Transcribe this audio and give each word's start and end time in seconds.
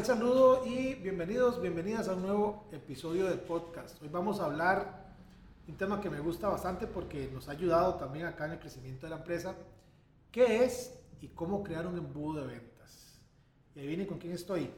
Cordial 0.00 0.18
saludo 0.18 0.66
y 0.66 0.94
bienvenidos, 0.94 1.60
bienvenidas 1.60 2.08
a 2.08 2.14
un 2.14 2.22
nuevo 2.22 2.66
episodio 2.72 3.26
del 3.26 3.38
podcast. 3.40 4.00
Hoy 4.00 4.08
vamos 4.08 4.40
a 4.40 4.46
hablar 4.46 5.12
un 5.68 5.76
tema 5.76 6.00
que 6.00 6.08
me 6.08 6.20
gusta 6.20 6.48
bastante 6.48 6.86
porque 6.86 7.28
nos 7.30 7.48
ha 7.48 7.52
ayudado 7.52 7.96
también 7.96 8.24
acá 8.24 8.46
en 8.46 8.52
el 8.52 8.58
crecimiento 8.58 9.06
de 9.06 9.10
la 9.10 9.16
empresa. 9.16 9.54
¿Qué 10.32 10.64
es 10.64 10.98
y 11.20 11.28
cómo 11.28 11.62
crear 11.62 11.86
un 11.86 11.98
embudo 11.98 12.40
de 12.40 12.46
ventas? 12.46 13.20
Y 13.74 13.80
adivinen 13.80 14.06
con 14.06 14.18
quién 14.18 14.32
estoy, 14.32 14.70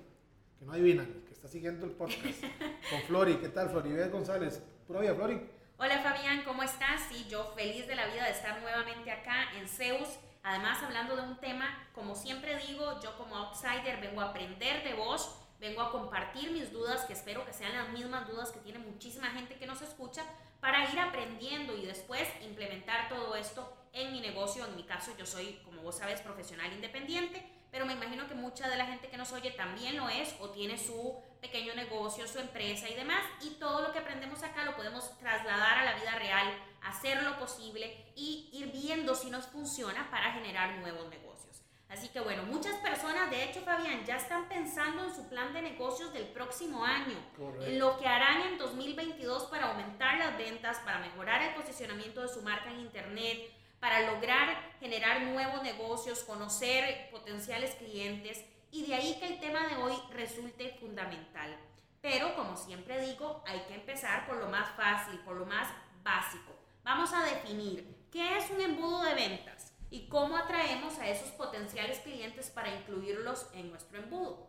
que 0.59 0.65
no 0.65 0.73
adivinan, 0.73 1.07
que 1.25 1.33
está 1.33 1.47
siguiendo 1.47 1.87
el 1.87 1.93
podcast, 1.93 2.43
con 2.91 3.01
Flori. 3.03 3.37
¿Qué 3.37 3.49
tal, 3.49 3.71
Floribel 3.71 4.11
González? 4.11 4.61
Pura 4.89 5.01
vida, 5.03 5.15
Flori. 5.15 5.41
Hola 5.79 6.03
Fabián, 6.03 6.43
¿cómo 6.45 6.65
estás? 6.65 7.01
Sí, 7.09 7.27
yo 7.31 7.53
feliz 7.55 7.87
de 7.87 7.95
la 7.95 8.07
vida 8.07 8.25
de 8.25 8.33
estar 8.33 8.61
nuevamente 8.61 9.13
acá 9.13 9.53
en 9.57 9.69
Zeus. 9.69 10.19
Además, 10.43 10.83
hablando 10.83 11.17
de 11.17 11.23
un 11.23 11.37
tema, 11.37 11.89
como 11.95 12.15
siempre 12.15 12.59
digo, 12.67 13.01
yo 13.01 13.17
como 13.17 13.37
outsider 13.37 14.01
vengo 14.01 14.21
a 14.21 14.31
aprender 14.31 14.83
de 14.83 14.95
vos, 14.95 15.37
vengo 15.61 15.83
a 15.83 15.93
compartir 15.93 16.51
mis 16.51 16.73
dudas, 16.73 17.05
que 17.05 17.13
espero 17.13 17.47
que 17.47 17.53
sean 17.53 17.73
las 17.73 17.89
mismas 17.91 18.27
dudas 18.27 18.51
que 18.51 18.59
tiene 18.61 18.81
muchísima 18.81 19.29
gente 19.29 19.57
que 19.57 19.67
nos 19.67 19.81
escucha, 19.83 20.25
para 20.61 20.91
ir 20.91 20.99
aprendiendo 20.99 21.77
y 21.77 21.87
después 21.87 22.29
implementar 22.41 23.09
todo 23.09 23.37
esto 23.37 23.73
en 23.93 24.13
mi 24.13 24.21
negocio. 24.21 24.65
En 24.67 24.77
mi 24.77 24.85
caso, 24.85 25.13
yo 25.17 25.27
soy, 25.27 25.61
como 25.65 25.83
vos 25.83 25.99
sabes, 25.99 26.21
profesional 26.21 26.73
independiente, 26.73 27.45
pero 27.71 27.87
me 27.87 27.95
imagino 27.95 28.27
que 28.29 28.35
mucha 28.35 28.69
de 28.69 28.77
la 28.77 28.87
gente 28.87 29.09
que 29.09 29.17
nos 29.17 29.33
oye 29.33 29.53
también 29.53 29.97
lo 29.97 30.09
es 30.09 30.35
o 30.41 30.51
tiene 30.51 30.79
su 30.79 31.21
pequeño 31.41 31.75
negocio, 31.75 32.29
su 32.29 32.39
empresa 32.39 32.89
y 32.89 32.95
demás. 32.95 33.25
Y 33.43 33.51
todo 33.55 33.83
lo 33.83 33.93
que 33.93 34.01
aprendemos 34.01 34.43
acá 34.43 34.65
lo 34.65 34.77
podemos 34.77 35.19
trasladar 35.19 35.79
a 35.79 35.85
la 35.85 35.95
vida 35.95 36.15
real, 36.17 36.53
hacer 36.85 37.23
lo 37.23 37.39
posible 37.39 38.13
y 38.17 38.51
ir 38.53 38.73
viendo 38.73 39.15
si 39.15 39.31
nos 39.31 39.47
funciona 39.47 40.11
para 40.11 40.33
generar 40.33 40.79
nuevos 40.79 41.09
negocios. 41.09 41.63
Así 41.89 42.09
que 42.09 42.21
bueno, 42.21 42.45
muchas 42.45 42.77
personas, 42.77 43.31
de 43.31 43.45
hecho 43.45 43.61
Fabián, 43.61 44.05
ya 44.07 44.17
están 44.17 44.49
pensando 44.49 45.05
en 45.05 45.15
su 45.15 45.29
plan 45.29 45.53
de 45.53 45.61
negocios 45.61 46.11
del 46.15 46.25
próximo 46.29 46.85
año, 46.85 47.19
en 47.61 47.79
lo 47.79 47.99
que 47.99 48.07
harán 48.07 48.41
en 48.43 48.59
2022 48.59 49.45
para 49.45 49.71
aumentar 49.71 50.17
las 50.17 50.39
ventas, 50.39 50.79
para 50.79 51.01
mejorar 51.01 51.43
el 51.43 51.55
posicionamiento 51.55 52.23
de 52.23 52.29
su 52.29 52.41
marca 52.41 52.71
en 52.71 52.81
Internet, 52.81 53.53
para 53.79 54.11
lograr 54.11 54.73
generar 54.81 55.21
nuevos 55.23 55.63
negocios, 55.63 56.23
conocer 56.23 57.11
potenciales 57.11 57.75
clientes 57.75 58.43
y 58.71 58.87
de 58.87 58.95
ahí 58.95 59.19
que 59.21 59.27
el 59.27 59.39
tema 59.39 59.69
de 59.69 59.77
hoy 59.77 59.93
resulte 60.13 60.75
fundamental. 60.81 61.55
Pero 62.01 62.35
como 62.35 62.57
siempre 62.57 63.05
digo, 63.05 63.45
hay 63.47 63.61
que 63.69 63.75
empezar 63.75 64.27
por 64.27 64.37
lo 64.37 64.49
más 64.49 64.71
fácil, 64.77 65.19
por 65.21 65.37
lo 65.37 65.45
más 65.45 65.69
básico. 66.03 66.62
Vamos 66.85 67.13
a 67.13 67.25
definir 67.25 68.07
qué 68.11 68.39
es 68.39 68.51
un 68.51 68.61
embudo 68.61 69.05
de 69.05 69.15
ventas 69.15 69.73
y 69.91 70.09
cómo 70.09 70.37
atraemos 70.37 70.99
a 70.99 71.09
esos 71.09 71.31
potenciales 71.31 72.01
clientes 72.01 72.51
para 72.51 72.75
incluirlos 72.75 73.47
en 73.55 73.71
nuestro 73.71 73.99
embudo. 73.99 74.49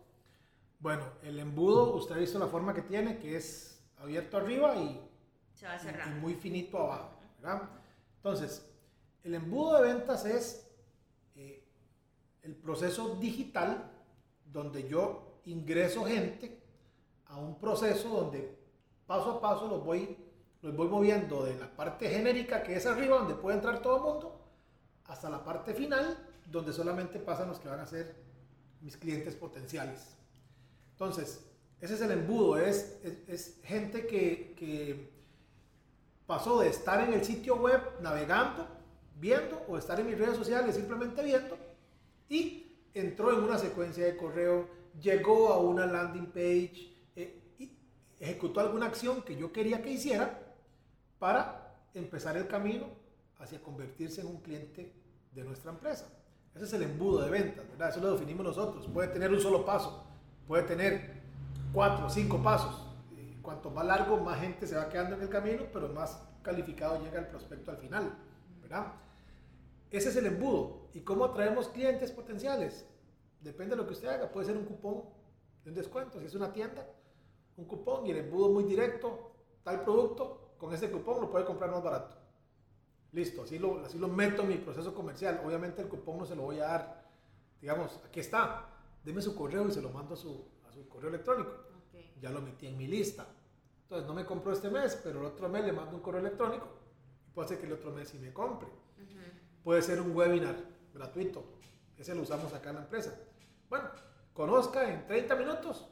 Bueno, 0.79 1.03
el 1.21 1.39
embudo, 1.39 1.93
usted 1.95 2.15
ha 2.15 2.17
visto 2.17 2.39
la 2.39 2.47
forma 2.47 2.73
que 2.73 2.81
tiene, 2.81 3.19
que 3.19 3.37
es 3.37 3.81
abierto 3.97 4.37
arriba 4.37 4.75
y, 4.75 4.99
Se 5.53 5.67
va 5.67 5.77
y 5.77 6.19
muy 6.19 6.33
finito 6.33 6.77
abajo. 6.79 7.11
¿verdad? 7.39 7.69
Entonces, 8.17 8.69
el 9.23 9.35
embudo 9.35 9.81
de 9.81 9.93
ventas 9.93 10.25
es 10.25 10.67
eh, 11.35 11.63
el 12.41 12.55
proceso 12.55 13.15
digital 13.15 13.91
donde 14.45 14.87
yo 14.87 15.39
ingreso 15.45 16.03
gente 16.05 16.61
a 17.27 17.37
un 17.37 17.59
proceso 17.59 18.09
donde 18.09 18.57
paso 19.05 19.31
a 19.31 19.41
paso 19.41 19.67
los 19.67 19.83
voy, 19.83 20.17
los 20.63 20.75
voy 20.77 20.87
moviendo 20.87 21.43
de 21.43 21.55
la 21.55 21.67
parte 21.67 22.09
genérica 22.09 22.63
que 22.63 22.75
es 22.77 22.85
arriba, 22.85 23.17
donde 23.17 23.35
puede 23.35 23.57
entrar 23.57 23.81
todo 23.81 23.97
el 23.97 24.03
mundo, 24.03 24.41
hasta 25.07 25.29
la 25.29 25.43
parte 25.43 25.73
final, 25.73 26.17
donde 26.49 26.71
solamente 26.71 27.19
pasan 27.19 27.49
los 27.49 27.59
que 27.59 27.67
van 27.67 27.81
a 27.81 27.85
ser 27.85 28.15
mis 28.81 28.95
clientes 28.95 29.35
potenciales. 29.35 30.15
Entonces, 30.93 31.45
ese 31.81 31.95
es 31.95 32.01
el 32.01 32.11
embudo, 32.11 32.57
es, 32.57 32.97
es, 33.03 33.17
es 33.27 33.59
gente 33.63 34.07
que, 34.07 34.55
que 34.57 35.11
pasó 36.25 36.61
de 36.61 36.69
estar 36.69 37.05
en 37.05 37.13
el 37.13 37.25
sitio 37.25 37.57
web 37.57 37.81
navegando, 38.01 38.65
viendo, 39.19 39.61
o 39.67 39.77
estar 39.77 39.99
en 39.99 40.07
mis 40.07 40.17
redes 40.17 40.37
sociales 40.37 40.75
simplemente 40.75 41.21
viendo, 41.23 41.57
y 42.29 42.77
entró 42.93 43.33
en 43.33 43.43
una 43.43 43.57
secuencia 43.57 44.05
de 44.05 44.15
correo, 44.15 44.69
llegó 45.01 45.49
a 45.49 45.59
una 45.59 45.85
landing 45.85 46.27
page, 46.27 46.93
eh, 47.17 47.41
y 47.59 47.77
ejecutó 48.17 48.61
alguna 48.61 48.85
acción 48.85 49.23
que 49.23 49.35
yo 49.35 49.51
quería 49.51 49.81
que 49.81 49.89
hiciera 49.89 50.39
para 51.23 51.73
empezar 51.93 52.35
el 52.35 52.49
camino 52.49 52.85
hacia 53.39 53.61
convertirse 53.61 54.19
en 54.19 54.27
un 54.27 54.41
cliente 54.41 54.91
de 55.31 55.43
nuestra 55.45 55.71
empresa. 55.71 56.05
Ese 56.53 56.65
es 56.65 56.73
el 56.73 56.83
embudo 56.83 57.23
de 57.23 57.31
ventas, 57.31 57.65
¿verdad? 57.69 57.91
Eso 57.91 58.01
lo 58.01 58.11
definimos 58.11 58.45
nosotros. 58.45 58.89
Puede 58.93 59.07
tener 59.07 59.31
un 59.31 59.39
solo 59.39 59.63
paso, 59.63 60.03
puede 60.45 60.63
tener 60.63 61.21
cuatro 61.71 62.09
cinco 62.09 62.43
pasos. 62.43 62.89
Y 63.17 63.41
cuanto 63.41 63.71
más 63.71 63.85
largo, 63.85 64.17
más 64.17 64.37
gente 64.41 64.67
se 64.67 64.75
va 64.75 64.89
quedando 64.89 65.15
en 65.15 65.21
el 65.21 65.29
camino, 65.29 65.63
pero 65.71 65.87
más 65.87 66.21
calificado 66.41 67.01
llega 67.01 67.19
el 67.19 67.27
prospecto 67.27 67.71
al 67.71 67.77
final, 67.77 68.17
¿verdad? 68.61 68.87
Ese 69.91 70.09
es 70.09 70.17
el 70.17 70.25
embudo. 70.25 70.89
¿Y 70.93 71.03
cómo 71.03 71.23
atraemos 71.23 71.69
clientes 71.69 72.11
potenciales? 72.11 72.85
Depende 73.39 73.77
de 73.77 73.81
lo 73.81 73.87
que 73.87 73.93
usted 73.93 74.09
haga. 74.09 74.29
Puede 74.29 74.47
ser 74.47 74.57
un 74.57 74.65
cupón 74.65 75.03
de 75.63 75.69
un 75.69 75.75
descuento. 75.77 76.19
Si 76.19 76.25
es 76.25 76.35
una 76.35 76.51
tienda, 76.51 76.85
un 77.55 77.63
cupón 77.63 78.05
y 78.07 78.11
el 78.11 78.17
embudo 78.17 78.49
muy 78.49 78.65
directo, 78.65 79.31
tal 79.63 79.85
producto, 79.85 80.42
con 80.63 80.73
ese 80.73 80.89
cupón 80.89 81.19
lo 81.19 81.29
puede 81.29 81.43
comprar 81.43 81.69
más 81.69 81.83
barato. 81.83 82.15
Listo, 83.11 83.43
así 83.43 83.59
lo, 83.59 83.83
así 83.83 83.97
lo 83.99 84.07
meto 84.07 84.43
en 84.43 84.47
mi 84.47 84.55
proceso 84.55 84.93
comercial. 84.93 85.41
Obviamente 85.45 85.81
el 85.81 85.89
cupón 85.89 86.19
no 86.19 86.25
se 86.25 86.37
lo 86.37 86.43
voy 86.43 86.61
a 86.61 86.67
dar, 86.67 87.03
digamos, 87.59 87.99
aquí 88.05 88.21
está, 88.21 88.69
deme 89.03 89.21
su 89.21 89.35
correo 89.35 89.67
y 89.67 89.73
se 89.73 89.81
lo 89.81 89.89
mando 89.89 90.13
a 90.13 90.17
su, 90.17 90.47
a 90.65 90.71
su 90.71 90.87
correo 90.87 91.09
electrónico. 91.09 91.51
Okay. 91.89 92.15
Ya 92.21 92.29
lo 92.29 92.41
metí 92.41 92.67
en 92.67 92.77
mi 92.77 92.87
lista. 92.87 93.27
Entonces 93.81 94.07
no 94.07 94.13
me 94.13 94.25
compró 94.25 94.53
este 94.53 94.69
mes, 94.69 94.97
pero 95.03 95.19
el 95.19 95.25
otro 95.25 95.49
mes 95.49 95.65
le 95.65 95.73
mando 95.73 95.97
un 95.97 96.01
correo 96.01 96.21
electrónico 96.21 96.65
y 97.27 97.31
puede 97.31 97.49
ser 97.49 97.59
que 97.59 97.65
el 97.65 97.73
otro 97.73 97.91
mes 97.91 98.07
sí 98.07 98.17
me 98.17 98.31
compre. 98.31 98.69
Uh 98.69 99.01
-huh. 99.01 99.63
Puede 99.65 99.81
ser 99.81 99.99
un 99.99 100.15
webinar 100.15 100.55
gratuito, 100.93 101.43
ese 101.97 102.15
lo 102.15 102.21
usamos 102.21 102.53
acá 102.53 102.69
en 102.69 102.75
la 102.77 102.81
empresa. 102.83 103.13
Bueno, 103.67 103.89
conozca 104.33 104.89
en 104.89 105.05
30 105.07 105.35
minutos 105.35 105.89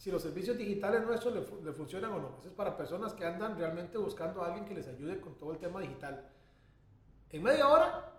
si 0.00 0.10
los 0.10 0.22
servicios 0.22 0.56
digitales 0.56 1.04
nuestros 1.04 1.34
le, 1.34 1.62
le, 1.62 1.72
funcionan 1.74 2.12
o 2.12 2.18
no. 2.18 2.36
Eso 2.38 2.48
es 2.48 2.54
para 2.54 2.74
personas 2.74 3.12
que 3.12 3.26
andan 3.26 3.58
realmente 3.58 3.98
buscando 3.98 4.40
a 4.40 4.46
alguien 4.46 4.64
que 4.64 4.72
les 4.72 4.88
ayude 4.88 5.20
con 5.20 5.34
todo 5.34 5.52
el 5.52 5.58
tema 5.58 5.78
digital. 5.78 6.26
En 7.28 7.42
media 7.42 7.68
hora, 7.68 8.10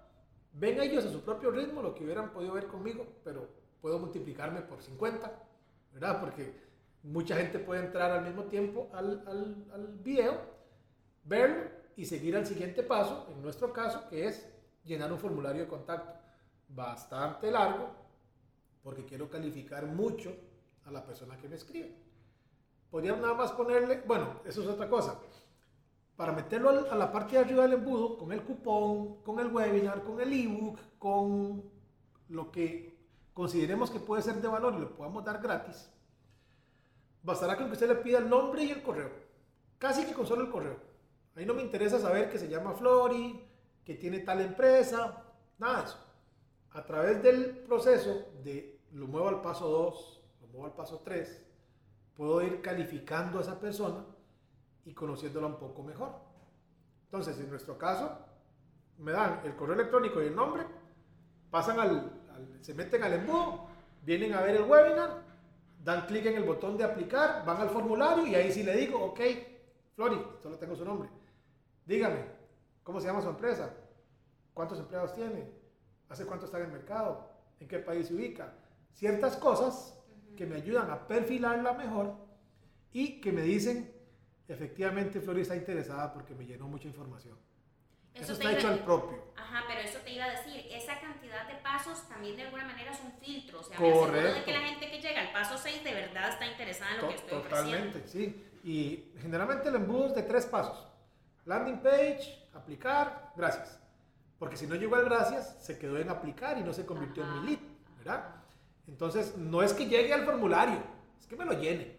ven 0.53 0.79
ellos 0.79 1.03
a 1.05 1.09
su 1.09 1.21
propio 1.21 1.49
ritmo 1.49 1.81
lo 1.81 1.95
que 1.95 2.03
hubieran 2.03 2.29
podido 2.29 2.53
ver 2.53 2.67
conmigo, 2.67 3.07
pero 3.23 3.49
puedo 3.81 3.97
multiplicarme 3.97 4.61
por 4.61 4.83
50, 4.83 5.31
¿verdad? 5.91 6.19
Porque 6.19 6.53
mucha 7.01 7.35
gente 7.35 7.57
puede 7.57 7.83
entrar 7.83 8.11
al 8.11 8.25
mismo 8.25 8.43
tiempo 8.43 8.91
al, 8.93 9.23
al, 9.25 9.65
al 9.73 9.87
video, 10.03 10.39
verlo 11.23 11.63
y 11.95 12.05
seguir 12.05 12.35
al 12.35 12.45
siguiente 12.45 12.83
paso, 12.83 13.25
en 13.31 13.41
nuestro 13.41 13.73
caso, 13.73 14.07
que 14.07 14.27
es 14.27 14.47
llenar 14.83 15.11
un 15.11 15.17
formulario 15.17 15.63
de 15.63 15.67
contacto. 15.67 16.13
Bastante 16.69 17.49
largo, 17.49 17.89
porque 18.83 19.03
quiero 19.03 19.31
calificar 19.31 19.87
mucho 19.87 20.31
a 20.85 20.91
la 20.91 21.05
persona 21.05 21.37
que 21.37 21.47
me 21.47 21.55
escribe. 21.55 21.95
Podría 22.89 23.15
nada 23.15 23.33
más 23.33 23.51
ponerle, 23.53 24.03
bueno, 24.05 24.41
eso 24.45 24.61
es 24.61 24.67
otra 24.67 24.89
cosa. 24.89 25.19
Para 26.15 26.33
meterlo 26.33 26.69
a 26.91 26.95
la 26.95 27.11
parte 27.11 27.33
de 27.35 27.39
arriba 27.39 27.63
del 27.63 27.73
embudo, 27.73 28.17
con 28.17 28.31
el 28.31 28.43
cupón, 28.43 29.21
con 29.23 29.39
el 29.39 29.47
webinar, 29.47 30.03
con 30.03 30.19
el 30.19 30.33
ebook, 30.33 30.79
con 30.99 31.63
lo 32.29 32.51
que 32.51 32.97
consideremos 33.33 33.89
que 33.89 33.99
puede 33.99 34.21
ser 34.21 34.35
de 34.35 34.47
valor 34.47 34.73
y 34.75 34.79
lo 34.79 34.95
podamos 34.95 35.23
dar 35.23 35.41
gratis, 35.41 35.89
bastará 37.23 37.57
con 37.57 37.67
que 37.67 37.73
usted 37.73 37.87
le 37.87 37.95
pida 37.95 38.19
el 38.19 38.29
nombre 38.29 38.63
y 38.63 38.71
el 38.71 38.83
correo. 38.83 39.09
Casi 39.77 40.05
que 40.05 40.13
con 40.13 40.27
solo 40.27 40.43
el 40.43 40.51
correo. 40.51 40.77
Ahí 41.35 41.45
no 41.45 41.53
me 41.53 41.63
interesa 41.63 41.97
saber 41.97 42.29
que 42.29 42.37
se 42.37 42.49
llama 42.49 42.73
Flori, 42.73 43.41
que 43.85 43.95
tiene 43.95 44.19
tal 44.19 44.41
empresa, 44.41 45.23
nada 45.57 45.81
de 45.81 45.87
eso. 45.87 45.97
A 46.71 46.85
través 46.85 47.23
del 47.23 47.57
proceso 47.59 48.31
de 48.43 48.81
lo 48.91 49.07
muevo 49.07 49.29
al 49.29 49.41
paso 49.41 49.67
2, 49.67 50.20
muevo 50.51 50.65
al 50.67 50.73
paso 50.73 50.99
3, 51.03 51.43
puedo 52.15 52.41
ir 52.41 52.61
calificando 52.61 53.39
a 53.39 53.41
esa 53.41 53.59
persona 53.59 54.05
y 54.85 54.93
conociéndola 54.93 55.47
un 55.47 55.57
poco 55.57 55.83
mejor. 55.83 56.13
Entonces, 57.05 57.39
en 57.39 57.49
nuestro 57.49 57.77
caso, 57.77 58.17
me 58.97 59.11
dan 59.11 59.41
el 59.43 59.55
correo 59.55 59.75
electrónico 59.75 60.21
y 60.21 60.27
el 60.27 60.35
nombre, 60.35 60.63
pasan 61.49 61.79
al, 61.79 61.89
al- 62.33 62.57
se 62.63 62.73
meten 62.73 63.03
al 63.03 63.13
embudo, 63.13 63.67
vienen 64.03 64.33
a 64.33 64.41
ver 64.41 64.55
el 64.55 64.63
webinar, 64.63 65.21
dan 65.83 66.05
clic 66.05 66.25
en 66.27 66.37
el 66.37 66.43
botón 66.43 66.77
de 66.77 66.83
aplicar, 66.83 67.43
van 67.45 67.57
al 67.61 67.69
formulario 67.69 68.25
y 68.27 68.35
ahí 68.35 68.51
sí 68.51 68.63
le 68.63 68.75
digo, 68.75 69.03
ok, 69.03 69.19
Flori, 69.95 70.21
solo 70.41 70.57
tengo 70.57 70.75
su 70.75 70.85
nombre. 70.85 71.09
Dígame, 71.85 72.25
¿cómo 72.83 72.99
se 72.99 73.07
llama 73.07 73.21
su 73.21 73.29
empresa? 73.29 73.73
¿Cuántos 74.53 74.79
empleados 74.79 75.13
tiene? 75.13 75.49
¿Hace 76.09 76.25
cuánto 76.25 76.45
está 76.45 76.59
en 76.59 76.65
el 76.65 76.71
mercado? 76.71 77.29
¿En 77.59 77.67
qué 77.67 77.79
país 77.79 78.07
se 78.07 78.13
ubica? 78.15 78.53
Ciertas 78.93 79.35
cosas 79.37 79.97
que 80.35 80.45
me 80.45 80.55
ayudan 80.55 80.89
a 80.89 81.07
perfilarla 81.07 81.73
mejor 81.73 82.15
y 82.93 83.21
que 83.21 83.31
me 83.31 83.41
dicen, 83.41 83.91
efectivamente 84.47 85.21
Flori 85.21 85.41
está 85.41 85.55
interesada 85.55 86.13
porque 86.13 86.33
me 86.35 86.45
llenó 86.45 86.67
mucha 86.67 86.87
información. 86.87 87.37
Eso, 88.13 88.27
te 88.37 88.43
está 88.43 88.51
hecho 88.51 88.67
al 88.67 88.79
propio. 88.79 89.31
Ajá, 89.37 89.63
pero 89.67 89.79
eso 89.79 89.99
te 89.99 90.11
iba 90.11 90.25
a 90.25 90.31
decir, 90.31 90.65
esa 90.69 90.99
cantidad 90.99 91.47
de 91.47 91.55
pasos 91.63 92.07
también 92.09 92.35
de 92.35 92.43
alguna 92.43 92.65
manera 92.65 92.91
es 92.91 92.99
un 92.99 93.13
filtro, 93.13 93.61
o 93.61 93.63
sea, 93.63 93.79
me 93.79 93.87
aseguro 93.87 94.11
de 94.11 94.19
Correcto. 94.21 94.45
que 94.45 94.51
la 94.51 94.59
gente 94.61 94.91
que 94.91 95.01
llega 95.01 95.21
al 95.21 95.31
paso 95.31 95.57
6 95.57 95.83
de 95.83 95.93
verdad 95.93 96.29
está 96.29 96.45
interesada 96.45 96.91
en 96.91 96.97
lo 96.97 97.01
To- 97.03 97.09
que 97.09 97.15
estoy 97.15 97.37
ofreciendo. 97.39 97.71
Totalmente, 97.71 98.07
sí. 98.09 98.45
Y 98.65 99.11
generalmente 99.21 99.69
el 99.69 99.75
embudo 99.75 100.07
es 100.07 100.15
de 100.15 100.23
tres 100.23 100.45
pasos. 100.45 100.87
Landing 101.45 101.79
page, 101.79 102.47
aplicar, 102.53 103.31
gracias. 103.37 103.79
Porque 104.37 104.57
si 104.57 104.67
no 104.67 104.75
llegó 104.75 104.95
al 104.97 105.05
gracias, 105.05 105.55
se 105.61 105.79
quedó 105.79 105.97
en 105.97 106.09
aplicar 106.09 106.57
y 106.57 106.63
no 106.63 106.73
se 106.73 106.85
convirtió 106.85 107.23
Ajá. 107.23 107.33
en 107.35 107.41
mi 107.45 107.47
lead, 107.51 107.59
¿verdad? 107.99 108.40
Entonces, 108.91 109.37
no 109.37 109.63
es 109.63 109.73
que 109.73 109.87
llegue 109.87 110.13
al 110.13 110.25
formulario, 110.25 110.77
es 111.17 111.25
que 111.25 111.37
me 111.37 111.45
lo 111.45 111.53
llene. 111.53 111.97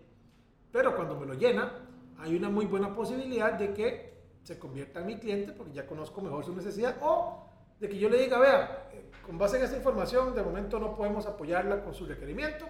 Pero 0.70 0.94
cuando 0.94 1.18
me 1.18 1.26
lo 1.26 1.34
llena, 1.34 1.72
hay 2.18 2.36
una 2.36 2.50
muy 2.50 2.66
buena 2.66 2.94
posibilidad 2.94 3.54
de 3.54 3.72
que 3.72 4.12
se 4.42 4.58
convierta 4.58 5.00
en 5.00 5.06
mi 5.06 5.18
cliente 5.18 5.52
porque 5.52 5.72
ya 5.72 5.86
conozco 5.86 6.20
mejor 6.20 6.44
su 6.44 6.54
necesidad 6.54 6.96
o 7.00 7.48
de 7.80 7.88
que 7.88 7.98
yo 7.98 8.08
le 8.08 8.18
diga, 8.18 8.38
vea, 8.38 8.90
eh, 8.92 9.10
con 9.24 9.38
base 9.38 9.56
en 9.56 9.64
esta 9.64 9.76
información, 9.76 10.34
de 10.34 10.42
momento 10.42 10.78
no 10.78 10.94
podemos 10.94 11.26
apoyarla 11.26 11.82
con 11.82 11.94
su 11.94 12.06
requerimiento, 12.06 12.66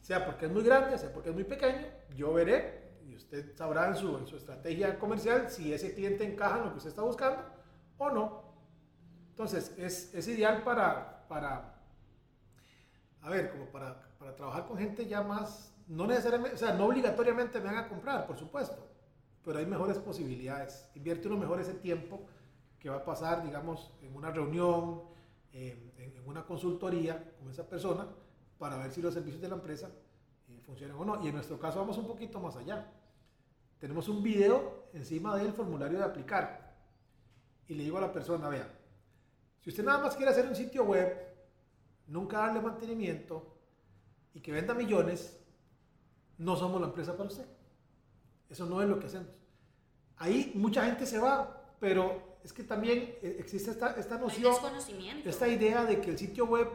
sea 0.00 0.24
porque 0.24 0.46
es 0.46 0.52
muy 0.52 0.62
grande, 0.62 0.96
sea 0.96 1.12
porque 1.12 1.30
es 1.30 1.34
muy 1.34 1.44
pequeño, 1.44 1.86
yo 2.14 2.32
veré 2.32 2.92
y 3.04 3.16
usted 3.16 3.56
sabrá 3.56 3.88
en 3.88 3.96
su, 3.96 4.16
en 4.16 4.26
su 4.26 4.36
estrategia 4.36 4.98
comercial 4.98 5.50
si 5.50 5.72
ese 5.72 5.94
cliente 5.94 6.24
encaja 6.24 6.58
en 6.58 6.64
lo 6.64 6.70
que 6.70 6.78
usted 6.78 6.90
está 6.90 7.02
buscando 7.02 7.42
o 7.98 8.10
no. 8.10 8.42
Entonces, 9.30 9.74
es, 9.76 10.14
es 10.14 10.28
ideal 10.28 10.62
para, 10.62 11.26
para, 11.28 11.75
a 13.22 13.30
ver, 13.30 13.50
como 13.50 13.66
para, 13.66 14.00
para 14.18 14.34
trabajar 14.34 14.66
con 14.66 14.78
gente 14.78 15.06
ya 15.06 15.22
más, 15.22 15.74
no 15.88 16.06
necesariamente, 16.06 16.54
o 16.56 16.58
sea, 16.58 16.74
no 16.74 16.86
obligatoriamente 16.86 17.58
me 17.60 17.66
van 17.66 17.78
a 17.78 17.88
comprar, 17.88 18.26
por 18.26 18.36
supuesto, 18.38 18.86
pero 19.44 19.58
hay 19.58 19.66
mejores 19.66 19.98
posibilidades. 19.98 20.88
Invierte 20.94 21.28
uno 21.28 21.36
mejor 21.36 21.60
ese 21.60 21.74
tiempo 21.74 22.20
que 22.78 22.90
va 22.90 22.96
a 22.96 23.04
pasar, 23.04 23.42
digamos, 23.44 23.92
en 24.02 24.14
una 24.14 24.30
reunión, 24.30 25.02
en, 25.52 25.92
en- 25.98 26.16
una 26.26 26.44
consultoría 26.44 27.32
con 27.38 27.48
esa 27.50 27.66
persona, 27.68 28.06
para 28.58 28.76
ver 28.78 28.90
si 28.90 29.00
los 29.00 29.14
servicios 29.14 29.40
de 29.40 29.48
la 29.48 29.54
empresa 29.54 29.88
eh, 30.48 30.60
funcionan 30.64 30.96
o 30.96 31.04
no. 31.04 31.22
Y 31.24 31.28
en 31.28 31.34
nuestro 31.34 31.58
caso 31.58 31.78
vamos 31.78 31.96
un 31.98 32.06
poquito 32.06 32.40
más 32.40 32.56
allá. 32.56 32.90
Tenemos 33.78 34.08
un 34.08 34.22
video 34.22 34.88
encima 34.92 35.36
del 35.36 35.52
formulario 35.52 35.98
de 35.98 36.04
aplicar. 36.04 36.74
Y 37.68 37.74
le 37.74 37.84
digo 37.84 37.98
a 37.98 38.00
la 38.00 38.12
persona, 38.12 38.48
vea, 38.48 38.68
si 39.60 39.70
usted 39.70 39.84
nada 39.84 39.98
más 39.98 40.16
quiere 40.16 40.32
hacer 40.32 40.46
un 40.48 40.54
sitio 40.56 40.84
web, 40.84 41.16
nunca 42.06 42.38
darle 42.38 42.60
mantenimiento 42.60 43.56
y 44.34 44.40
que 44.40 44.52
venda 44.52 44.74
millones, 44.74 45.38
no 46.38 46.56
somos 46.56 46.80
la 46.80 46.88
empresa 46.88 47.16
para 47.16 47.28
usted. 47.28 47.46
Eso 48.48 48.66
no 48.66 48.82
es 48.82 48.88
lo 48.88 48.98
que 48.98 49.06
hacemos. 49.06 49.28
Ahí 50.18 50.52
mucha 50.54 50.84
gente 50.84 51.06
se 51.06 51.18
va, 51.18 51.74
pero 51.80 52.38
es 52.44 52.52
que 52.52 52.62
también 52.62 53.16
eh, 53.22 53.36
existe 53.40 53.70
esta, 53.70 53.90
esta 53.92 54.18
noción, 54.18 54.54
esta 55.24 55.48
idea 55.48 55.84
de 55.84 56.00
que 56.00 56.10
el 56.10 56.18
sitio 56.18 56.46
web 56.46 56.68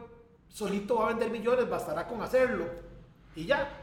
solito 0.48 0.96
va 0.96 1.06
a 1.06 1.08
vender 1.08 1.30
millones, 1.30 1.68
bastará 1.68 2.06
con 2.06 2.20
hacerlo 2.20 2.66
y 3.34 3.46
ya. 3.46 3.78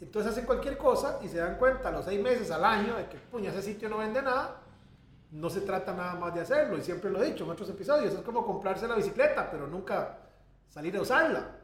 Entonces 0.00 0.32
hacen 0.32 0.44
cualquier 0.44 0.76
cosa 0.76 1.20
y 1.22 1.28
se 1.28 1.38
dan 1.38 1.56
cuenta 1.56 1.88
a 1.88 1.92
los 1.92 2.04
seis 2.04 2.20
meses, 2.20 2.50
al 2.50 2.64
año, 2.64 2.96
de 2.96 3.06
que 3.06 3.16
puña, 3.16 3.50
ese 3.50 3.62
sitio 3.62 3.88
no 3.88 3.98
vende 3.98 4.20
nada. 4.20 4.60
No 5.30 5.48
se 5.48 5.62
trata 5.62 5.94
nada 5.94 6.14
más 6.16 6.34
de 6.34 6.42
hacerlo, 6.42 6.76
y 6.76 6.82
siempre 6.82 7.08
lo 7.08 7.22
he 7.22 7.30
dicho 7.30 7.44
en 7.44 7.50
otros 7.50 7.70
episodios, 7.70 8.12
es 8.12 8.20
como 8.20 8.44
comprarse 8.44 8.86
la 8.86 8.96
bicicleta, 8.96 9.50
pero 9.50 9.66
nunca 9.66 10.18
salir 10.72 10.96
a 10.96 11.02
usarla. 11.02 11.56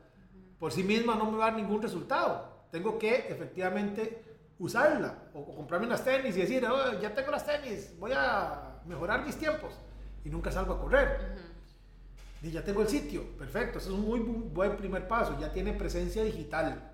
Por 0.60 0.70
sí 0.70 0.82
misma 0.84 1.14
no 1.16 1.30
me 1.30 1.38
va 1.38 1.46
a 1.46 1.50
dar 1.50 1.58
ningún 1.58 1.80
resultado. 1.82 2.66
Tengo 2.70 2.98
que 2.98 3.16
efectivamente 3.28 4.22
usarla, 4.58 5.30
o, 5.34 5.40
o 5.40 5.56
comprarme 5.56 5.86
unas 5.86 6.04
tenis 6.04 6.36
y 6.36 6.40
decir, 6.40 6.64
"Oh, 6.66 7.00
ya 7.00 7.14
tengo 7.14 7.30
las 7.30 7.46
tenis, 7.46 7.94
voy 7.98 8.12
a 8.14 8.80
mejorar 8.84 9.24
mis 9.24 9.36
tiempos, 9.36 9.72
y 10.24 10.28
nunca 10.30 10.50
salgo 10.50 10.74
a 10.74 10.80
correr. 10.80 11.38
Y 12.42 12.50
ya 12.50 12.62
tengo 12.62 12.82
el 12.82 12.88
sitio, 12.88 13.36
perfecto, 13.36 13.78
eso 13.78 13.88
es 13.90 13.94
un 13.94 14.04
muy 14.04 14.20
bu- 14.20 14.52
buen 14.52 14.76
primer 14.76 15.08
paso, 15.08 15.38
ya 15.40 15.52
tiene 15.52 15.72
presencia 15.72 16.22
digital. 16.24 16.92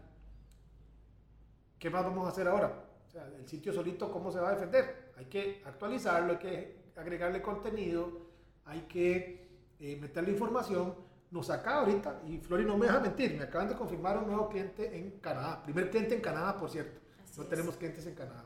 ¿Qué 1.78 1.90
más 1.90 2.04
vamos 2.04 2.26
a 2.26 2.30
hacer 2.30 2.46
ahora? 2.48 2.84
O 3.06 3.10
sea, 3.10 3.26
el 3.38 3.46
sitio 3.48 3.72
solito, 3.72 4.10
¿cómo 4.10 4.30
se 4.30 4.40
va 4.40 4.50
a 4.50 4.52
defender? 4.52 5.12
Hay 5.16 5.26
que 5.26 5.62
actualizarlo, 5.66 6.32
hay 6.32 6.38
que 6.38 6.84
agregarle 6.96 7.42
contenido, 7.42 8.10
hay 8.64 8.82
que 8.82 9.48
eh, 9.80 9.96
meterle 10.00 10.32
información. 10.32 10.94
Nos 11.34 11.50
acaba 11.50 11.80
ahorita, 11.80 12.22
y 12.28 12.38
Flori 12.38 12.64
no 12.64 12.78
me 12.78 12.86
deja 12.86 13.00
mentir, 13.00 13.34
me 13.36 13.42
acaban 13.42 13.68
de 13.68 13.74
confirmar 13.74 14.16
un 14.18 14.28
nuevo 14.28 14.48
cliente 14.48 14.96
en 14.96 15.18
Canadá, 15.18 15.60
primer 15.64 15.90
cliente 15.90 16.14
en 16.14 16.20
Canadá, 16.20 16.56
por 16.56 16.70
cierto. 16.70 17.00
Así 17.24 17.38
no 17.38 17.42
es. 17.42 17.48
tenemos 17.48 17.76
clientes 17.76 18.06
en 18.06 18.14
Canadá. 18.14 18.44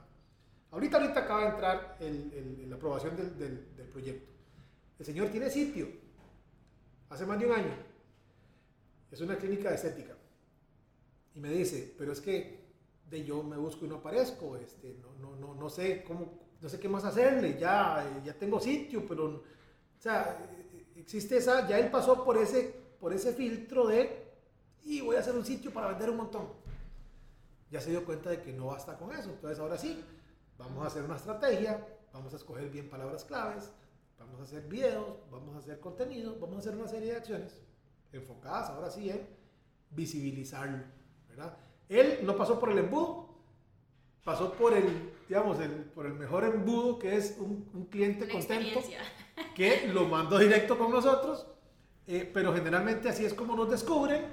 Ahorita, 0.70 0.96
ahorita 0.96 1.20
acaba 1.20 1.43
de 1.43 1.49
entrar 1.49 1.96
el- 2.00 2.32
el- 2.32 2.70
la 2.70 2.76
aprobación 2.76 3.14
del, 3.14 3.37
del- 3.38 3.76
del 3.76 3.88
proyecto. 3.88 4.32
El 4.99 5.05
señor 5.05 5.29
tiene 5.29 5.50
sitio, 5.50 5.87
hace 7.11 7.26
más 7.26 7.38
de 7.38 7.44
un 7.44 7.52
año. 7.52 7.75
Es 9.11 9.20
una 9.20 9.37
clínica 9.37 9.69
de 9.69 9.75
estética. 9.75 10.14
Y 11.35 11.40
me 11.40 11.50
dice, 11.50 11.94
pero 11.99 12.12
es 12.12 12.23
que 12.23 12.69
de 13.11 13.23
yo 13.23 13.43
me 13.43 13.58
busco 13.58 13.85
y 13.85 13.88
no 13.88 13.96
aparezco, 13.96 14.56
este, 14.56 14.96
no, 15.02 15.12
no, 15.20 15.37
no, 15.37 15.55
no 15.55 15.69
sé 15.69 16.02
cómo, 16.05 16.38
no 16.58 16.69
sé 16.70 16.81
qué 16.81 16.88
más 16.88 17.05
hacerle, 17.05 17.58
ya, 17.58 18.02
eh, 18.02 18.23
ya 18.25 18.32
tengo 18.32 18.58
sitio, 18.58 19.05
pero, 19.06 19.26
o 19.26 19.43
sea, 20.00 20.38
existe 21.00 21.37
esa, 21.37 21.67
ya 21.69 21.79
él 21.79 21.91
pasó 21.91 22.25
por 22.25 22.37
ese, 22.37 22.75
por 23.00 23.12
ese 23.12 23.33
filtro 23.33 23.87
de, 23.87 24.27
y 24.85 25.00
voy 25.00 25.17
a 25.17 25.21
hacer 25.21 25.35
un 25.35 25.45
sitio 25.45 25.73
para 25.73 25.89
vender 25.89 26.11
un 26.11 26.17
montón. 26.17 26.49
Ya 27.71 27.81
se 27.81 27.91
dio 27.91 28.05
cuenta 28.05 28.31
de 28.31 28.41
que 28.41 28.53
no 28.53 28.67
basta 28.67 28.97
con 28.97 29.12
eso, 29.12 29.31
entonces 29.31 29.59
ahora 29.59 29.77
sí, 29.77 30.03
vamos 30.56 30.85
a 30.85 30.89
hacer 30.89 31.03
una 31.03 31.17
estrategia, 31.17 31.87
vamos 32.12 32.33
a 32.33 32.37
escoger 32.37 32.71
bien 32.71 32.89
palabras 32.89 33.25
claves, 33.25 33.71
vamos 34.19 34.41
a 34.41 34.43
hacer 34.45 34.62
videos, 34.69 35.19
vamos 35.31 35.55
a 35.55 35.59
hacer 35.59 35.78
contenido, 35.81 36.37
vamos 36.40 36.57
a 36.57 36.59
hacer 36.61 36.75
una 36.75 36.88
serie 36.88 37.12
de 37.12 37.17
acciones 37.17 37.61
enfocadas 38.12 38.71
ahora 38.71 38.90
sí 38.90 39.11
en 39.11 39.26
visibilizarlo, 39.90 40.83
¿verdad? 41.28 41.57
Él 41.88 42.21
no 42.23 42.37
pasó 42.37 42.59
por 42.59 42.71
el 42.71 42.78
embudo, 42.78 43.28
pasó 44.25 44.52
por 44.52 44.75
el, 44.75 45.12
digamos, 45.28 45.61
el, 45.61 45.71
por 45.71 46.07
el 46.07 46.14
mejor 46.14 46.45
embudo 46.45 46.99
que 46.99 47.17
es 47.17 47.37
un, 47.38 47.69
un 47.73 47.87
cliente 47.87 48.25
Una 48.25 48.33
contento. 48.33 48.81
Que 49.54 49.88
lo 49.92 50.07
mandó 50.07 50.38
directo 50.38 50.78
con 50.78 50.90
nosotros, 50.90 51.47
eh, 52.07 52.30
pero 52.33 52.54
generalmente 52.54 53.09
así 53.09 53.25
es 53.25 53.35
como 53.35 53.54
nos 53.54 53.71
descubren, 53.71 54.26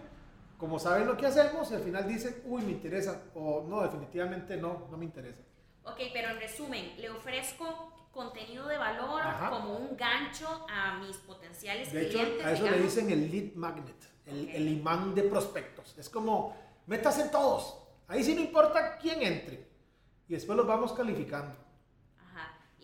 como 0.57 0.79
saben 0.79 1.07
lo 1.07 1.17
que 1.17 1.25
hacemos 1.25 1.69
y 1.71 1.75
al 1.75 1.81
final 1.81 2.07
dicen, 2.07 2.41
uy, 2.45 2.61
me 2.63 2.71
interesa, 2.71 3.23
o 3.35 3.65
no, 3.67 3.81
definitivamente 3.81 4.57
no, 4.57 4.87
no 4.89 4.97
me 4.97 5.05
interesa. 5.05 5.41
Ok, 5.83 5.99
pero 6.13 6.29
en 6.29 6.39
resumen, 6.39 6.93
le 6.97 7.09
ofrezco 7.09 7.91
contenido 8.11 8.67
de 8.67 8.77
valor 8.77 9.21
Ajá. 9.21 9.49
como 9.49 9.75
un 9.77 9.97
gancho 9.97 10.65
a 10.69 10.97
mis 10.99 11.17
potenciales 11.17 11.91
De 11.91 12.03
hecho, 12.07 12.19
clientes. 12.19 12.45
a 12.45 12.51
eso 12.53 12.69
le 12.69 12.79
dicen 12.79 13.11
el 13.11 13.29
lead 13.29 13.53
magnet, 13.55 13.95
el 14.25 14.67
imán 14.69 15.13
de 15.13 15.23
prospectos. 15.23 15.95
Es 15.97 16.09
como, 16.09 16.55
métase 16.87 17.23
en 17.23 17.31
todos. 17.31 17.77
Ahí 18.07 18.23
sí 18.23 18.33
no 18.33 18.41
importa 18.41 18.97
quién 18.97 19.21
entre. 19.21 19.67
Y 20.27 20.33
después 20.33 20.55
los 20.55 20.65
vamos 20.65 20.93
calificando. 20.93 21.55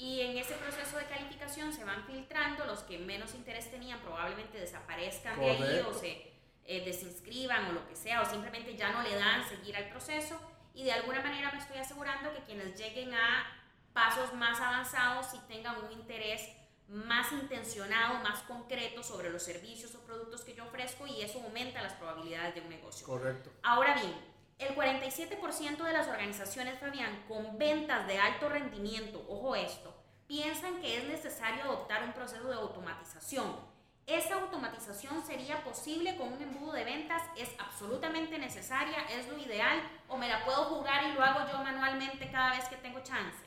Y 0.02 0.20
en 0.22 0.36
ese 0.36 0.56
proceso 0.56 0.98
de 0.98 1.06
calificación 1.06 1.72
se 1.72 1.84
van 1.84 2.04
filtrando 2.08 2.66
los 2.66 2.80
que 2.80 2.98
menos 2.98 3.36
interés 3.36 3.70
tenían, 3.70 4.00
probablemente 4.00 4.58
desaparezcan 4.58 5.40
de 5.40 5.52
ahí 5.52 5.58
Correcto. 5.60 5.90
o 5.90 5.94
se 5.94 6.34
eh, 6.66 6.84
desinscriban 6.84 7.68
o 7.68 7.74
lo 7.74 7.88
que 7.88 7.96
sea, 7.96 8.24
o 8.24 8.26
simplemente 8.26 8.76
ya 8.76 8.92
no 8.94 9.04
le 9.04 9.14
dan 9.14 9.48
seguir 9.48 9.78
al 9.78 9.90
proceso. 9.90 10.42
Y 10.74 10.86
de 10.86 10.92
alguna 10.92 11.22
manera 11.22 11.52
me 11.52 11.60
estoy 11.60 11.78
asegurando 11.78 12.34
que 12.34 12.42
quienes 12.42 12.76
lleguen 12.80 13.14
a 13.14 13.46
pasos 13.94 14.34
más 14.34 14.60
avanzados 14.60 15.36
y 15.36 15.40
tengan 15.48 15.76
un 15.86 15.92
interés 15.92 16.50
más 16.88 17.32
intencionado, 17.34 18.24
más 18.24 18.40
concreto 18.40 19.04
sobre 19.04 19.30
los 19.30 19.44
servicios 19.44 19.94
o 19.94 20.00
productos 20.00 20.42
que 20.42 20.56
yo 20.56 20.66
ofrezco 20.66 21.06
y 21.06 21.22
eso 21.22 21.40
aumenta 21.44 21.80
las 21.80 21.94
probabilidades 21.94 22.56
de 22.56 22.62
un 22.62 22.70
negocio. 22.70 23.06
Correcto. 23.06 23.52
Ahora 23.62 23.94
bien, 23.94 24.16
el 24.62 24.76
47% 24.76 25.84
de 25.84 25.94
las 25.94 26.08
organizaciones, 26.08 26.80
Fabián, 26.80 27.24
con 27.28 27.58
ventas 27.58 28.08
de 28.08 28.20
alto 28.20 28.48
rendimiento, 28.48 29.26
ojo 29.28 29.56
esto, 29.56 29.94
piensan 30.28 30.80
que 30.80 30.98
es 30.98 31.08
necesario 31.08 31.64
adoptar 31.64 32.04
un 32.04 32.14
proceso 32.14 32.48
de 32.48 32.54
automatización. 32.54 33.72
¿Esa 34.06 34.36
automatización 34.36 35.24
sería 35.26 35.64
posible 35.64 36.16
con 36.18 36.34
un 36.34 36.42
embudo 36.42 36.74
de 36.74 36.84
ventas? 36.84 37.24
¿Es 37.38 37.50
absolutamente 37.60 38.38
necesaria? 38.38 38.98
¿Es 39.10 39.28
lo 39.28 39.38
ideal? 39.38 39.80
¿O 40.08 40.18
me 40.18 40.28
la 40.28 40.44
puedo 40.46 40.66
jugar 40.66 41.10
y 41.10 41.14
lo 41.14 41.24
hago 41.24 41.52
yo 41.52 41.64
manualmente 41.64 42.30
cada 42.32 42.52
vez 42.52 42.68
que 42.68 42.76
tengo 42.78 43.00
chance? 43.02 43.38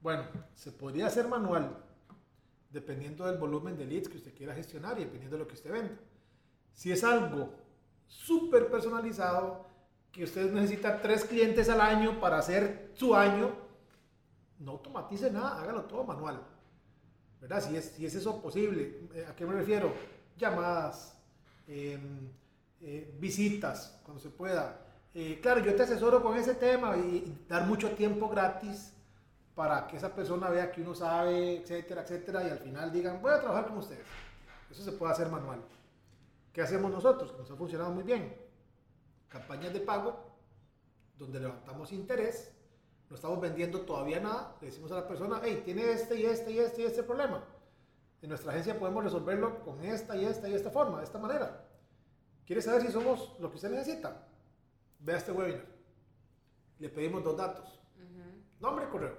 Bueno, 0.00 0.26
se 0.54 0.72
podría 0.72 1.06
hacer 1.06 1.28
manual, 1.28 1.84
dependiendo 2.70 3.24
del 3.26 3.38
volumen 3.38 3.76
de 3.76 3.86
leads 3.86 4.08
que 4.08 4.16
usted 4.16 4.34
quiera 4.34 4.54
gestionar 4.54 4.98
y 4.98 5.04
dependiendo 5.04 5.36
de 5.36 5.42
lo 5.44 5.48
que 5.48 5.54
usted 5.54 5.72
venda. 5.72 5.98
Si 6.72 6.90
es 6.90 7.04
algo 7.04 7.54
súper 8.06 8.70
personalizado, 8.70 9.69
que 10.12 10.24
usted 10.24 10.52
necesita 10.52 11.00
tres 11.00 11.24
clientes 11.24 11.68
al 11.68 11.80
año 11.80 12.20
para 12.20 12.38
hacer 12.38 12.90
su 12.94 13.14
año, 13.14 13.50
no 14.58 14.72
automatice 14.72 15.30
nada, 15.30 15.60
hágalo 15.60 15.84
todo 15.84 16.04
manual. 16.04 16.40
¿Verdad? 17.40 17.62
Si 17.62 17.76
es, 17.76 17.84
si 17.92 18.04
es 18.04 18.14
eso 18.14 18.40
posible. 18.42 19.08
Eh, 19.14 19.26
¿A 19.28 19.34
qué 19.34 19.46
me 19.46 19.54
refiero? 19.54 19.92
Llamadas, 20.36 21.16
em, 21.66 22.28
eh, 22.82 23.14
visitas, 23.18 23.98
cuando 24.04 24.20
se 24.22 24.28
pueda. 24.28 24.78
Eh, 25.14 25.38
claro, 25.42 25.60
yo 25.60 25.74
te 25.74 25.82
asesoro 25.82 26.22
con 26.22 26.36
ese 26.36 26.54
tema 26.54 26.96
y 26.96 27.44
dar 27.48 27.66
mucho 27.66 27.90
tiempo 27.92 28.28
gratis 28.28 28.92
para 29.54 29.86
que 29.86 29.96
esa 29.96 30.14
persona 30.14 30.48
vea 30.48 30.70
que 30.70 30.82
uno 30.82 30.94
sabe, 30.94 31.58
etcétera, 31.58 32.02
etcétera, 32.02 32.46
y 32.46 32.50
al 32.50 32.58
final 32.58 32.92
digan, 32.92 33.20
voy 33.20 33.32
a 33.32 33.40
trabajar 33.40 33.66
con 33.68 33.78
ustedes. 33.78 34.06
Eso 34.70 34.82
se 34.82 34.92
puede 34.92 35.12
hacer 35.12 35.28
manual. 35.28 35.60
¿Qué 36.52 36.62
hacemos 36.62 36.90
nosotros? 36.90 37.32
Que 37.32 37.38
nos 37.38 37.50
ha 37.50 37.56
funcionado 37.56 37.90
muy 37.90 38.02
bien. 38.02 38.49
Campañas 39.30 39.72
de 39.72 39.80
pago, 39.80 40.36
donde 41.16 41.40
levantamos 41.40 41.92
interés, 41.92 42.52
no 43.08 43.16
estamos 43.16 43.40
vendiendo 43.40 43.80
todavía 43.80 44.20
nada, 44.20 44.56
le 44.60 44.66
decimos 44.66 44.92
a 44.92 44.96
la 44.96 45.08
persona, 45.08 45.40
hey, 45.42 45.62
tiene 45.64 45.90
este 45.90 46.20
y 46.20 46.26
este 46.26 46.52
y 46.52 46.58
este 46.58 46.82
y 46.82 46.84
este 46.84 47.02
problema. 47.02 47.42
En 48.20 48.28
nuestra 48.28 48.52
agencia 48.52 48.78
podemos 48.78 49.02
resolverlo 49.02 49.64
con 49.64 49.82
esta 49.82 50.14
y 50.16 50.26
esta 50.26 50.48
y 50.48 50.54
esta 50.54 50.70
forma, 50.70 50.98
de 50.98 51.04
esta 51.04 51.18
manera. 51.18 51.66
¿Quiere 52.44 52.60
saber 52.60 52.82
si 52.82 52.92
somos 52.92 53.34
lo 53.38 53.48
que 53.48 53.56
usted 53.56 53.70
necesita? 53.70 54.26
Vea 54.98 55.16
este 55.16 55.32
webinar. 55.32 55.64
Le 56.78 56.88
pedimos 56.88 57.24
dos 57.24 57.36
datos. 57.36 57.80
Nombre 58.58 58.84
y 58.86 58.88
correo. 58.88 59.16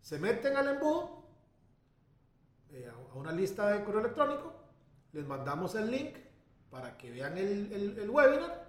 Se 0.00 0.18
meten 0.18 0.56
al 0.56 0.68
embudo, 0.68 1.24
eh, 2.70 2.88
a 2.90 3.16
una 3.16 3.32
lista 3.32 3.70
de 3.70 3.82
correo 3.82 4.00
electrónico, 4.00 4.52
les 5.12 5.26
mandamos 5.26 5.74
el 5.74 5.90
link 5.90 6.16
para 6.70 6.96
que 6.96 7.10
vean 7.10 7.36
el, 7.38 7.72
el, 7.98 8.10
webinar 8.10 8.67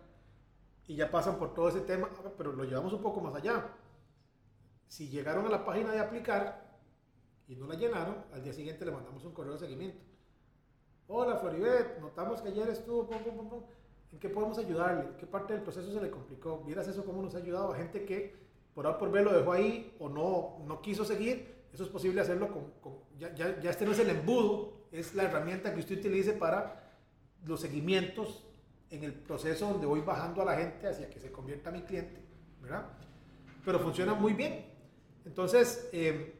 y 0.89 0.95
ya 0.95 1.11
pasan 1.11 1.37
por 1.37 1.53
todo 1.53 1.69
ese 1.69 1.81
tema, 1.81 2.09
pero 2.35 2.51
lo 2.51 2.63
llevamos 2.63 2.91
un 2.93 3.01
poco 3.03 3.21
más 3.21 3.35
allá. 3.35 3.63
Si 4.87 5.07
llegaron 5.07 5.45
a 5.45 5.49
la 5.49 5.63
página 5.63 5.91
de 5.91 5.99
aplicar 5.99 6.79
y 7.47 7.55
no 7.55 7.67
la 7.67 7.75
llenaron, 7.75 8.25
al 8.33 8.43
día 8.43 8.53
siguiente 8.53 8.85
le 8.85 8.91
mandamos 8.91 9.23
un 9.23 9.31
correo 9.31 9.53
de 9.53 9.59
seguimiento. 9.59 10.01
Hola 11.07 11.35
Floribet, 11.35 11.99
notamos 12.01 12.41
que 12.41 12.49
ayer 12.49 12.67
estuvo, 12.69 13.07
¿en 14.11 14.19
qué 14.19 14.29
podemos 14.29 14.57
ayudarle? 14.57 15.15
¿Qué 15.19 15.27
parte 15.27 15.53
del 15.53 15.61
proceso 15.61 15.93
se 15.93 16.01
le 16.01 16.09
complicó? 16.09 16.63
¿Vieras 16.65 16.87
eso 16.87 17.05
cómo 17.05 17.21
nos 17.21 17.35
ha 17.35 17.37
ayudado 17.37 17.71
a 17.71 17.75
gente 17.75 18.03
que 18.03 18.35
por 18.73 18.87
A 18.87 18.97
por 18.97 19.11
B 19.11 19.21
lo 19.21 19.31
dejó 19.31 19.51
ahí 19.51 19.95
o 19.99 20.09
no, 20.09 20.65
no 20.65 20.81
quiso 20.81 21.05
seguir? 21.05 21.65
Eso 21.71 21.83
es 21.83 21.89
posible 21.89 22.21
hacerlo 22.21 22.51
con, 22.81 22.95
ya, 23.15 23.31
ya, 23.35 23.59
ya 23.59 23.69
este 23.69 23.85
no 23.85 23.91
es 23.91 23.99
el 23.99 24.09
embudo, 24.09 24.87
es 24.91 25.13
la 25.13 25.25
herramienta 25.25 25.71
que 25.71 25.81
usted 25.81 25.99
utilice 25.99 26.33
para 26.33 26.97
los 27.45 27.61
seguimientos 27.61 28.48
en 28.89 29.03
el 29.03 29.13
proceso 29.13 29.67
donde 29.67 29.85
voy 29.85 30.01
bajando 30.01 30.41
a 30.41 30.45
la 30.45 30.55
gente 30.55 30.87
hacia 30.87 31.09
que 31.09 31.19
se 31.19 31.31
convierta 31.31 31.71
mi 31.71 31.81
cliente, 31.83 32.21
¿verdad? 32.61 32.89
Pero 33.63 33.79
funciona 33.79 34.13
muy 34.13 34.33
bien. 34.33 34.65
Entonces, 35.25 35.89
eh, 35.91 36.39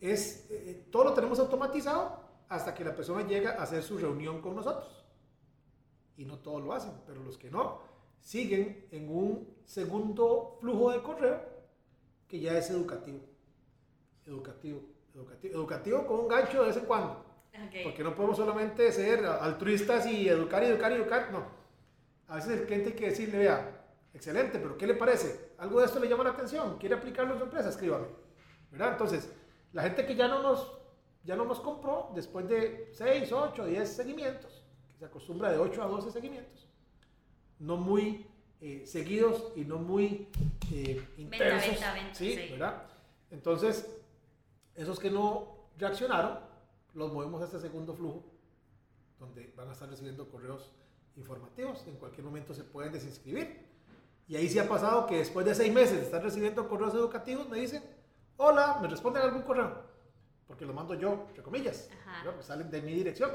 es, 0.00 0.46
eh, 0.50 0.86
todo 0.90 1.04
lo 1.04 1.14
tenemos 1.14 1.38
automatizado 1.38 2.20
hasta 2.48 2.74
que 2.74 2.84
la 2.84 2.94
persona 2.94 3.26
llega 3.26 3.52
a 3.52 3.62
hacer 3.62 3.82
su 3.82 3.96
reunión 3.96 4.40
con 4.40 4.54
nosotros. 4.54 5.04
Y 6.16 6.24
no 6.24 6.38
todos 6.38 6.62
lo 6.62 6.72
hacen, 6.72 6.92
pero 7.06 7.22
los 7.22 7.38
que 7.38 7.50
no, 7.50 7.80
siguen 8.20 8.86
en 8.90 9.08
un 9.08 9.48
segundo 9.64 10.58
flujo 10.60 10.92
de 10.92 11.02
correo 11.02 11.40
que 12.28 12.40
ya 12.40 12.58
es 12.58 12.70
educativo. 12.70 13.20
Educativo, 14.26 14.80
educativo, 15.14 15.54
educativo 15.54 16.06
con 16.06 16.20
un 16.20 16.28
gancho 16.28 16.60
de 16.60 16.68
vez 16.68 16.76
en 16.76 16.86
cuando. 16.86 17.23
Porque 17.82 18.02
no 18.02 18.14
podemos 18.14 18.36
solamente 18.36 18.90
ser 18.92 19.24
altruistas 19.24 20.06
y 20.06 20.28
educar 20.28 20.62
y 20.62 20.66
educar 20.66 20.92
y 20.92 20.96
educar. 20.96 21.30
No. 21.30 21.44
A 22.28 22.36
veces 22.36 22.60
el 22.60 22.66
cliente 22.66 22.90
hay 22.90 22.96
que 22.96 23.10
decirle, 23.10 23.38
vea, 23.38 23.84
excelente, 24.12 24.58
pero 24.58 24.76
¿qué 24.76 24.86
le 24.86 24.94
parece? 24.94 25.52
¿Algo 25.58 25.80
de 25.80 25.86
esto 25.86 26.00
le 26.00 26.08
llama 26.08 26.24
la 26.24 26.30
atención? 26.30 26.78
¿Quiere 26.78 26.96
aplicarlo 26.96 27.34
en 27.34 27.38
su 27.38 27.44
empresa? 27.44 27.68
Escríbame. 27.68 28.06
¿Verdad? 28.70 28.92
Entonces, 28.92 29.30
la 29.72 29.82
gente 29.82 30.04
que 30.04 30.16
ya 30.16 30.26
no 30.26 30.42
nos, 30.42 30.72
ya 31.22 31.36
no 31.36 31.44
nos 31.44 31.60
compró, 31.60 32.10
después 32.14 32.48
de 32.48 32.90
6, 32.92 33.30
8, 33.30 33.66
10 33.66 33.88
seguimientos, 33.88 34.64
que 34.92 34.98
se 34.98 35.04
acostumbra 35.04 35.52
de 35.52 35.58
8 35.58 35.82
a 35.82 35.86
12 35.86 36.10
seguimientos, 36.10 36.66
no 37.60 37.76
muy 37.76 38.26
eh, 38.60 38.84
seguidos 38.86 39.52
y 39.54 39.64
no 39.64 39.78
muy 39.78 40.28
eh, 40.72 41.06
intensos. 41.18 41.70
Venta, 41.70 41.92
venta, 41.94 42.14
¿sí? 42.14 42.48
¿verdad? 42.50 42.82
Entonces, 43.30 43.88
esos 44.74 44.98
que 44.98 45.10
no 45.10 45.68
reaccionaron, 45.76 46.38
los 46.94 47.12
movemos 47.12 47.42
a 47.42 47.44
este 47.44 47.60
segundo 47.60 47.94
flujo, 47.94 48.24
donde 49.18 49.52
van 49.56 49.68
a 49.68 49.72
estar 49.72 49.88
recibiendo 49.88 50.30
correos 50.30 50.72
informativos. 51.16 51.84
En 51.86 51.96
cualquier 51.96 52.24
momento 52.24 52.54
se 52.54 52.64
pueden 52.64 52.92
desinscribir. 52.92 53.64
Y 54.26 54.36
ahí 54.36 54.48
sí 54.48 54.58
ha 54.58 54.68
pasado 54.68 55.06
que 55.06 55.18
después 55.18 55.44
de 55.44 55.54
seis 55.54 55.72
meses 55.72 55.98
de 55.98 56.02
estar 56.04 56.22
recibiendo 56.22 56.68
correos 56.68 56.94
educativos, 56.94 57.48
me 57.48 57.58
dicen, 57.58 57.82
hola, 58.36 58.78
me 58.80 58.88
responden 58.88 59.22
algún 59.22 59.42
correo, 59.42 59.82
porque 60.46 60.64
lo 60.64 60.72
mando 60.72 60.94
yo, 60.94 61.26
entre 61.28 61.42
comillas, 61.42 61.90
pues 62.34 62.46
salen 62.46 62.70
de 62.70 62.80
mi 62.80 62.94
dirección. 62.94 63.30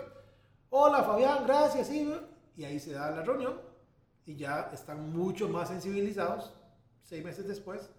Hola 0.71 1.03
Fabián, 1.03 1.45
gracias, 1.45 1.91
y 1.91 2.65
ahí 2.65 2.79
se 2.79 2.93
da 2.93 3.11
la 3.11 3.21
reunión 3.21 3.61
y 4.25 4.35
ya 4.35 4.69
están 4.73 5.11
mucho 5.11 5.47
más 5.47 5.69
sensibilizados 5.69 6.53
seis 7.03 7.23
meses 7.23 7.47
después 7.47 7.89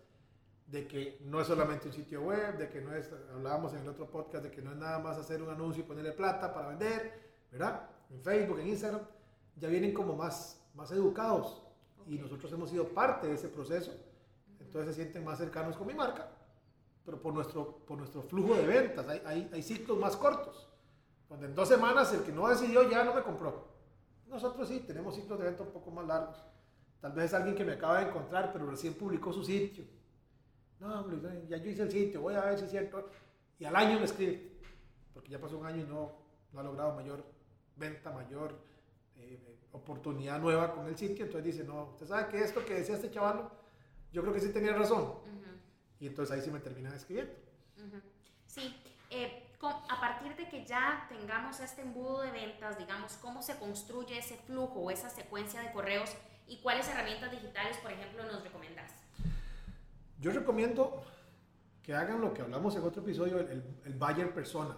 de 0.70 0.86
que 0.86 1.18
no 1.24 1.40
es 1.40 1.48
solamente 1.48 1.88
un 1.88 1.92
sitio 1.92 2.22
web, 2.22 2.56
de 2.56 2.68
que 2.68 2.80
no 2.80 2.94
es, 2.94 3.10
hablábamos 3.34 3.72
en 3.72 3.80
el 3.80 3.88
otro 3.88 4.08
podcast, 4.08 4.44
de 4.44 4.50
que 4.52 4.62
no 4.62 4.70
es 4.70 4.76
nada 4.76 5.00
más 5.00 5.18
hacer 5.18 5.42
un 5.42 5.50
anuncio 5.50 5.82
y 5.82 5.86
ponerle 5.86 6.12
plata 6.12 6.54
para 6.54 6.68
vender, 6.68 7.12
¿verdad? 7.50 7.88
En 8.08 8.22
Facebook, 8.22 8.60
en 8.60 8.68
Instagram, 8.68 9.00
ya 9.56 9.68
vienen 9.68 9.92
como 9.92 10.14
más, 10.14 10.62
más 10.74 10.92
educados 10.92 11.62
y 12.06 12.18
nosotros 12.18 12.52
hemos 12.52 12.70
sido 12.70 12.86
parte 12.88 13.26
de 13.26 13.34
ese 13.34 13.48
proceso, 13.48 13.92
entonces 14.60 14.94
se 14.94 15.02
sienten 15.02 15.24
más 15.24 15.38
cercanos 15.38 15.76
con 15.76 15.88
mi 15.88 15.94
marca, 15.94 16.28
pero 17.04 17.20
por 17.20 17.34
nuestro, 17.34 17.78
por 17.78 17.98
nuestro 17.98 18.22
flujo 18.22 18.54
de 18.54 18.66
ventas, 18.66 19.08
hay, 19.08 19.22
hay, 19.26 19.50
hay 19.52 19.62
ciclos 19.64 19.98
más 19.98 20.16
cortos, 20.16 20.68
donde 21.28 21.46
en 21.46 21.54
dos 21.54 21.68
semanas 21.68 22.12
el 22.12 22.22
que 22.22 22.32
no 22.32 22.46
decidió 22.46 22.88
ya 22.88 23.02
no 23.02 23.12
me 23.12 23.22
compró. 23.22 23.70
Nosotros 24.28 24.68
sí, 24.68 24.84
tenemos 24.86 25.16
ciclos 25.16 25.36
de 25.40 25.46
venta 25.46 25.64
un 25.64 25.70
poco 25.70 25.90
más 25.90 26.06
largos. 26.06 26.36
Tal 27.00 27.12
vez 27.12 27.26
es 27.26 27.34
alguien 27.34 27.56
que 27.56 27.64
me 27.64 27.72
acaba 27.72 27.98
de 27.98 28.08
encontrar, 28.08 28.52
pero 28.52 28.70
recién 28.70 28.94
publicó 28.94 29.32
su 29.32 29.42
sitio 29.42 29.84
no, 30.80 31.06
ya 31.46 31.58
yo 31.58 31.70
hice 31.70 31.82
el 31.82 31.90
sitio, 31.90 32.22
voy 32.22 32.34
a 32.34 32.44
ver 32.46 32.58
si 32.58 32.64
es 32.64 32.70
cierto. 32.70 33.10
Y 33.58 33.64
al 33.66 33.76
año 33.76 33.98
me 33.98 34.06
escribe, 34.06 34.58
porque 35.12 35.30
ya 35.30 35.38
pasó 35.38 35.58
un 35.58 35.66
año 35.66 35.84
y 35.84 35.86
no, 35.86 36.12
no 36.52 36.60
ha 36.60 36.62
logrado 36.62 36.94
mayor 36.94 37.22
venta, 37.76 38.10
mayor 38.10 38.58
eh, 39.16 39.58
oportunidad 39.72 40.40
nueva 40.40 40.72
con 40.72 40.86
el 40.86 40.96
sitio. 40.96 41.26
Entonces 41.26 41.56
dice, 41.56 41.64
no, 41.64 41.90
usted 41.90 42.06
sabe 42.06 42.28
que 42.28 42.42
esto 42.42 42.64
que 42.64 42.74
decía 42.74 42.94
este 42.94 43.10
chaval, 43.10 43.50
yo 44.12 44.22
creo 44.22 44.32
que 44.32 44.40
sí 44.40 44.52
tenía 44.52 44.72
razón. 44.72 45.14
Y 46.00 46.06
entonces 46.06 46.34
ahí 46.34 46.42
sí 46.42 46.50
me 46.50 46.60
terminan 46.60 46.94
escribiendo. 46.94 47.34
Sí, 48.46 48.74
eh, 49.10 49.50
a 49.62 50.00
partir 50.00 50.34
de 50.36 50.48
que 50.48 50.64
ya 50.64 51.06
tengamos 51.10 51.60
este 51.60 51.82
embudo 51.82 52.22
de 52.22 52.30
ventas, 52.30 52.78
digamos, 52.78 53.12
cómo 53.20 53.42
se 53.42 53.58
construye 53.58 54.18
ese 54.18 54.36
flujo 54.38 54.80
o 54.80 54.90
esa 54.90 55.10
secuencia 55.10 55.60
de 55.60 55.72
correos 55.72 56.16
y 56.46 56.62
cuáles 56.62 56.88
herramientas 56.88 57.30
digitales, 57.30 57.76
por 57.78 57.92
ejemplo, 57.92 58.24
nos 58.24 58.42
recomendás. 58.42 58.99
Yo 60.20 60.30
recomiendo 60.30 61.02
que 61.82 61.94
hagan 61.94 62.20
lo 62.20 62.34
que 62.34 62.42
hablamos 62.42 62.76
en 62.76 62.82
otro 62.82 63.02
episodio, 63.02 63.40
el, 63.40 63.64
el 63.84 63.94
buyer 63.94 64.34
persona, 64.34 64.76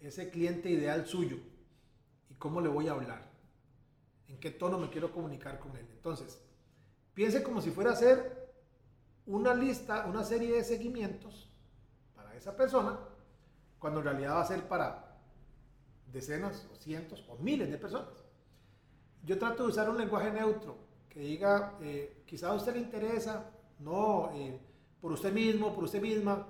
ese 0.00 0.30
cliente 0.30 0.70
ideal 0.70 1.06
suyo 1.06 1.36
y 2.30 2.34
cómo 2.34 2.62
le 2.62 2.70
voy 2.70 2.88
a 2.88 2.92
hablar, 2.92 3.30
en 4.28 4.40
qué 4.40 4.50
tono 4.50 4.78
me 4.78 4.88
quiero 4.88 5.12
comunicar 5.12 5.58
con 5.58 5.76
él. 5.76 5.86
Entonces, 5.92 6.42
piense 7.12 7.42
como 7.42 7.60
si 7.60 7.70
fuera 7.70 7.90
a 7.90 7.92
hacer 7.92 8.50
una 9.26 9.54
lista, 9.54 10.06
una 10.06 10.24
serie 10.24 10.56
de 10.56 10.64
seguimientos 10.64 11.50
para 12.14 12.34
esa 12.34 12.56
persona, 12.56 12.98
cuando 13.78 14.00
en 14.00 14.06
realidad 14.06 14.36
va 14.36 14.40
a 14.40 14.46
ser 14.46 14.66
para 14.66 15.18
decenas 16.10 16.66
o 16.72 16.76
cientos 16.76 17.24
o 17.28 17.36
miles 17.36 17.70
de 17.70 17.76
personas. 17.76 18.24
Yo 19.22 19.38
trato 19.38 19.64
de 19.64 19.68
usar 19.68 19.90
un 19.90 19.98
lenguaje 19.98 20.32
neutro 20.32 20.78
que 21.10 21.20
diga, 21.20 21.76
eh, 21.82 22.22
quizá 22.26 22.48
a 22.48 22.54
usted 22.54 22.72
le 22.72 22.80
interesa 22.80 23.50
no 23.80 24.30
eh, 24.34 24.58
por 25.00 25.12
usted 25.12 25.32
mismo, 25.32 25.74
por 25.74 25.84
usted 25.84 26.00
misma, 26.00 26.46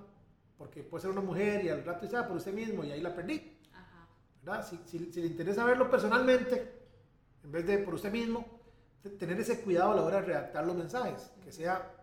porque 0.58 0.82
puede 0.82 1.02
ser 1.02 1.10
una 1.10 1.20
mujer 1.20 1.64
y 1.64 1.68
al 1.68 1.84
rato 1.84 2.04
dice, 2.04 2.16
ah, 2.16 2.26
por 2.26 2.36
usted 2.36 2.52
mismo, 2.52 2.84
y 2.84 2.92
ahí 2.92 3.00
la 3.00 3.14
perdí. 3.14 3.56
¿verdad? 4.42 4.66
Si, 4.86 4.98
le 4.98 5.26
interesa 5.26 5.64
verlo 5.64 5.90
personalmente, 5.90 6.72
en 7.44 7.52
vez 7.52 7.66
de 7.66 7.78
por 7.78 7.94
usted 7.94 8.12
mismo, 8.12 8.60
tener 9.18 9.38
ese 9.40 9.60
cuidado 9.62 9.92
a 9.92 9.96
la 9.96 10.02
hora 10.02 10.20
de 10.20 10.26
redactar 10.26 10.66
los 10.66 10.76
mensajes, 10.76 11.30
que 11.42 11.52
sea 11.52 11.96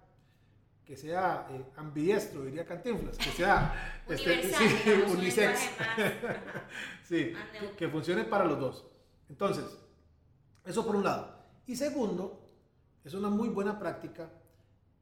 que 0.86 0.96
sea 0.96 1.46
eh, 1.52 1.66
ambidiestro, 1.76 2.46
diría 2.46 2.66
Cantinflas, 2.66 3.18
que 3.18 3.30
sea 3.32 4.02
este, 4.08 5.04
unisex, 5.12 5.60
sí, 7.04 7.34
que, 7.60 7.72
que, 7.76 7.90
funcione 7.90 8.24
para 8.24 8.46
los 8.46 8.58
dos. 8.58 8.88
Entonces, 9.28 9.66
eso 10.64 10.86
por 10.86 10.96
un 10.96 11.04
lado. 11.04 11.44
Y 11.66 11.76
segundo, 11.76 12.42
es 13.04 13.14
una 13.14 13.30
muy 13.30 13.50
buena 13.50 13.78
práctica 13.78 14.30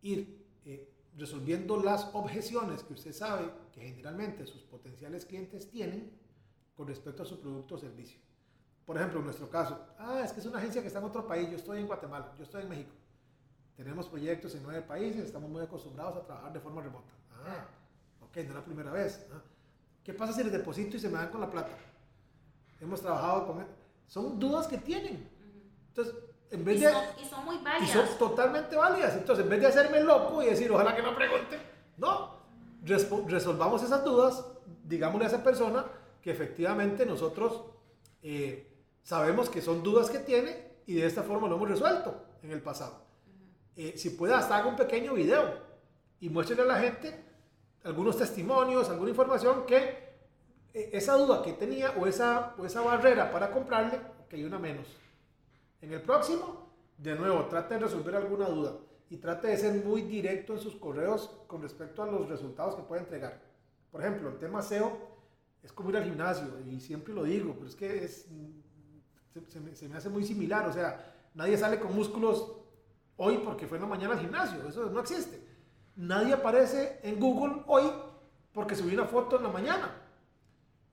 ir 0.05 0.45
eh, 0.65 0.87
resolviendo 1.17 1.81
las 1.81 2.09
objeciones 2.13 2.83
que 2.83 2.93
usted 2.93 3.11
sabe 3.11 3.49
que 3.73 3.81
generalmente 3.81 4.45
sus 4.45 4.61
potenciales 4.61 5.25
clientes 5.25 5.69
tienen 5.69 6.11
con 6.75 6.87
respecto 6.87 7.23
a 7.23 7.25
su 7.25 7.39
producto 7.39 7.75
o 7.75 7.77
servicio. 7.77 8.19
Por 8.85 8.97
ejemplo, 8.97 9.19
en 9.19 9.25
nuestro 9.25 9.49
caso, 9.49 9.79
ah, 9.97 10.21
es 10.23 10.31
que 10.31 10.39
es 10.41 10.45
una 10.45 10.59
agencia 10.59 10.81
que 10.81 10.87
está 10.87 10.99
en 10.99 11.05
otro 11.05 11.25
país, 11.25 11.49
yo 11.49 11.55
estoy 11.55 11.79
en 11.79 11.87
Guatemala, 11.87 12.31
yo 12.37 12.43
estoy 12.43 12.61
en 12.61 12.69
México. 12.69 12.91
Tenemos 13.75 14.07
proyectos 14.07 14.53
en 14.55 14.63
nueve 14.63 14.83
países, 14.83 15.25
estamos 15.25 15.49
muy 15.49 15.61
acostumbrados 15.61 16.17
a 16.17 16.25
trabajar 16.25 16.53
de 16.53 16.59
forma 16.59 16.81
remota. 16.81 17.11
Ah, 17.31 17.65
ok, 18.21 18.37
no 18.37 18.41
es 18.43 18.53
la 18.53 18.63
primera 18.63 18.91
vez. 18.91 19.25
¿Qué 20.03 20.13
pasa 20.13 20.33
si 20.33 20.43
les 20.43 20.51
deposito 20.51 20.97
y 20.97 20.99
se 20.99 21.09
me 21.09 21.17
dan 21.17 21.29
con 21.29 21.41
la 21.41 21.49
plata? 21.49 21.75
Hemos 22.79 23.01
trabajado 23.01 23.47
con... 23.47 23.65
Son 24.07 24.39
dudas 24.39 24.67
que 24.67 24.77
tienen. 24.77 25.27
Entonces, 25.87 26.13
en 26.55 26.65
vez 26.65 26.77
y, 26.77 26.85
de... 26.85 26.91
son, 26.91 27.03
y 27.21 27.25
son 27.25 27.45
muy 27.45 27.55
Y 27.55 27.63
válidas. 27.63 27.91
son 27.91 28.17
totalmente 28.17 28.75
válidas. 28.75 29.13
Entonces, 29.15 29.43
en 29.43 29.49
vez 29.49 29.61
de 29.61 29.67
hacerme 29.67 30.01
loco 30.01 30.41
y 30.41 30.47
decir, 30.47 30.71
ojalá 30.71 30.95
que 30.95 31.01
no 31.01 31.15
pregunte, 31.15 31.59
no. 31.97 32.35
Resolvamos 33.27 33.81
esas 33.83 34.03
dudas, 34.03 34.45
digámosle 34.83 35.25
a 35.25 35.27
esa 35.29 35.43
persona 35.43 35.85
que 36.21 36.31
efectivamente 36.31 37.05
nosotros 37.05 37.61
eh, 38.21 38.71
sabemos 39.03 39.49
que 39.49 39.61
son 39.61 39.81
dudas 39.83 40.09
que 40.09 40.19
tiene 40.19 40.75
y 40.85 40.95
de 40.95 41.05
esta 41.05 41.23
forma 41.23 41.47
lo 41.47 41.55
hemos 41.55 41.69
resuelto 41.69 42.15
en 42.43 42.51
el 42.51 42.61
pasado. 42.61 43.05
Eh, 43.75 43.93
si 43.97 44.11
puede, 44.11 44.33
hasta 44.33 44.57
haga 44.57 44.67
un 44.67 44.75
pequeño 44.75 45.13
video 45.13 45.59
y 46.19 46.29
muéstrele 46.29 46.61
a 46.61 46.65
la 46.65 46.79
gente 46.79 47.23
algunos 47.83 48.17
testimonios, 48.17 48.89
alguna 48.89 49.09
información 49.09 49.65
que 49.65 50.05
eh, 50.73 50.89
esa 50.93 51.13
duda 51.13 51.41
que 51.43 51.53
tenía 51.53 51.91
o 51.99 52.07
esa, 52.07 52.53
o 52.57 52.65
esa 52.65 52.81
barrera 52.81 53.31
para 53.31 53.51
comprarle, 53.51 53.99
que 54.29 54.37
hay 54.37 54.43
una 54.43 54.59
menos. 54.59 54.87
En 55.85 55.93
el 55.93 56.01
próximo, 56.01 56.67
de 56.97 57.13
nuevo, 57.13 57.45
trate 57.45 57.75
de 57.75 57.81
resolver 57.81 58.15
alguna 58.15 58.49
duda 58.49 58.75
y 59.07 59.17
trate 59.17 59.49
de 59.49 59.57
ser 59.57 59.85
muy 59.85 60.01
directo 60.01 60.53
en 60.53 60.59
sus 60.59 60.75
correos 60.77 61.29
con 61.45 61.61
respecto 61.61 62.01
a 62.01 62.07
los 62.07 62.27
resultados 62.27 62.73
que 62.73 62.81
puede 62.81 63.01
entregar. 63.03 63.39
Por 63.91 64.01
ejemplo, 64.01 64.29
el 64.29 64.39
tema 64.39 64.63
SEO 64.63 64.97
es 65.61 65.71
como 65.71 65.91
ir 65.91 65.97
al 65.97 66.05
gimnasio 66.05 66.47
y 66.67 66.79
siempre 66.79 67.13
lo 67.13 67.23
digo, 67.23 67.53
pero 67.53 67.67
es 67.67 67.75
que 67.75 68.07
se, 68.07 69.87
me, 69.87 69.95
hace 69.95 70.09
muy 70.09 70.25
similar. 70.25 70.67
O 70.67 70.73
sea, 70.73 71.13
nadie 71.35 71.55
sale 71.55 71.79
con 71.79 71.93
músculos 71.93 72.51
hoy 73.17 73.37
porque 73.45 73.67
fue 73.67 73.77
en 73.77 73.83
la 73.83 73.89
mañana 73.89 74.15
al 74.15 74.21
gimnasio, 74.21 74.67
eso 74.67 74.89
no 74.89 74.99
existe. 75.01 75.39
Nadie 75.97 76.33
aparece 76.33 76.99
en 77.03 77.19
Google 77.19 77.61
hoy 77.67 77.83
porque 78.53 78.75
subió 78.75 78.95
una 78.95 79.07
foto 79.07 79.37
en 79.37 79.43
la 79.43 79.49
mañana 79.49 80.01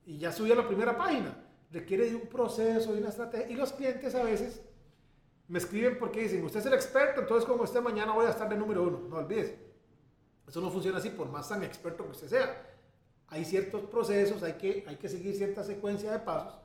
y 0.04 0.18
ya 0.18 0.30
subió 0.32 0.52
a 0.52 0.56
la 0.56 0.68
primera 0.68 0.94
página. 0.98 1.34
Requiere 1.70 2.10
de 2.10 2.14
un 2.14 2.28
proceso, 2.28 2.92
de 2.92 3.00
una 3.00 3.08
estrategia. 3.08 3.48
Y 3.48 3.54
los 3.54 3.72
clientes 3.72 4.14
a 4.14 4.24
veces 4.24 4.60
me 5.52 5.58
escriben 5.58 5.98
porque 5.98 6.22
dicen, 6.22 6.42
usted 6.42 6.60
es 6.60 6.66
el 6.66 6.72
experto, 6.72 7.20
entonces 7.20 7.46
como 7.46 7.64
usted 7.64 7.82
mañana 7.82 8.14
voy 8.14 8.24
a 8.24 8.30
estar 8.30 8.48
de 8.48 8.56
número 8.56 8.84
uno. 8.84 9.00
No 9.06 9.16
olvides. 9.16 9.54
Eso 10.48 10.62
no 10.62 10.70
funciona 10.70 10.96
así, 10.96 11.10
por 11.10 11.28
más 11.28 11.46
tan 11.46 11.62
experto 11.62 12.04
que 12.04 12.12
usted 12.12 12.28
sea. 12.28 12.74
Hay 13.28 13.44
ciertos 13.44 13.82
procesos, 13.82 14.42
hay 14.42 14.54
que, 14.54 14.82
hay 14.88 14.96
que 14.96 15.10
seguir 15.10 15.36
cierta 15.36 15.62
secuencia 15.62 16.10
de 16.10 16.20
pasos. 16.20 16.58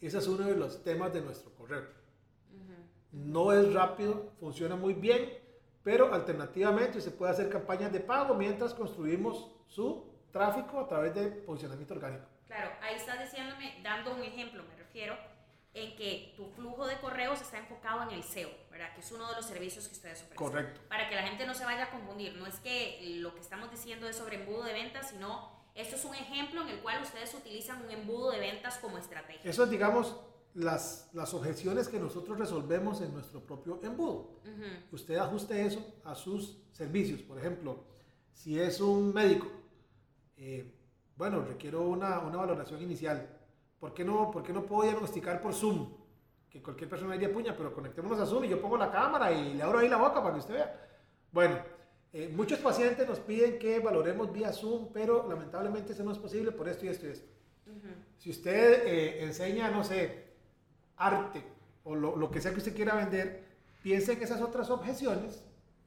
Ese 0.00 0.18
es 0.18 0.28
uno 0.28 0.46
de 0.46 0.54
los 0.54 0.84
temas 0.84 1.12
de 1.12 1.22
nuestro 1.22 1.52
correo. 1.56 1.82
No 3.10 3.52
es 3.52 3.74
rápido, 3.74 4.30
funciona 4.38 4.76
muy 4.76 4.94
bien, 4.94 5.28
pero 5.82 6.14
alternativamente 6.14 7.00
se 7.00 7.10
puede 7.10 7.32
hacer 7.32 7.50
campañas 7.50 7.92
de 7.92 7.98
pago 7.98 8.34
mientras 8.34 8.74
construimos 8.74 9.50
su 9.66 10.04
tráfico 10.30 10.78
a 10.78 10.86
través 10.86 11.16
de 11.16 11.26
posicionamiento 11.26 11.94
orgánico. 11.94 12.26
Claro, 12.46 12.70
ahí 12.80 12.94
estás 12.94 13.18
diciéndome, 13.18 13.80
dando 13.82 14.14
un 14.14 14.22
ejemplo, 14.22 14.62
me 14.62 14.76
refiero, 14.76 15.16
en 15.72 15.96
que 15.96 16.34
tu 16.36 16.48
flujo 16.48 16.86
de 16.86 16.98
correos 16.98 17.40
está 17.40 17.58
enfocado 17.58 18.02
en 18.02 18.10
el 18.10 18.24
SEO, 18.24 18.50
¿verdad? 18.70 18.92
Que 18.94 19.00
es 19.00 19.12
uno 19.12 19.28
de 19.28 19.36
los 19.36 19.46
servicios 19.46 19.86
que 19.86 19.94
ustedes 19.94 20.22
ofrecen. 20.22 20.36
Correcto. 20.36 20.80
Para 20.88 21.08
que 21.08 21.14
la 21.14 21.22
gente 21.22 21.46
no 21.46 21.54
se 21.54 21.64
vaya 21.64 21.84
a 21.84 21.90
confundir, 21.90 22.36
no 22.36 22.46
es 22.46 22.58
que 22.58 23.18
lo 23.20 23.34
que 23.34 23.40
estamos 23.40 23.70
diciendo 23.70 24.08
es 24.08 24.16
sobre 24.16 24.40
embudo 24.40 24.64
de 24.64 24.72
ventas, 24.72 25.10
sino 25.10 25.60
esto 25.74 25.96
es 25.96 26.04
un 26.04 26.14
ejemplo 26.14 26.62
en 26.62 26.68
el 26.68 26.80
cual 26.80 27.02
ustedes 27.02 27.32
utilizan 27.34 27.84
un 27.84 27.90
embudo 27.90 28.32
de 28.32 28.40
ventas 28.40 28.78
como 28.78 28.98
estrategia. 28.98 29.48
Eso 29.48 29.64
es, 29.64 29.70
digamos, 29.70 30.16
las, 30.54 31.08
las 31.12 31.32
objeciones 31.34 31.88
que 31.88 32.00
nosotros 32.00 32.38
resolvemos 32.38 33.00
en 33.00 33.14
nuestro 33.14 33.40
propio 33.40 33.80
embudo. 33.82 34.40
Usted 34.90 35.16
ajuste 35.16 35.64
eso 35.64 35.84
a 36.04 36.14
sus 36.14 36.58
servicios. 36.72 37.22
Por 37.22 37.38
ejemplo, 37.38 37.84
si 38.32 38.58
es 38.58 38.80
un 38.80 39.14
médico, 39.14 39.46
eh, 40.36 40.74
bueno, 41.16 41.42
requiero 41.42 41.82
una, 41.82 42.18
una 42.20 42.38
valoración 42.38 42.82
inicial. 42.82 43.39
¿Por 43.80 43.94
qué, 43.94 44.04
no, 44.04 44.30
¿Por 44.30 44.42
qué 44.42 44.52
no 44.52 44.66
puedo 44.66 44.82
diagnosticar 44.82 45.40
por 45.40 45.54
Zoom? 45.54 45.88
Que 46.50 46.62
cualquier 46.62 46.90
persona 46.90 47.14
diría, 47.14 47.32
puña, 47.32 47.56
pero 47.56 47.72
conectémonos 47.72 48.20
a 48.20 48.26
Zoom 48.26 48.44
y 48.44 48.48
yo 48.48 48.60
pongo 48.60 48.76
la 48.76 48.90
cámara 48.90 49.32
y 49.32 49.54
le 49.54 49.62
abro 49.62 49.78
ahí 49.78 49.88
la 49.88 49.96
boca 49.96 50.22
para 50.22 50.34
que 50.34 50.40
usted 50.40 50.54
vea. 50.54 50.88
Bueno, 51.32 51.56
eh, 52.12 52.30
muchos 52.36 52.58
pacientes 52.58 53.08
nos 53.08 53.20
piden 53.20 53.58
que 53.58 53.78
valoremos 53.78 54.30
vía 54.32 54.52
Zoom, 54.52 54.88
pero 54.92 55.26
lamentablemente 55.26 55.92
eso 55.94 56.04
no 56.04 56.12
es 56.12 56.18
posible 56.18 56.52
por 56.52 56.68
esto 56.68 56.84
y 56.84 56.88
esto 56.88 57.06
y 57.06 57.10
esto. 57.10 57.26
ujú. 57.66 57.88
Si 58.18 58.30
usted 58.30 58.86
eh, 58.86 59.24
enseña, 59.24 59.70
no 59.70 59.82
sé, 59.82 60.34
arte 60.96 61.42
o 61.84 61.94
lo, 61.94 62.16
lo 62.16 62.30
que 62.30 62.42
sea 62.42 62.52
que 62.52 62.58
usted 62.58 62.74
quiera 62.74 62.96
vender, 62.96 63.44
piense 63.82 64.12
en 64.12 64.22
esas 64.22 64.42
otras 64.42 64.68
objeciones 64.68 65.42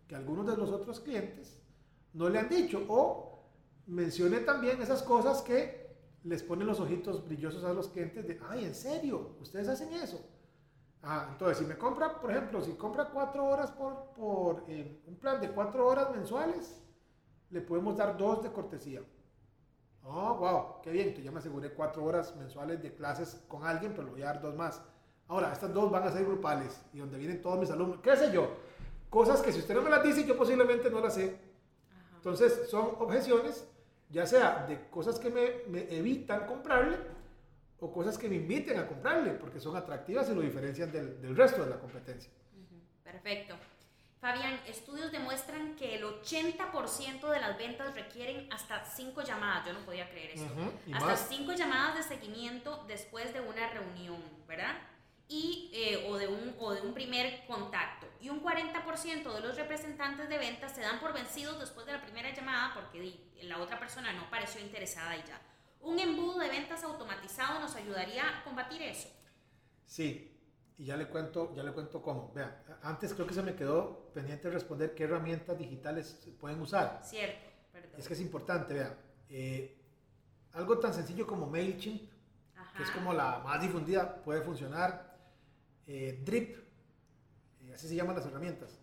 que 0.07 0.15
algunos 0.15 0.47
de 0.47 0.57
los 0.57 0.71
otros 0.71 0.99
clientes 0.99 1.59
no 2.13 2.27
le 2.29 2.39
han 2.39 2.49
dicho 2.49 2.83
o 2.87 3.43
mencione 3.85 4.39
también 4.39 4.81
esas 4.81 5.03
cosas 5.03 5.41
que 5.41 5.82
les 6.23 6.43
ponen 6.43 6.67
los 6.67 6.79
ojitos 6.79 7.25
brillosos 7.25 7.63
a 7.63 7.73
los 7.73 7.89
clientes 7.89 8.27
de, 8.27 8.39
ay, 8.49 8.65
¿en 8.65 8.75
serio? 8.75 9.35
¿Ustedes 9.41 9.67
hacen 9.67 9.93
eso? 9.93 10.25
Ah, 11.01 11.27
entonces, 11.31 11.57
si 11.57 11.65
me 11.65 11.77
compra, 11.77 12.19
por 12.19 12.31
ejemplo, 12.31 12.61
si 12.61 12.73
compra 12.73 13.09
cuatro 13.09 13.45
horas 13.45 13.71
por, 13.71 14.13
por 14.15 14.63
eh, 14.69 15.03
un 15.05 15.17
plan 15.17 15.41
de 15.41 15.49
cuatro 15.51 15.85
horas 15.85 16.09
mensuales, 16.11 16.81
le 17.49 17.61
podemos 17.61 17.97
dar 17.97 18.17
dos 18.17 18.41
de 18.41 18.51
cortesía. 18.51 19.01
Oh, 20.05 20.35
wow, 20.35 20.81
qué 20.81 20.91
bien, 20.91 21.07
entonces 21.07 21.25
ya 21.25 21.31
me 21.31 21.39
aseguré 21.39 21.73
cuatro 21.73 22.03
horas 22.05 22.35
mensuales 22.37 22.81
de 22.81 22.93
clases 22.93 23.43
con 23.47 23.65
alguien, 23.65 23.93
pero 23.93 24.03
le 24.03 24.11
voy 24.11 24.21
a 24.21 24.27
dar 24.27 24.41
dos 24.41 24.55
más. 24.55 24.81
Ahora, 25.27 25.51
estas 25.51 25.73
dos 25.73 25.91
van 25.91 26.03
a 26.03 26.11
ser 26.11 26.25
grupales 26.25 26.81
y 26.93 26.99
donde 26.99 27.17
vienen 27.17 27.41
todos 27.41 27.59
mis 27.59 27.69
alumnos, 27.69 27.99
qué 28.01 28.15
sé 28.15 28.31
yo, 28.31 28.49
cosas 29.09 29.41
que 29.41 29.51
si 29.51 29.59
usted 29.59 29.75
no 29.75 29.81
me 29.81 29.89
las 29.89 30.03
dice, 30.03 30.25
yo 30.25 30.37
posiblemente 30.37 30.89
no 30.89 30.99
las 31.01 31.15
sé. 31.15 31.37
Entonces, 32.15 32.69
son 32.69 32.95
objeciones, 32.99 33.67
ya 34.13 34.27
sea 34.27 34.65
de 34.67 34.89
cosas 34.89 35.19
que 35.19 35.29
me, 35.29 35.63
me 35.67 35.93
evitan 35.93 36.45
comprarle 36.45 36.97
o 37.79 37.91
cosas 37.91 38.17
que 38.17 38.29
me 38.29 38.35
inviten 38.35 38.79
a 38.79 38.87
comprarle, 38.87 39.31
porque 39.31 39.59
son 39.59 39.75
atractivas 39.75 40.29
y 40.29 40.35
lo 40.35 40.41
diferencian 40.41 40.91
del, 40.91 41.19
del 41.19 41.35
resto 41.35 41.63
de 41.63 41.71
la 41.71 41.79
competencia. 41.79 42.31
Perfecto. 43.03 43.55
Fabián, 44.21 44.57
estudios 44.67 45.11
demuestran 45.11 45.75
que 45.75 45.95
el 45.95 46.03
80% 46.03 47.29
de 47.29 47.39
las 47.41 47.57
ventas 47.57 47.93
requieren 47.93 48.47
hasta 48.53 48.85
5 48.85 49.21
llamadas. 49.23 49.65
Yo 49.67 49.73
no 49.73 49.79
podía 49.79 50.09
creer 50.09 50.31
esto. 50.31 50.53
Hasta 50.93 51.05
más. 51.05 51.27
5 51.27 51.51
llamadas 51.53 51.97
de 51.97 52.15
seguimiento 52.15 52.85
después 52.87 53.33
de 53.33 53.41
una 53.41 53.69
reunión, 53.71 54.23
¿verdad? 54.47 54.77
Y, 55.35 55.71
eh, 55.73 56.05
o, 56.07 56.15
de 56.15 56.27
un, 56.27 56.55
o 56.59 56.73
de 56.75 56.81
un 56.81 56.93
primer 56.93 57.43
contacto. 57.47 58.05
Y 58.21 58.29
un 58.29 58.43
40% 58.43 59.33
de 59.33 59.41
los 59.41 59.55
representantes 59.55 60.29
de 60.29 60.37
ventas 60.37 60.73
se 60.75 60.81
dan 60.81 60.99
por 60.99 61.11
vencidos 61.11 61.59
después 61.59 61.87
de 61.87 61.93
la 61.93 62.01
primera 62.03 62.31
llamada 62.35 62.71
porque 62.75 63.31
la 63.41 63.57
otra 63.57 63.79
persona 63.79 64.13
no 64.13 64.29
pareció 64.29 64.61
interesada 64.61 65.17
y 65.17 65.23
ya. 65.23 65.41
Un 65.81 65.97
embudo 65.97 66.37
de 66.37 66.49
ventas 66.49 66.83
automatizado 66.83 67.59
nos 67.59 67.75
ayudaría 67.75 68.23
a 68.29 68.43
combatir 68.43 68.83
eso. 68.83 69.09
Sí, 69.87 70.39
y 70.77 70.85
ya 70.85 70.97
le 70.97 71.07
cuento, 71.07 71.51
ya 71.55 71.63
le 71.63 71.71
cuento 71.71 71.99
cómo. 72.01 72.31
Vean, 72.33 72.55
antes 72.83 73.11
creo 73.15 73.25
que 73.25 73.33
se 73.33 73.41
me 73.41 73.55
quedó 73.55 74.11
pendiente 74.13 74.49
de 74.49 74.53
responder 74.53 74.93
qué 74.93 75.05
herramientas 75.05 75.57
digitales 75.57 76.19
se 76.23 76.31
pueden 76.31 76.61
usar. 76.61 77.01
Cierto, 77.03 77.49
perdón. 77.71 77.99
Es 77.99 78.07
que 78.07 78.13
es 78.13 78.21
importante, 78.21 78.73
vean. 78.75 78.95
eh, 79.29 79.79
algo 80.53 80.77
tan 80.77 80.93
sencillo 80.93 81.25
como 81.25 81.47
MailChimp, 81.47 82.11
Ajá. 82.55 82.77
que 82.77 82.83
es 82.83 82.91
como 82.91 83.11
la 83.13 83.39
más 83.39 83.59
difundida, 83.59 84.21
puede 84.23 84.41
funcionar. 84.43 85.11
Eh, 85.87 86.21
Drip, 86.23 86.57
eh, 87.61 87.73
así 87.73 87.87
se 87.87 87.95
llaman 87.95 88.15
las 88.15 88.25
herramientas. 88.25 88.79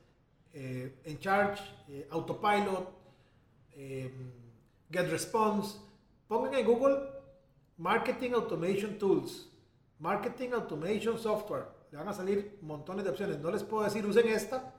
Eh, 0.53 1.01
Encharge, 1.05 1.63
Autopilot, 2.11 2.89
GetResponse. 4.91 5.79
Pongan 6.29 6.55
en 6.55 6.67
Google 6.67 6.99
Marketing 7.77 8.33
Automation 8.33 8.99
Tools, 8.99 9.49
Marketing 9.99 10.51
Automation 10.53 11.19
Software. 11.19 11.67
Le 11.91 11.99
van 11.99 12.09
a 12.09 12.13
salir 12.13 12.59
montones 12.63 13.05
de 13.05 13.11
opciones. 13.11 13.39
No 13.39 13.51
les 13.51 13.65
puedo 13.65 13.85
decir 13.85 14.05
usen 14.07 14.29
esta 14.29 14.75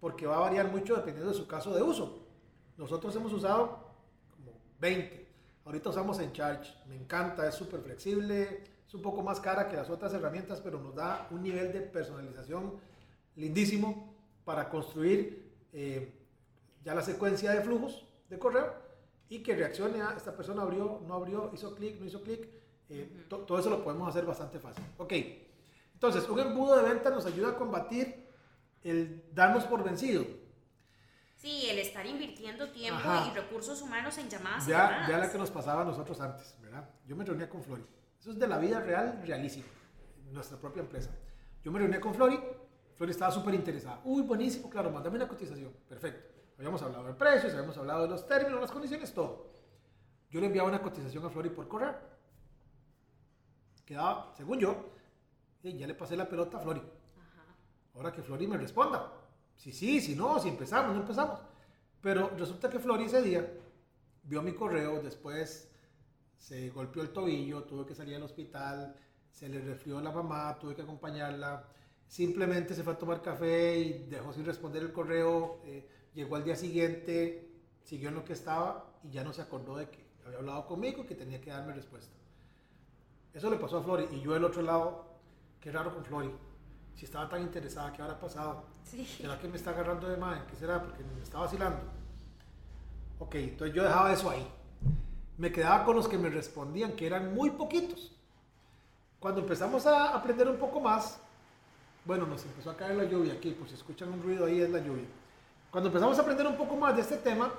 porque 0.00 0.26
va 0.26 0.36
a 0.36 0.40
variar 0.40 0.70
mucho 0.70 0.96
dependiendo 0.96 1.30
de 1.30 1.36
su 1.36 1.46
caso 1.46 1.74
de 1.74 1.82
uso. 1.82 2.26
Nosotros 2.76 3.14
hemos 3.16 3.32
usado 3.32 3.94
como 4.30 4.52
20. 4.80 5.26
Ahorita 5.64 5.90
usamos 5.90 6.18
Encharge. 6.18 6.72
Me 6.88 6.96
encanta, 6.96 7.46
es 7.48 7.54
súper 7.54 7.80
flexible. 7.80 8.75
Un 8.96 9.02
poco 9.02 9.22
más 9.22 9.40
cara 9.40 9.68
que 9.68 9.76
las 9.76 9.90
otras 9.90 10.14
herramientas, 10.14 10.62
pero 10.62 10.80
nos 10.80 10.94
da 10.94 11.28
un 11.30 11.42
nivel 11.42 11.70
de 11.70 11.80
personalización 11.82 12.80
lindísimo 13.36 14.14
para 14.42 14.70
construir 14.70 15.52
eh, 15.74 16.14
ya 16.82 16.94
la 16.94 17.02
secuencia 17.02 17.52
de 17.52 17.60
flujos 17.60 18.06
de 18.30 18.38
correo 18.38 18.72
y 19.28 19.42
que 19.42 19.54
reaccione 19.54 20.00
a 20.00 20.14
esta 20.16 20.34
persona 20.34 20.62
abrió, 20.62 21.02
no 21.06 21.12
abrió, 21.12 21.50
hizo 21.52 21.74
clic, 21.74 22.00
no 22.00 22.06
hizo 22.06 22.22
clic. 22.22 22.48
eh, 22.88 23.26
to- 23.28 23.40
todo 23.40 23.58
eso 23.58 23.68
lo 23.68 23.84
podemos 23.84 24.08
hacer 24.08 24.24
bastante 24.24 24.58
fácil. 24.58 24.82
Ok, 24.96 25.12
entonces 25.92 26.26
un 26.28 26.38
embudo 26.40 26.76
de 26.76 26.82
venta 26.88 27.10
nos 27.10 27.26
ayuda 27.26 27.50
a 27.50 27.56
combatir 27.56 28.24
el 28.82 29.24
darnos 29.34 29.64
por 29.64 29.84
vencido. 29.84 30.24
Sí, 31.36 31.66
el 31.68 31.78
estar 31.80 32.06
invirtiendo 32.06 32.70
tiempo 32.70 32.98
Ajá. 32.98 33.28
y 33.30 33.34
recursos 33.34 33.82
humanos 33.82 34.16
en 34.16 34.30
llamadas. 34.30 34.64
Cerradas. 34.64 35.06
vea 35.08 35.18
la 35.18 35.30
que 35.30 35.36
nos 35.36 35.50
pasaba 35.50 35.82
a 35.82 35.84
nosotros 35.84 36.18
antes, 36.20 36.56
¿verdad? 36.62 36.88
Yo 37.06 37.14
me 37.14 37.24
reunía 37.26 37.50
con 37.50 37.62
Flori. 37.62 37.84
Eso 38.26 38.32
es 38.32 38.40
de 38.40 38.48
la 38.48 38.58
vida 38.58 38.80
real, 38.80 39.22
realísimo. 39.24 39.66
Nuestra 40.32 40.58
propia 40.58 40.80
empresa. 40.80 41.10
Yo 41.62 41.70
me 41.70 41.78
reunía 41.78 42.00
con 42.00 42.12
Flori. 42.12 42.36
Flori 42.96 43.12
estaba 43.12 43.30
súper 43.30 43.54
interesada. 43.54 44.00
Uy, 44.02 44.22
buenísimo, 44.22 44.68
claro, 44.68 44.90
mándame 44.90 45.14
una 45.14 45.28
cotización. 45.28 45.72
Perfecto. 45.88 46.34
Habíamos 46.58 46.82
hablado 46.82 47.04
de 47.04 47.14
precios, 47.14 47.52
habíamos 47.52 47.78
hablado 47.78 48.02
de 48.02 48.08
los 48.08 48.26
términos, 48.26 48.60
las 48.60 48.72
condiciones, 48.72 49.14
todo. 49.14 49.52
Yo 50.28 50.40
le 50.40 50.46
enviaba 50.46 50.68
una 50.68 50.82
cotización 50.82 51.24
a 51.24 51.30
Flori 51.30 51.50
por 51.50 51.68
correo. 51.68 51.94
Quedaba, 53.84 54.32
según 54.36 54.58
yo, 54.58 54.74
eh, 55.62 55.76
ya 55.76 55.86
le 55.86 55.94
pasé 55.94 56.16
la 56.16 56.28
pelota 56.28 56.56
a 56.56 56.60
Flori. 56.62 56.82
Ahora 57.94 58.10
que 58.10 58.24
Flori 58.24 58.48
me 58.48 58.56
responda. 58.56 59.12
Si 59.54 59.70
sí, 59.70 60.00
si 60.00 60.16
no, 60.16 60.40
si 60.40 60.48
empezamos, 60.48 60.96
no 60.96 61.02
empezamos. 61.02 61.38
Pero 62.00 62.32
resulta 62.36 62.68
que 62.68 62.80
Flori 62.80 63.04
ese 63.04 63.22
día 63.22 63.48
vio 64.24 64.42
mi 64.42 64.52
correo, 64.52 65.00
después 65.00 65.70
se 66.38 66.70
golpeó 66.70 67.02
el 67.02 67.10
tobillo, 67.10 67.64
tuve 67.64 67.86
que 67.86 67.94
salir 67.94 68.16
al 68.16 68.22
hospital, 68.22 68.94
se 69.30 69.48
le 69.48 69.60
resfrió 69.60 70.00
la 70.00 70.12
mamá, 70.12 70.58
tuve 70.58 70.74
que 70.74 70.82
acompañarla. 70.82 71.68
Simplemente 72.06 72.74
se 72.74 72.82
fue 72.82 72.92
a 72.92 72.98
tomar 72.98 73.20
café 73.20 73.78
y 73.78 73.92
dejó 74.08 74.32
sin 74.32 74.44
responder 74.44 74.82
el 74.82 74.92
correo. 74.92 75.60
eh, 75.64 75.88
llegó 76.14 76.36
al 76.36 76.44
día 76.44 76.56
siguiente, 76.56 77.50
siguió 77.82 78.08
en 78.08 78.14
lo 78.14 78.24
que 78.24 78.32
estaba 78.32 78.92
y 79.04 79.10
ya 79.10 79.22
no 79.22 79.32
se 79.32 79.42
acordó 79.42 79.76
de 79.76 79.88
que 79.90 80.06
había 80.24 80.38
hablado 80.38 80.66
conmigo 80.66 81.02
y 81.02 81.06
que 81.06 81.14
tenía 81.14 81.40
que 81.40 81.50
darme 81.50 81.74
respuesta. 81.74 82.16
Eso 83.34 83.50
le 83.50 83.58
pasó 83.58 83.78
a 83.78 83.82
Flori 83.82 84.08
y 84.12 84.22
yo 84.22 84.32
del 84.32 84.44
otro 84.44 84.62
lado, 84.62 85.04
qué 85.60 85.70
raro 85.70 85.92
con 85.92 86.04
Flori. 86.04 86.32
Si 86.94 87.04
estaba 87.04 87.28
tan 87.28 87.42
interesada, 87.42 87.92
¿qué 87.92 88.00
habrá 88.00 88.18
pasado? 88.18 88.64
Sí. 88.82 89.04
¿Será 89.04 89.38
que 89.38 89.48
me 89.48 89.56
está 89.56 89.70
agarrando 89.70 90.08
de 90.08 90.16
madre? 90.16 90.40
¿Qué 90.48 90.56
será? 90.56 90.82
Porque 90.82 91.04
me 91.04 91.22
está 91.22 91.40
vacilando. 91.40 91.82
Ok, 93.18 93.34
entonces 93.34 93.76
yo 93.76 93.82
dejaba 93.82 94.12
eso 94.12 94.30
ahí. 94.30 94.46
Me 95.38 95.52
quedaba 95.52 95.84
con 95.84 95.96
los 95.96 96.08
que 96.08 96.18
me 96.18 96.30
respondían, 96.30 96.92
que 96.92 97.06
eran 97.06 97.34
muy 97.34 97.50
poquitos. 97.50 98.12
Cuando 99.20 99.40
empezamos 99.40 99.86
a 99.86 100.14
aprender 100.14 100.48
un 100.48 100.56
poco 100.56 100.80
más, 100.80 101.18
bueno, 102.04 102.26
nos 102.26 102.44
empezó 102.44 102.70
a 102.70 102.76
caer 102.76 102.96
la 102.96 103.04
lluvia 103.04 103.34
aquí, 103.34 103.50
por 103.50 103.68
si 103.68 103.74
escuchan 103.74 104.10
un 104.12 104.22
ruido 104.22 104.46
ahí 104.46 104.60
es 104.60 104.70
la 104.70 104.78
lluvia. 104.78 105.06
Cuando 105.70 105.88
empezamos 105.88 106.18
a 106.18 106.22
aprender 106.22 106.46
un 106.46 106.56
poco 106.56 106.76
más 106.76 106.94
de 106.94 107.02
este 107.02 107.16
tema, 107.16 107.52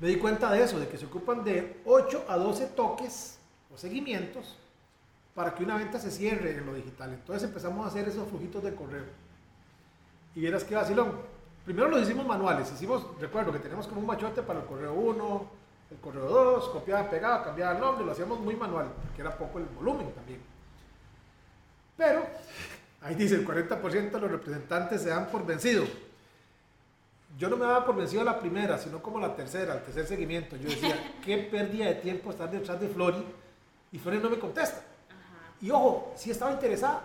me 0.00 0.08
di 0.08 0.16
cuenta 0.16 0.50
de 0.50 0.62
eso, 0.62 0.78
de 0.78 0.88
que 0.88 0.98
se 0.98 1.06
ocupan 1.06 1.44
de 1.44 1.80
8 1.84 2.24
a 2.28 2.36
12 2.36 2.66
toques 2.68 3.38
o 3.72 3.76
seguimientos 3.76 4.56
para 5.34 5.54
que 5.54 5.64
una 5.64 5.76
venta 5.76 5.98
se 5.98 6.10
cierre 6.10 6.56
en 6.56 6.66
lo 6.66 6.74
digital. 6.74 7.12
Entonces 7.12 7.48
empezamos 7.48 7.84
a 7.84 7.88
hacer 7.88 8.08
esos 8.08 8.28
flujitos 8.28 8.62
de 8.62 8.74
correo. 8.74 9.04
Y 10.34 10.40
vieras 10.40 10.64
qué 10.64 10.74
vacilón. 10.74 11.12
Primero 11.64 11.88
los 11.88 12.02
hicimos 12.02 12.26
manuales. 12.26 12.70
Hicimos, 12.72 13.06
recuerdo 13.20 13.52
que 13.52 13.58
teníamos 13.58 13.86
como 13.86 14.00
un 14.00 14.06
machote 14.06 14.42
para 14.42 14.60
el 14.60 14.66
correo 14.66 14.94
1, 14.94 15.46
el 15.90 15.98
correo 15.98 16.26
2, 16.26 16.68
copiaba, 16.70 17.08
pegaba, 17.08 17.44
cambiaba 17.44 17.72
el 17.72 17.80
nombre, 17.80 18.04
lo 18.04 18.12
hacíamos 18.12 18.40
muy 18.40 18.56
manual, 18.56 18.90
porque 19.02 19.20
era 19.20 19.36
poco 19.36 19.58
el 19.58 19.66
volumen 19.66 20.12
también. 20.12 20.40
Pero, 21.96 22.26
ahí 23.02 23.14
dice, 23.14 23.36
el 23.36 23.46
40% 23.46 24.10
de 24.10 24.20
los 24.20 24.30
representantes 24.30 25.02
se 25.02 25.10
dan 25.10 25.28
por 25.28 25.46
vencido. 25.46 25.84
Yo 27.38 27.48
no 27.48 27.56
me 27.56 27.66
daba 27.66 27.84
por 27.84 27.96
vencido 27.96 28.22
a 28.22 28.24
la 28.24 28.38
primera, 28.38 28.78
sino 28.78 29.02
como 29.02 29.18
la 29.18 29.34
tercera, 29.34 29.74
el 29.74 29.82
tercer 29.82 30.06
seguimiento. 30.06 30.56
Yo 30.56 30.68
decía, 30.68 30.96
qué 31.24 31.38
pérdida 31.38 31.86
de 31.86 31.94
tiempo 31.96 32.30
estar 32.30 32.50
detrás 32.50 32.80
de 32.80 32.88
Flori 32.88 33.24
y 33.92 33.98
Flori 33.98 34.18
no 34.18 34.30
me 34.30 34.38
contesta. 34.38 34.78
Ajá. 34.78 35.54
Y 35.60 35.70
ojo, 35.70 36.12
sí 36.16 36.30
estaba 36.30 36.52
interesada, 36.52 37.02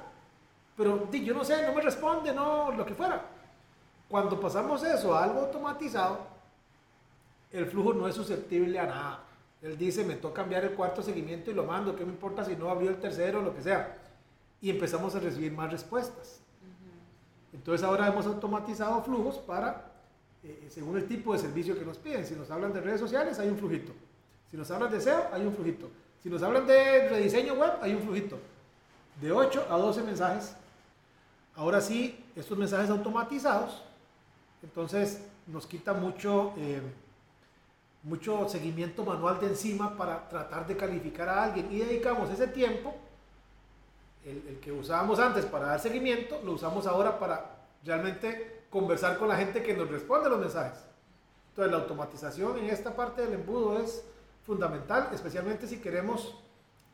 pero 0.78 1.08
di, 1.12 1.24
yo 1.26 1.34
no 1.34 1.44
sé, 1.44 1.66
no 1.66 1.74
me 1.74 1.82
responde, 1.82 2.34
no, 2.34 2.72
lo 2.72 2.86
que 2.86 2.94
fuera. 2.94 3.22
Cuando 4.08 4.40
pasamos 4.40 4.84
eso 4.84 5.14
a 5.14 5.24
algo 5.24 5.42
automatizado, 5.42 6.39
el 7.52 7.66
flujo 7.66 7.94
no 7.94 8.08
es 8.08 8.16
susceptible 8.16 8.80
a 8.80 8.86
nada. 8.86 9.24
Él 9.62 9.78
dice, 9.78 10.04
me 10.06 10.16
toca 10.16 10.42
cambiar 10.42 10.64
el 10.64 10.72
cuarto 10.72 11.02
seguimiento 11.02 11.52
y 11.52 11.54
lo 11.54 11.66
mando, 11.66 11.96
¿qué 11.96 12.06
me 12.06 12.12
importa 12.12 12.46
si 12.46 12.56
no 12.56 12.70
abrió 12.70 12.90
el 12.90 13.00
tercero 13.00 13.40
o 13.40 13.42
lo 13.42 13.54
que 13.54 13.62
sea? 13.62 13.98
Y 14.62 14.70
empezamos 14.70 15.16
a 15.16 15.20
recibir 15.20 15.52
más 15.52 15.72
respuestas. 15.72 16.40
Entonces 17.52 17.86
ahora 17.86 18.08
hemos 18.08 18.26
automatizado 18.26 19.02
flujos 19.04 19.38
para, 19.38 19.92
eh, 20.44 20.68
según 20.70 20.98
el 20.98 21.08
tipo 21.08 21.34
de 21.34 21.40
servicio 21.40 21.78
que 21.78 21.86
nos 21.86 21.98
piden. 21.98 22.26
Si 22.26 22.36
nos 22.36 22.50
hablan 22.52 22.72
de 22.74 22.82
redes 22.82 23.00
sociales, 23.00 23.40
hay 23.40 23.50
un 23.50 23.58
flujito. 23.58 23.92
Si 24.50 24.58
nos 24.58 24.70
hablan 24.72 24.92
de 24.92 25.02
SEO, 25.02 25.28
hay 25.32 25.46
un 25.46 25.54
flujito. 25.54 25.90
Si 26.22 26.30
nos 26.30 26.42
hablan 26.44 26.68
de 26.68 27.10
rediseño 27.10 27.54
web, 27.56 27.74
hay 27.82 27.96
un 27.96 28.02
flujito. 28.02 28.38
De 29.22 29.32
8 29.32 29.68
a 29.70 29.78
12 29.78 30.04
mensajes. 30.04 30.56
Ahora 31.56 31.82
sí, 31.82 32.24
estos 32.36 32.58
mensajes 32.58 32.90
automatizados, 32.90 33.84
entonces 34.64 35.22
nos 35.48 35.68
quita 35.68 35.94
mucho, 35.94 36.54
eh, 36.58 36.82
mucho 38.04 38.48
seguimiento 38.48 39.04
manual 39.04 39.40
de 39.40 39.48
encima 39.48 39.96
para 39.98 40.28
tratar 40.30 40.66
de 40.66 40.78
calificar 40.78 41.28
a 41.30 41.44
alguien 41.44 41.68
y 41.72 41.80
dedicamos 41.80 42.30
ese 42.32 42.48
tiempo, 42.48 42.96
el, 44.26 44.60
que 44.62 44.72
usábamos 44.72 45.20
antes 45.20 45.46
para 45.46 45.68
dar 45.68 45.80
seguimiento, 45.80 46.42
lo 46.44 46.54
usamos 46.54 46.86
ahora 46.88 47.20
para 47.20 47.58
realmente 47.84 48.64
conversar 48.70 49.18
con 49.18 49.28
la 49.28 49.36
gente 49.36 49.64
que 49.64 49.76
nos 49.76 49.90
responde 49.90 50.30
los 50.30 50.40
mensajes. 50.40 50.80
Entonces 51.50 51.72
la 51.72 51.80
automatización 51.80 52.58
en 52.60 52.70
esta 52.70 52.96
parte 52.96 53.22
del 53.22 53.34
embudo 53.34 53.80
es 53.80 54.04
fundamental, 54.46 55.10
especialmente 55.14 55.68
si 55.68 55.78
queremos 55.78 56.36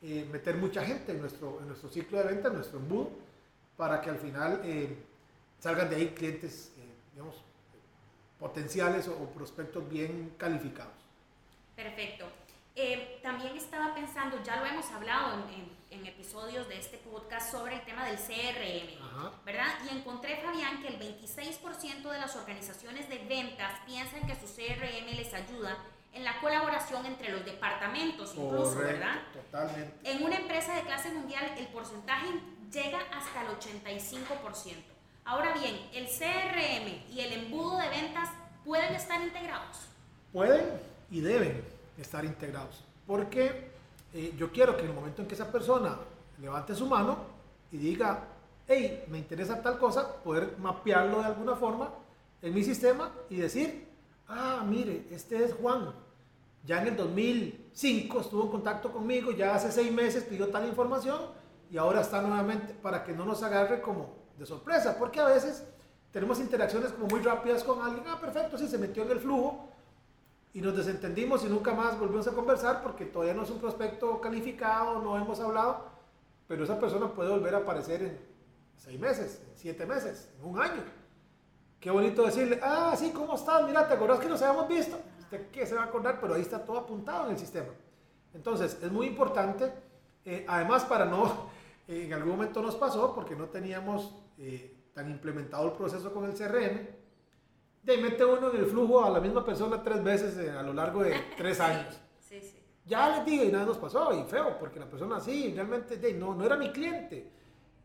eh, 0.01 0.27
meter 0.31 0.55
mucha 0.55 0.83
gente 0.83 1.11
en 1.11 1.21
nuestro, 1.21 1.59
en 1.61 1.67
nuestro 1.67 1.89
ciclo 1.89 2.17
de 2.17 2.25
venta, 2.25 2.47
en 2.47 2.55
nuestro 2.55 2.79
embudo, 2.79 3.09
para 3.77 4.01
que 4.01 4.09
al 4.09 4.17
final 4.17 4.61
eh, 4.63 4.95
salgan 5.59 5.89
de 5.89 5.95
ahí 5.97 6.07
clientes, 6.09 6.71
eh, 6.77 6.81
digamos, 7.13 7.44
potenciales 8.39 9.07
o, 9.07 9.15
prospectos 9.29 9.87
bien 9.89 10.33
calificados. 10.37 10.93
Perfecto. 11.75 12.25
Eh, 12.75 13.19
también 13.23 13.55
estaba 13.55 13.93
pensando, 13.95 14.41
ya 14.43 14.57
lo 14.57 14.65
hemos 14.65 14.85
hablado 14.91 15.33
en, 15.35 15.53
en- 15.53 15.75
en 15.91 16.05
episodios 16.07 16.67
de 16.67 16.77
este 16.77 16.97
podcast 16.97 17.49
sobre 17.51 17.75
el 17.75 17.85
tema 17.85 18.05
del 18.05 18.17
CRM, 18.17 19.01
Ajá. 19.01 19.31
¿verdad? 19.45 19.67
Y 19.89 19.95
encontré, 19.97 20.35
Fabián, 20.43 20.81
que 20.81 20.89
el 20.89 20.99
26% 20.99 22.09
de 22.11 22.17
las 22.19 22.35
organizaciones 22.35 23.07
de 23.07 23.19
ventas 23.19 23.79
piensan 23.85 24.27
que 24.27 24.35
su 24.35 24.45
CRM 24.45 25.15
les 25.15 25.33
ayuda 25.33 25.77
en 26.11 26.25
la 26.25 26.41
colaboración 26.41 27.05
entre 27.05 27.29
los 27.31 27.45
departamentos, 27.45 28.33
incluso, 28.35 28.73
Correcto, 28.73 28.99
¿verdad? 28.99 29.21
Totalmente. 29.33 30.11
En 30.11 30.23
una 30.23 30.35
empresa 30.35 30.73
de 30.75 30.81
clase 30.81 31.11
mundial 31.11 31.53
el 31.57 31.67
porcentaje 31.67 32.27
llega 32.73 32.99
hasta 33.13 33.43
el 33.43 33.47
85%. 33.57 34.94
Ahora 35.27 35.55
bien, 35.55 35.75
el 35.91 36.05
CRM 36.05 37.11
y 37.11 37.19
el 37.19 37.33
embudo 37.33 37.79
de 37.79 37.89
ventas 37.89 38.29
pueden 38.63 38.93
estar 38.93 39.19
integrados. 39.21 39.87
pueden 40.31 40.79
y 41.09 41.19
deben 41.19 41.63
estar 41.97 42.23
integrados. 42.23 42.83
Porque 43.07 43.71
eh, 44.13 44.35
yo 44.37 44.51
quiero 44.51 44.75
que 44.75 44.83
en 44.83 44.89
el 44.89 44.93
momento 44.93 45.23
en 45.23 45.27
que 45.27 45.33
esa 45.33 45.51
persona 45.51 45.97
levante 46.39 46.75
su 46.75 46.85
mano 46.85 47.17
y 47.71 47.77
diga, 47.77 48.23
hey, 48.67 49.03
me 49.07 49.17
interesa 49.17 49.63
tal 49.63 49.79
cosa, 49.79 50.21
poder 50.23 50.59
mapearlo 50.59 51.19
de 51.19 51.25
alguna 51.25 51.55
forma 51.55 51.89
en 52.43 52.53
mi 52.53 52.63
sistema 52.63 53.11
y 53.27 53.37
decir, 53.37 53.87
ah, 54.27 54.63
mire, 54.63 55.07
este 55.09 55.43
es 55.43 55.55
Juan. 55.55 55.91
Ya 56.65 56.83
en 56.83 56.89
el 56.89 56.97
2005 56.97 58.21
estuvo 58.21 58.43
en 58.43 58.49
contacto 58.51 58.91
conmigo, 58.91 59.31
ya 59.31 59.55
hace 59.55 59.71
seis 59.71 59.91
meses 59.91 60.23
pidió 60.23 60.49
tal 60.49 60.67
información 60.67 61.19
y 61.71 61.77
ahora 61.77 62.01
está 62.01 62.21
nuevamente 62.21 62.75
para 62.75 63.03
que 63.03 63.13
no 63.13 63.25
nos 63.25 63.41
agarre 63.41 63.81
como 63.81 64.24
de 64.37 64.45
sorpresa, 64.45 64.97
porque 64.97 65.19
a 65.19 65.25
veces 65.25 65.63
tenemos 66.11 66.39
interacciones 66.39 66.91
como 66.91 67.07
muy 67.07 67.21
rápidas 67.21 67.63
con 67.63 67.81
alguien, 67.81 68.03
ah, 68.07 68.19
perfecto, 68.19 68.57
sí, 68.57 68.67
se 68.67 68.77
metió 68.77 69.03
en 69.03 69.11
el 69.11 69.19
flujo, 69.19 69.69
y 70.55 70.61
nos 70.61 70.77
desentendimos 70.77 71.43
y 71.43 71.49
nunca 71.49 71.73
más 71.73 71.99
volvimos 71.99 72.25
a 72.27 72.31
conversar 72.31 72.81
porque 72.81 73.03
todavía 73.03 73.33
no 73.33 73.43
es 73.43 73.49
un 73.49 73.59
prospecto 73.59 74.21
calificado, 74.21 75.01
no 75.01 75.17
hemos 75.17 75.37
hablado, 75.41 75.83
pero 76.47 76.63
esa 76.63 76.79
persona 76.79 77.13
puede 77.13 77.29
volver 77.29 77.55
a 77.55 77.57
aparecer 77.57 78.01
en 78.01 78.17
seis 78.77 78.97
meses, 78.97 79.41
en 79.49 79.57
siete 79.57 79.85
meses, 79.85 80.29
en 80.39 80.49
un 80.49 80.57
año. 80.57 80.81
Qué 81.77 81.91
bonito 81.91 82.23
decirle, 82.25 82.57
ah, 82.63 82.95
sí, 82.97 83.11
¿cómo 83.11 83.35
estás? 83.35 83.67
Mira, 83.67 83.85
¿te 83.85 83.95
acordás 83.95 84.19
que 84.19 84.29
nos 84.29 84.41
habíamos 84.41 84.69
visto? 84.69 84.97
¿Usted 85.19 85.49
qué 85.51 85.65
se 85.65 85.75
va 85.75 85.81
a 85.81 85.85
acordar? 85.87 86.21
Pero 86.21 86.35
ahí 86.35 86.41
está 86.41 86.63
todo 86.63 86.77
apuntado 86.77 87.25
en 87.25 87.33
el 87.33 87.37
sistema. 87.37 87.73
Entonces, 88.33 88.77
es 88.81 88.91
muy 88.91 89.07
importante, 89.07 89.73
eh, 90.23 90.45
además 90.47 90.85
para 90.85 91.03
no, 91.03 91.49
en 91.89 92.13
algún 92.13 92.31
momento 92.31 92.61
nos 92.61 92.77
pasó 92.77 93.13
porque 93.13 93.35
no 93.35 93.49
teníamos 93.49 94.13
eh, 94.37 94.75
tan 94.93 95.09
implementado 95.09 95.65
el 95.67 95.73
proceso 95.73 96.13
con 96.13 96.25
el 96.25 96.33
CRM, 96.33 96.79
de 97.83 97.93
ahí 97.93 98.01
mete 98.01 98.25
uno 98.25 98.51
en 98.51 98.57
el 98.57 98.65
flujo 98.65 99.03
a 99.03 99.09
la 99.09 99.19
misma 99.19 99.45
persona 99.45 99.81
tres 99.83 100.03
veces 100.03 100.37
eh, 100.37 100.49
a 100.51 100.63
lo 100.63 100.73
largo 100.73 101.03
de 101.03 101.13
tres 101.37 101.59
años. 101.59 101.99
Sí, 102.19 102.41
sí. 102.41 102.59
Ya 102.85 103.09
les 103.15 103.25
digo 103.25 103.43
y 103.43 103.51
nada 103.51 103.65
nos 103.65 103.77
pasó 103.77 104.11
y 104.13 104.23
feo, 104.29 104.57
porque 104.59 104.79
la 104.79 104.89
persona 104.89 105.19
sí, 105.19 105.51
realmente 105.55 105.97
de, 105.97 106.13
no, 106.13 106.33
no 106.33 106.45
era 106.45 106.55
mi 106.55 106.71
cliente. 106.71 107.31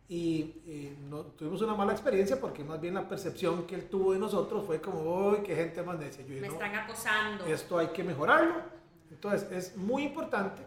Y 0.09 0.63
eh, 0.67 0.97
no, 1.09 1.23
tuvimos 1.27 1.63
una 1.63 1.75
mala 1.75 1.93
experiencia 1.93 2.41
porque 2.41 2.65
más 2.65 2.81
bien 2.81 2.95
la 2.95 3.07
percepción 3.07 3.65
que 3.65 3.77
él 3.77 3.89
tuvo 3.89 4.13
de 4.13 4.19
nosotros 4.19 4.67
fue 4.67 4.81
como, 4.81 5.29
uy, 5.29 5.39
qué 5.45 5.55
gente 5.55 5.83
más 5.85 5.99
necia. 5.99 6.25
Yo, 6.27 6.41
Me 6.41 6.49
no, 6.49 6.55
están 6.55 6.75
acosando. 6.75 7.47
esto 7.47 7.79
hay 7.79 7.89
que 7.89 8.03
mejorarlo. 8.03 8.55
Entonces 9.11 9.51
es 9.53 9.77
muy 9.77 10.03
importante 10.03 10.63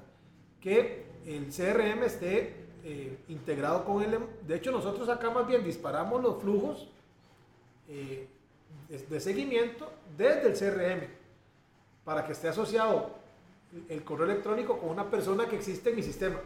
que 0.61 1.05
el 1.25 1.47
CRM 1.47 2.03
esté 2.03 2.62
eh, 2.83 3.17
integrado 3.29 3.85
con 3.85 4.03
el... 4.03 4.19
De 4.45 4.55
hecho 4.55 4.71
nosotros 4.71 5.07
acá 5.09 5.29
más 5.29 5.47
bien 5.47 5.63
disparamos 5.63 6.21
los 6.21 6.41
flujos 6.41 6.87
eh, 7.87 8.27
de 8.89 9.19
seguimiento 9.19 9.91
desde 10.17 10.47
el 10.47 10.53
CRM 10.53 11.07
para 12.03 12.25
que 12.25 12.33
esté 12.33 12.49
asociado 12.49 13.11
el 13.89 14.03
correo 14.03 14.25
electrónico 14.25 14.77
con 14.77 14.89
una 14.89 15.09
persona 15.09 15.47
que 15.47 15.55
existe 15.55 15.89
en 15.89 15.95
mi 15.95 16.03
sistema. 16.03 16.39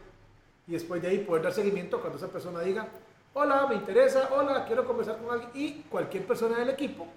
Y 0.67 0.73
después 0.73 1.01
de 1.01 1.09
ahí 1.09 1.19
poder 1.19 1.43
dar 1.43 1.53
seguimiento 1.53 1.99
cuando 1.99 2.17
esa 2.17 2.27
persona 2.27 2.61
diga, 2.61 2.87
hola, 3.33 3.67
me 3.67 3.75
interesa, 3.75 4.29
hola, 4.31 4.65
quiero 4.65 4.85
conversar 4.85 5.17
con 5.17 5.31
alguien. 5.31 5.51
Y 5.53 5.81
cualquier 5.83 6.25
persona 6.25 6.59
del 6.59 6.69
equipo 6.69 7.07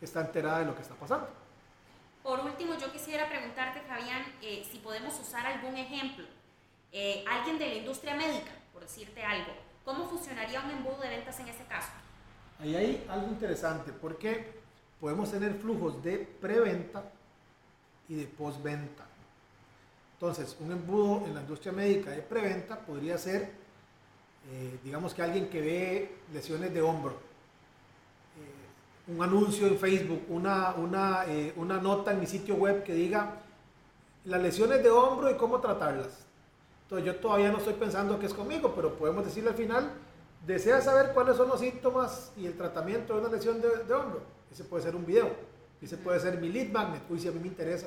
está 0.00 0.22
enterada 0.22 0.60
de 0.60 0.66
lo 0.66 0.74
que 0.74 0.82
está 0.82 0.94
pasando. 0.94 1.28
Por 2.22 2.40
último, 2.40 2.74
yo 2.78 2.92
quisiera 2.92 3.28
preguntarte, 3.28 3.80
Fabián, 3.82 4.22
eh, 4.42 4.66
si 4.70 4.78
podemos 4.78 5.18
usar 5.18 5.46
algún 5.46 5.76
ejemplo. 5.76 6.26
Eh, 6.92 7.24
alguien 7.28 7.58
de 7.58 7.68
la 7.68 7.74
industria 7.74 8.16
médica, 8.16 8.50
por 8.72 8.82
decirte 8.82 9.22
algo, 9.22 9.52
¿cómo 9.84 10.08
funcionaría 10.08 10.60
un 10.60 10.70
embudo 10.70 10.98
de 10.98 11.08
ventas 11.08 11.38
en 11.38 11.48
ese 11.48 11.64
caso? 11.64 11.88
Ahí 12.58 12.74
hay 12.74 13.06
algo 13.08 13.28
interesante 13.28 13.92
porque 13.92 14.60
podemos 15.00 15.30
tener 15.30 15.54
flujos 15.54 16.02
de 16.02 16.18
preventa 16.18 17.04
y 18.08 18.16
de 18.16 18.26
postventa. 18.26 19.06
Entonces, 20.14 20.56
un 20.58 20.72
embudo 20.72 21.24
en 21.26 21.34
la 21.34 21.40
industria 21.42 21.72
médica 21.72 22.10
de 22.10 22.22
preventa 22.22 22.80
podría 22.80 23.16
ser, 23.16 23.52
eh, 24.50 24.78
digamos 24.82 25.14
que 25.14 25.22
alguien 25.22 25.48
que 25.48 25.60
ve 25.60 26.16
lesiones 26.32 26.74
de 26.74 26.82
hombro, 26.82 27.12
eh, 27.12 29.12
un 29.12 29.22
anuncio 29.22 29.68
en 29.68 29.78
Facebook, 29.78 30.24
una, 30.28 30.72
una, 30.72 31.24
una 31.54 31.80
nota 31.80 32.10
en 32.10 32.20
mi 32.20 32.26
sitio 32.26 32.56
web 32.56 32.82
que 32.82 32.94
diga 32.94 33.36
las 34.24 34.42
lesiones 34.42 34.82
de 34.82 34.90
hombro 34.90 35.30
y 35.30 35.36
cómo 35.36 35.60
tratarlas. 35.60 36.26
Entonces, 36.90 37.06
yo 37.06 37.20
todavía 37.20 37.52
no 37.52 37.58
estoy 37.58 37.74
pensando 37.74 38.18
que 38.18 38.26
es 38.26 38.34
conmigo, 38.34 38.72
pero 38.74 38.96
podemos 38.96 39.24
decirle 39.24 39.50
al 39.50 39.56
final, 39.56 39.92
desea 40.44 40.80
saber 40.80 41.12
cuáles 41.14 41.36
son 41.36 41.48
los 41.48 41.60
síntomas 41.60 42.32
y 42.36 42.46
el 42.46 42.56
tratamiento 42.56 43.14
de 43.14 43.20
una 43.20 43.30
lesión 43.30 43.60
de, 43.60 43.68
de 43.84 43.94
hombro. 43.94 44.22
Ese 44.50 44.64
puede 44.64 44.82
ser 44.82 44.96
un 44.96 45.06
video, 45.06 45.30
ese 45.80 45.96
puede 45.96 46.18
ser 46.18 46.38
mi 46.38 46.48
lead 46.48 46.70
magnet, 46.70 47.02
uy, 47.08 47.20
si 47.20 47.28
a 47.28 47.32
mí 47.32 47.38
me 47.38 47.46
interesa 47.46 47.86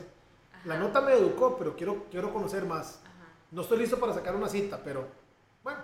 la 0.65 0.77
nota 0.77 1.01
me 1.01 1.13
educó, 1.13 1.57
pero 1.57 1.75
quiero, 1.75 2.05
quiero 2.09 2.31
conocer 2.31 2.65
más. 2.65 2.99
No 3.51 3.61
estoy 3.61 3.79
listo 3.79 3.99
para 3.99 4.13
sacar 4.13 4.35
una 4.35 4.47
cita, 4.47 4.79
pero 4.83 5.07
bueno, 5.63 5.79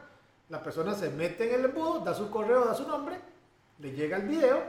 la 0.48 0.64
persona 0.64 0.96
se 0.96 1.10
mete 1.10 1.48
en 1.48 1.60
el 1.60 1.66
embudo, 1.66 2.00
da 2.00 2.14
su 2.14 2.30
correo, 2.30 2.66
da 2.66 2.74
su 2.74 2.88
nombre, 2.88 3.20
le 3.80 3.92
llega 3.92 4.18
el 4.18 4.28
video, 4.28 4.64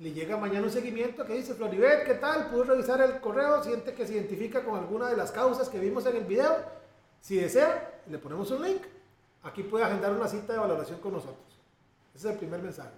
le 0.00 0.12
llega 0.12 0.36
mañana 0.36 0.66
un 0.66 0.72
seguimiento 0.72 1.24
que 1.24 1.34
dice, 1.34 1.54
Floribet, 1.54 2.04
¿qué 2.04 2.14
tal? 2.14 2.48
Pudo 2.48 2.64
revisar 2.64 3.00
el 3.00 3.20
correo, 3.20 3.62
siente 3.62 3.94
que 3.94 4.06
se 4.06 4.14
identifica 4.14 4.64
con 4.64 4.76
alguna 4.78 5.08
de 5.08 5.16
las 5.16 5.30
causas 5.30 5.68
que 5.68 5.78
vimos 5.78 6.04
en 6.06 6.16
el 6.16 6.24
video. 6.24 6.56
Si 7.20 7.36
desea, 7.36 8.00
le 8.08 8.18
ponemos 8.18 8.50
un 8.50 8.62
link. 8.62 8.82
Aquí 9.42 9.62
puede 9.62 9.84
agendar 9.84 10.12
una 10.12 10.28
cita 10.28 10.52
de 10.52 10.58
valoración 10.58 11.00
con 11.00 11.12
nosotros. 11.12 11.46
Ese 12.14 12.28
es 12.28 12.32
el 12.32 12.38
primer 12.38 12.60
mensaje. 12.60 12.90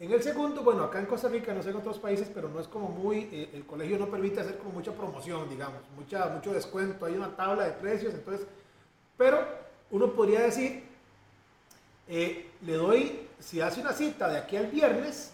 En 0.00 0.12
el 0.12 0.22
segundo, 0.22 0.62
bueno, 0.62 0.84
acá 0.84 1.00
en 1.00 1.06
Costa 1.06 1.28
Rica, 1.28 1.52
no 1.52 1.62
sé 1.62 1.70
en 1.70 1.76
otros 1.76 1.98
países, 1.98 2.30
pero 2.32 2.48
no 2.48 2.60
es 2.60 2.68
como 2.68 2.88
muy, 2.88 3.28
eh, 3.32 3.50
el 3.54 3.66
colegio 3.66 3.98
no 3.98 4.06
permite 4.06 4.40
hacer 4.40 4.56
como 4.58 4.70
mucha 4.70 4.92
promoción, 4.92 5.50
digamos, 5.50 5.80
mucha, 5.96 6.28
mucho 6.28 6.52
descuento, 6.52 7.04
hay 7.04 7.14
una 7.14 7.34
tabla 7.34 7.64
de 7.64 7.72
precios, 7.72 8.14
entonces, 8.14 8.46
pero 9.16 9.44
uno 9.90 10.12
podría 10.12 10.40
decir, 10.42 10.84
eh, 12.06 12.48
le 12.62 12.74
doy, 12.74 13.28
si 13.40 13.60
hace 13.60 13.80
una 13.80 13.92
cita 13.92 14.28
de 14.28 14.38
aquí 14.38 14.56
al 14.56 14.68
viernes, 14.68 15.32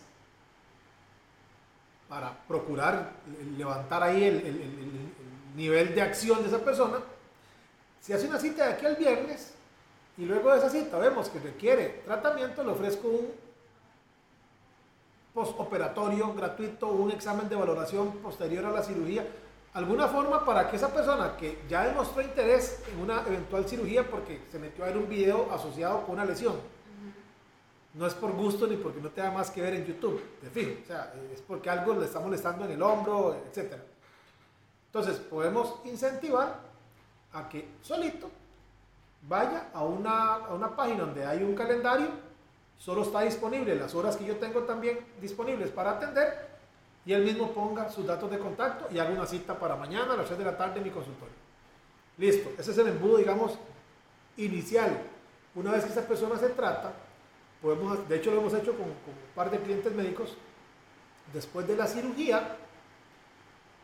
para 2.09 2.35
procurar 2.48 3.12
levantar 3.59 4.02
ahí 4.02 4.24
el, 4.24 4.37
el 4.46 5.12
nivel 5.57 5.94
de 5.94 6.00
acción 6.00 6.40
de 6.40 6.48
esa 6.48 6.64
persona, 6.64 7.00
si 8.05 8.12
hace 8.12 8.29
una 8.29 8.38
cita 8.38 8.67
de 8.67 8.73
aquí 8.75 8.85
al 8.85 8.97
viernes, 8.97 9.55
y 10.19 10.27
luego 10.27 10.53
de 10.53 10.59
esa 10.59 10.69
cita 10.69 10.99
vemos 10.99 11.31
que 11.31 11.38
requiere 11.38 12.03
tratamiento, 12.05 12.62
le 12.62 12.73
ofrezco 12.73 13.09
un 13.09 13.33
postoperatorio 15.33 16.35
gratuito, 16.35 16.88
un 16.88 17.12
examen 17.12 17.49
de 17.49 17.57
valoración 17.57 18.12
posterior 18.19 18.67
a 18.67 18.73
la 18.73 18.83
cirugía, 18.83 19.27
alguna 19.73 20.07
forma 20.07 20.45
para 20.45 20.69
que 20.69 20.77
esa 20.77 20.93
persona 20.93 21.35
que 21.38 21.62
ya 21.67 21.87
demostró 21.87 22.21
interés 22.21 22.83
en 22.93 23.01
una 23.01 23.23
eventual 23.27 23.67
cirugía 23.67 24.07
porque 24.07 24.43
se 24.53 24.59
metió 24.59 24.85
a 24.85 24.88
ver 24.88 24.99
un 24.99 25.09
video 25.09 25.51
asociado 25.51 26.05
con 26.05 26.17
una 26.17 26.27
lesión, 26.27 26.57
no 27.95 28.07
es 28.07 28.12
por 28.12 28.33
gusto 28.33 28.67
ni 28.67 28.77
porque 28.77 29.01
no 29.01 29.09
tenga 29.09 29.31
más 29.31 29.51
que 29.51 29.62
ver 29.62 29.73
en 29.73 29.87
YouTube, 29.87 30.23
de 30.43 30.51
fin, 30.51 30.79
o 30.85 30.87
sea, 30.87 31.14
es 31.33 31.40
porque 31.40 31.71
algo 31.71 31.95
le 31.95 32.05
está 32.05 32.21
molestando 32.21 32.67
en 32.67 32.73
el 32.73 32.83
hombro, 32.83 33.35
etc. 33.51 33.77
Entonces, 34.88 35.17
podemos 35.21 35.77
incentivar 35.87 36.73
a 37.35 37.49
que 37.49 37.68
solito 37.83 38.31
vaya 39.29 39.68
a 39.73 39.85
una, 39.85 40.35
a 40.35 40.55
una 40.55 40.75
página 40.75 41.01
donde 41.01 41.27
hay 41.27 41.42
un 41.42 41.55
calendario 41.55 42.09
solo 42.79 43.03
está 43.03 43.23
disponible 43.23 43.75
las 43.75 43.94
horas 43.94 44.16
que 44.16 44.25
yo 44.25 44.37
tengo 44.37 44.62
también 44.62 44.99
disponibles 45.20 45.70
para 45.70 45.92
atender 45.92 46.55
y 47.07 47.12
él 47.12 47.25
mismo 47.25 47.53
ponga 47.53 47.90
sus 47.90 48.07
datos 48.07 48.31
de 48.31 48.38
contacto 48.38 48.87
y 48.90 48.99
haga 48.99 49.11
una 49.11 49.27
cita 49.27 49.59
para 49.59 49.77
mañana 49.77 50.14
a 50.14 50.16
las 50.16 50.29
6 50.29 50.38
de 50.38 50.44
la 50.44 50.57
tarde 50.57 50.79
en 50.79 50.85
mi 50.85 50.90
consultorio. 50.90 51.35
Listo, 52.16 52.51
ese 52.59 52.70
es 52.70 52.79
el 52.79 52.88
embudo, 52.88 53.18
digamos, 53.18 53.59
inicial. 54.37 55.03
Una 55.55 55.73
vez 55.73 55.85
que 55.85 55.90
esa 55.90 56.07
persona 56.07 56.38
se 56.38 56.49
trata, 56.51 56.92
podemos, 57.61 58.09
de 58.09 58.16
hecho 58.16 58.31
lo 58.31 58.40
hemos 58.40 58.55
hecho 58.55 58.73
con, 58.73 58.85
con 58.85 59.12
un 59.14 59.35
par 59.35 59.51
de 59.51 59.59
clientes 59.59 59.92
médicos, 59.92 60.35
después 61.33 61.66
de 61.66 61.77
la 61.77 61.87
cirugía, 61.87 62.57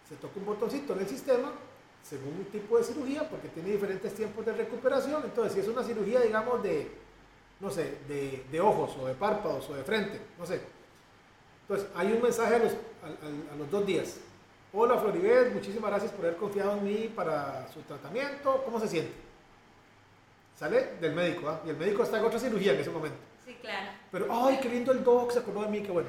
se 0.09 0.17
toca 0.17 0.39
un 0.39 0.47
botoncito 0.47 0.95
en 0.95 1.01
el 1.01 1.09
sistema, 1.09 1.53
según 2.03 2.35
un 2.39 2.45
tipo 2.47 2.79
de 2.79 2.85
cirugía, 2.85 3.29
porque 3.29 3.49
tiene 3.49 3.71
diferentes 3.71 4.15
tiempos 4.15 4.45
de 4.45 4.53
recuperación. 4.53 5.23
Entonces, 5.25 5.53
si 5.55 5.61
es 5.61 5.69
una 5.69 5.83
cirugía, 5.83 6.21
digamos, 6.21 6.63
de 6.63 6.91
no 7.61 7.71
sé, 7.71 7.99
de, 8.09 8.61
ojos 8.61 8.97
o 8.99 9.07
de 9.07 9.15
párpados 9.15 9.69
o 9.69 9.75
de 9.75 9.85
frente, 9.85 10.21
no 10.39 10.47
sé. 10.47 10.61
Entonces, 11.63 11.89
hay 11.95 12.13
un 12.13 12.23
mensaje 12.23 12.55
a 12.55 12.59
los, 12.59 12.73
a, 12.73 13.57
los 13.57 13.71
dos 13.71 13.87
días. 13.87 14.17
Hola 14.73 14.99
Floribet, 14.99 15.53
muchísimas 15.53 15.91
gracias 15.91 16.13
por 16.13 16.25
haber 16.25 16.39
confiado 16.39 16.77
en 16.79 16.85
mí 16.85 17.13
para 17.15 17.69
su 17.73 17.81
tratamiento. 17.83 18.63
¿Cómo 18.65 18.81
se 18.81 18.89
siente? 18.89 19.13
Sale 20.57 20.95
del 21.01 21.13
médico, 21.13 21.49
¿ah? 21.49 21.61
Y 21.67 21.71
el 21.71 21.77
médico 21.77 22.03
está 22.03 22.19
en 22.19 22.25
otra 22.25 22.39
cirugía 22.39 22.73
en 22.73 22.81
ese 22.81 22.91
momento. 22.91 23.19
Sí, 23.45 23.57
claro. 23.61 23.91
Pero, 24.13 24.27
ay, 24.31 24.59
qué 24.63 24.69
lindo 24.69 24.93
el 24.93 25.03
doc, 25.03 25.33
se 25.33 25.41
acordó 25.41 25.63
de 25.63 25.69
mí, 25.69 25.83
qué 25.83 25.91
bueno. 25.91 26.09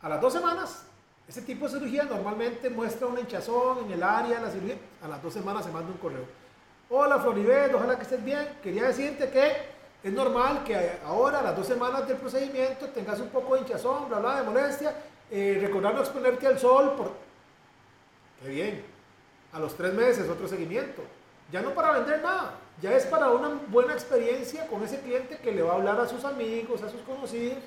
A 0.00 0.08
las 0.08 0.20
dos 0.20 0.32
semanas, 0.32 0.86
ese 1.30 1.42
tipo 1.42 1.68
de 1.68 1.78
cirugía 1.78 2.02
normalmente 2.02 2.68
muestra 2.68 3.06
una 3.06 3.20
hinchazón 3.20 3.84
en 3.84 3.92
el 3.92 4.02
área 4.02 4.38
de 4.38 4.46
la 4.46 4.50
cirugía. 4.50 4.74
A 5.00 5.06
las 5.06 5.22
dos 5.22 5.32
semanas 5.32 5.64
se 5.64 5.70
manda 5.70 5.88
un 5.88 5.98
correo. 5.98 6.24
Hola 6.88 7.20
Floribet, 7.20 7.72
ojalá 7.72 7.94
que 7.94 8.02
estés 8.02 8.24
bien. 8.24 8.48
Quería 8.60 8.88
decirte 8.88 9.30
que 9.30 9.52
es 10.02 10.12
normal 10.12 10.64
que 10.64 10.98
ahora, 11.04 11.38
a 11.38 11.42
las 11.42 11.56
dos 11.56 11.68
semanas 11.68 12.08
del 12.08 12.16
procedimiento, 12.16 12.86
tengas 12.88 13.20
un 13.20 13.28
poco 13.28 13.54
de 13.54 13.60
hinchazón, 13.60 14.08
bla, 14.08 14.18
bla, 14.18 14.40
de 14.40 14.42
molestia. 14.42 14.92
Eh, 15.30 15.56
recordar 15.60 15.94
no 15.94 16.00
exponerte 16.00 16.48
al 16.48 16.58
sol. 16.58 16.94
Qué 18.42 18.48
bien. 18.48 18.84
A 19.52 19.60
los 19.60 19.76
tres 19.76 19.94
meses, 19.94 20.28
otro 20.28 20.48
seguimiento. 20.48 21.04
Ya 21.52 21.62
no 21.62 21.70
para 21.70 21.92
vender 21.92 22.22
nada, 22.22 22.54
ya 22.82 22.92
es 22.96 23.06
para 23.06 23.30
una 23.30 23.50
buena 23.68 23.92
experiencia 23.92 24.66
con 24.66 24.82
ese 24.82 24.98
cliente 24.98 25.38
que 25.38 25.52
le 25.52 25.62
va 25.62 25.74
a 25.74 25.76
hablar 25.76 26.00
a 26.00 26.08
sus 26.08 26.24
amigos, 26.24 26.82
a 26.82 26.88
sus 26.88 27.02
conocidos 27.02 27.58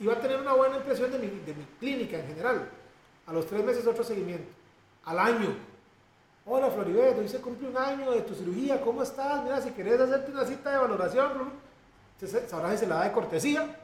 y 0.00 0.06
va 0.06 0.14
a 0.14 0.20
tener 0.20 0.40
una 0.40 0.54
buena 0.54 0.76
impresión 0.76 1.10
de 1.10 1.18
mi 1.18 1.66
clínica 1.78 2.18
en 2.18 2.28
general. 2.28 2.66
A 3.26 3.32
los 3.32 3.46
tres 3.46 3.64
meses, 3.64 3.86
otro 3.86 4.04
seguimiento. 4.04 4.50
Al 5.04 5.18
año, 5.18 5.54
Hola 6.46 6.70
Floribet, 6.70 7.18
hoy 7.18 7.26
se 7.26 7.40
cumple 7.40 7.68
un 7.68 7.76
año 7.78 8.10
de 8.10 8.20
tu 8.20 8.34
cirugía, 8.34 8.78
¿cómo 8.82 9.02
estás? 9.02 9.42
Mira, 9.42 9.62
si 9.62 9.70
querés 9.70 9.98
hacerte 9.98 10.30
una 10.30 10.44
cita 10.44 10.72
de 10.72 10.76
valoración, 10.76 11.30
sabrás 12.46 12.72
si 12.72 12.78
se 12.80 12.86
la 12.86 12.96
da 12.96 13.04
de 13.04 13.12
cortesía 13.12 13.74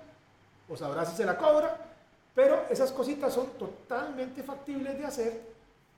o 0.68 0.76
sabrás 0.76 1.08
si 1.08 1.16
se 1.16 1.24
la 1.24 1.38
cobra, 1.38 1.74
pero 2.34 2.66
esas 2.68 2.92
cositas 2.92 3.32
son 3.32 3.46
totalmente 3.58 4.42
factibles 4.42 4.98
de 4.98 5.06
hacer. 5.06 5.40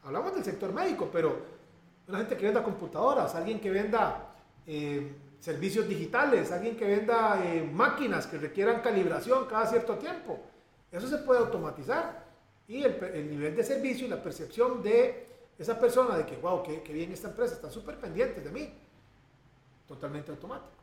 Hablamos 0.04 0.36
del 0.36 0.44
sector 0.44 0.72
médico, 0.72 1.10
pero 1.12 1.36
una 2.06 2.18
gente 2.18 2.36
que 2.36 2.44
venda 2.44 2.62
computadoras, 2.62 3.34
alguien 3.34 3.58
que 3.58 3.70
venda 3.72 4.28
eh, 4.64 5.16
servicios 5.40 5.88
digitales, 5.88 6.52
alguien 6.52 6.76
que 6.76 6.84
venda 6.84 7.42
eh, 7.44 7.68
máquinas 7.72 8.28
que 8.28 8.38
requieran 8.38 8.82
calibración 8.82 9.46
cada 9.46 9.66
cierto 9.66 9.96
tiempo. 9.96 10.38
Eso 10.92 11.08
se 11.08 11.18
puede 11.18 11.40
automatizar 11.40 12.21
y 12.72 12.84
el, 12.84 13.04
el 13.04 13.30
nivel 13.30 13.54
de 13.54 13.62
servicio 13.62 14.06
y 14.06 14.08
la 14.08 14.22
percepción 14.22 14.82
de 14.82 15.26
esa 15.58 15.78
persona 15.78 16.16
de 16.16 16.24
que, 16.24 16.36
wow, 16.36 16.62
qué, 16.62 16.80
bien 16.90 17.12
esta 17.12 17.28
empresa, 17.28 17.54
está 17.54 17.70
súper 17.70 17.98
pendiente 17.98 18.40
de 18.40 18.50
mí. 18.50 18.72
Totalmente 19.86 20.30
automático. 20.30 20.82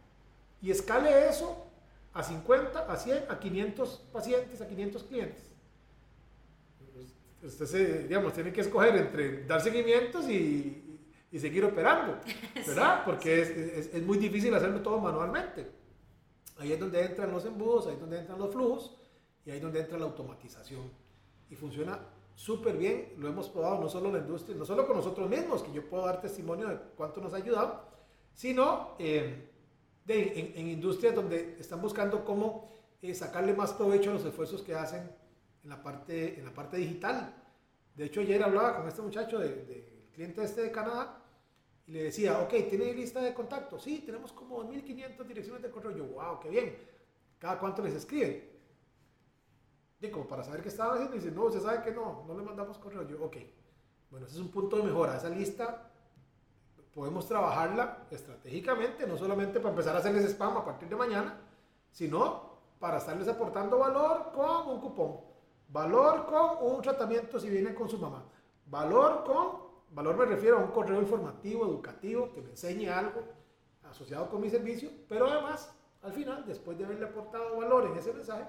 Y 0.62 0.70
escale 0.70 1.28
eso 1.28 1.66
a 2.14 2.22
50, 2.22 2.80
a 2.80 2.96
100, 2.96 3.24
a 3.28 3.40
500 3.40 3.90
pacientes, 4.14 4.62
a 4.62 4.68
500 4.68 5.04
clientes. 5.06 5.52
Usted 7.42 7.66
se, 7.66 8.04
digamos, 8.04 8.34
tiene 8.34 8.54
que 8.54 8.62
escoger 8.62 8.96
entre 8.96 9.46
dar 9.46 9.60
seguimientos 9.60 10.30
y, 10.30 11.00
y 11.32 11.40
seguir 11.40 11.66
operando, 11.66 12.20
¿verdad? 12.68 13.02
Porque 13.04 13.42
es, 13.42 13.50
es, 13.50 13.96
es, 13.96 14.04
muy 14.04 14.20
difícil 14.20 14.54
hacerlo 14.54 14.82
todo 14.82 15.00
manualmente. 15.00 15.72
Ahí 16.60 16.72
es 16.72 16.80
donde 16.80 17.04
entran 17.04 17.32
los 17.32 17.46
embudos, 17.46 17.88
ahí 17.88 17.94
es 17.94 18.00
donde 18.00 18.20
entran 18.20 18.38
los 18.38 18.52
flujos 18.52 18.96
y 19.44 19.50
ahí 19.50 19.58
es 19.58 19.64
donde 19.64 19.80
entra 19.80 19.98
la 19.98 20.06
automatización. 20.06 21.09
Y 21.50 21.56
funciona 21.56 22.00
súper 22.36 22.78
bien, 22.78 23.16
lo 23.18 23.28
hemos 23.28 23.50
probado 23.50 23.82
no 23.82 23.90
solo 23.90 24.08
en 24.08 24.14
la 24.14 24.20
industria, 24.20 24.56
no 24.56 24.64
solo 24.64 24.88
con 24.88 24.96
nosotros 24.96 25.30
mismos, 25.30 25.62
que 25.62 25.74
yo 25.74 25.90
puedo 25.90 26.06
dar 26.06 26.22
testimonio 26.22 26.70
de 26.70 26.78
cuánto 26.96 27.20
nos 27.20 27.34
ha 27.34 27.38
ayudado, 27.38 27.84
sino 28.34 28.96
eh, 28.98 29.50
de, 30.06 30.54
en, 30.56 30.68
industrias 30.70 31.14
donde 31.14 31.58
están 31.60 31.82
buscando 31.82 32.24
cómo 32.24 32.70
eh, 33.02 33.14
sacarle 33.14 33.54
más 33.54 33.74
provecho 33.74 34.12
a 34.12 34.14
los 34.14 34.24
esfuerzos 34.24 34.62
que 34.62 34.74
hacen 34.74 35.12
en 35.64 35.70
la 35.70 35.84
parte, 35.84 36.40
en 36.40 36.46
la 36.46 36.54
parte 36.54 36.78
digital. 36.78 37.36
De 37.94 38.06
hecho, 38.06 38.22
ayer 38.22 38.42
hablaba 38.42 38.78
con 38.78 38.88
este 38.88 39.02
muchacho 39.02 39.40
del 39.40 39.68
de, 39.68 40.08
cliente 40.14 40.42
este 40.42 40.62
de 40.62 40.72
Canadá 40.72 41.22
y 41.86 41.92
le 41.92 42.04
decía, 42.04 42.40
ok, 42.40 42.54
¿tiene 42.70 42.94
lista 42.94 43.22
de 43.22 43.34
contactos? 43.34 43.84
Sí, 43.84 44.04
tenemos 44.06 44.32
como 44.32 44.64
1.500 44.64 45.26
direcciones 45.26 45.62
de 45.62 45.70
correo. 45.70 45.92
Yo, 45.92 46.06
wow, 46.06 46.40
qué 46.40 46.50
bien. 46.50 46.78
¿Cada 47.38 47.60
cuánto 47.60 47.82
les 47.82 47.96
escriben? 47.96 48.49
Y 50.02 50.10
como 50.10 50.28
para 50.28 50.44
saber 50.44 50.62
qué 50.62 50.70
estaban 50.70 50.94
haciendo, 50.94 51.16
y 51.16 51.20
dice, 51.20 51.32
no, 51.32 51.44
usted 51.44 51.62
sabe 51.62 51.84
que 51.84 51.92
no, 51.92 52.24
no 52.28 52.38
le 52.38 52.44
mandamos 52.44 52.78
correo. 52.78 53.08
Yo, 53.08 53.24
ok. 53.24 53.38
Bueno, 54.10 54.26
ese 54.26 54.36
es 54.36 54.42
un 54.42 54.50
punto 54.50 54.78
de 54.78 54.84
mejora. 54.84 55.18
Esa 55.18 55.30
lista 55.30 55.90
podemos 56.94 57.28
trabajarla 57.28 58.08
estratégicamente, 58.10 59.06
no 59.06 59.18
solamente 59.18 59.60
para 59.60 59.70
empezar 59.70 59.96
a 59.96 60.00
hacerles 60.00 60.26
spam 60.26 60.58
a 60.58 60.66
partir 60.66 60.90
de 60.90 60.96
mañana, 60.96 61.38
sino 61.92 62.50
para 62.80 62.98
estarles 62.98 63.28
aportando 63.28 63.78
valor 63.78 64.32
con 64.34 64.68
un 64.68 64.80
cupón, 64.80 65.20
valor 65.68 66.26
con 66.26 66.74
un 66.74 66.82
tratamiento 66.82 67.40
si 67.40 67.50
vienen 67.50 67.76
con 67.76 67.90
su 67.90 67.98
mamá, 67.98 68.24
valor 68.66 69.24
con, 69.24 69.96
valor 69.96 70.18
me 70.18 70.26
refiero 70.26 70.58
a 70.58 70.62
un 70.62 70.72
correo 70.72 71.00
informativo, 71.00 71.66
educativo, 71.66 72.32
que 72.34 72.42
me 72.42 72.52
enseñe 72.52 72.90
algo 72.90 73.22
asociado 73.90 74.30
con 74.30 74.42
mi 74.42 74.50
servicio, 74.50 74.90
pero 75.08 75.28
además, 75.28 75.74
al 76.02 76.14
final, 76.14 76.46
después 76.46 76.78
de 76.78 76.86
haberle 76.86 77.06
aportado 77.06 77.58
valor 77.58 77.86
en 77.86 77.98
ese 77.98 78.14
mensaje, 78.14 78.46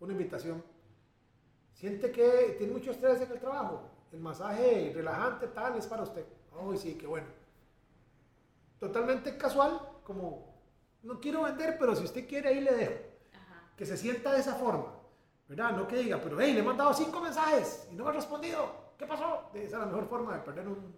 una 0.00 0.12
invitación. 0.12 0.62
Siente 1.72 2.10
que 2.10 2.56
tiene 2.58 2.72
mucho 2.72 2.90
estrés 2.90 3.20
en 3.20 3.32
el 3.32 3.38
trabajo, 3.38 3.82
el 4.12 4.20
masaje 4.20 4.92
relajante 4.94 5.48
tal 5.48 5.76
es 5.76 5.86
para 5.86 6.02
usted. 6.02 6.24
Ay, 6.58 6.78
sí, 6.78 6.94
qué 6.94 7.06
bueno. 7.06 7.26
Totalmente 8.78 9.36
casual, 9.36 9.80
como 10.04 10.54
no 11.02 11.20
quiero 11.20 11.42
vender, 11.42 11.76
pero 11.78 11.94
si 11.94 12.04
usted 12.04 12.26
quiere 12.26 12.48
ahí 12.48 12.60
le 12.60 12.72
dejo. 12.72 12.94
Que 13.76 13.84
se 13.84 13.96
sienta 13.96 14.32
de 14.32 14.40
esa 14.40 14.54
forma, 14.54 14.92
¿verdad? 15.48 15.72
No 15.76 15.86
que 15.86 15.96
diga, 15.96 16.18
pero 16.22 16.40
hey, 16.40 16.54
le 16.54 16.60
he 16.60 16.62
mandado 16.62 16.94
cinco 16.94 17.20
mensajes 17.20 17.88
y 17.92 17.94
no 17.94 18.04
me 18.04 18.10
ha 18.10 18.12
respondido. 18.14 18.86
¿Qué 18.96 19.06
pasó? 19.06 19.50
Esa 19.52 19.64
es 19.64 19.72
la 19.72 19.86
mejor 19.86 20.08
forma 20.08 20.34
de 20.34 20.40
perder 20.40 20.66
un, 20.66 20.94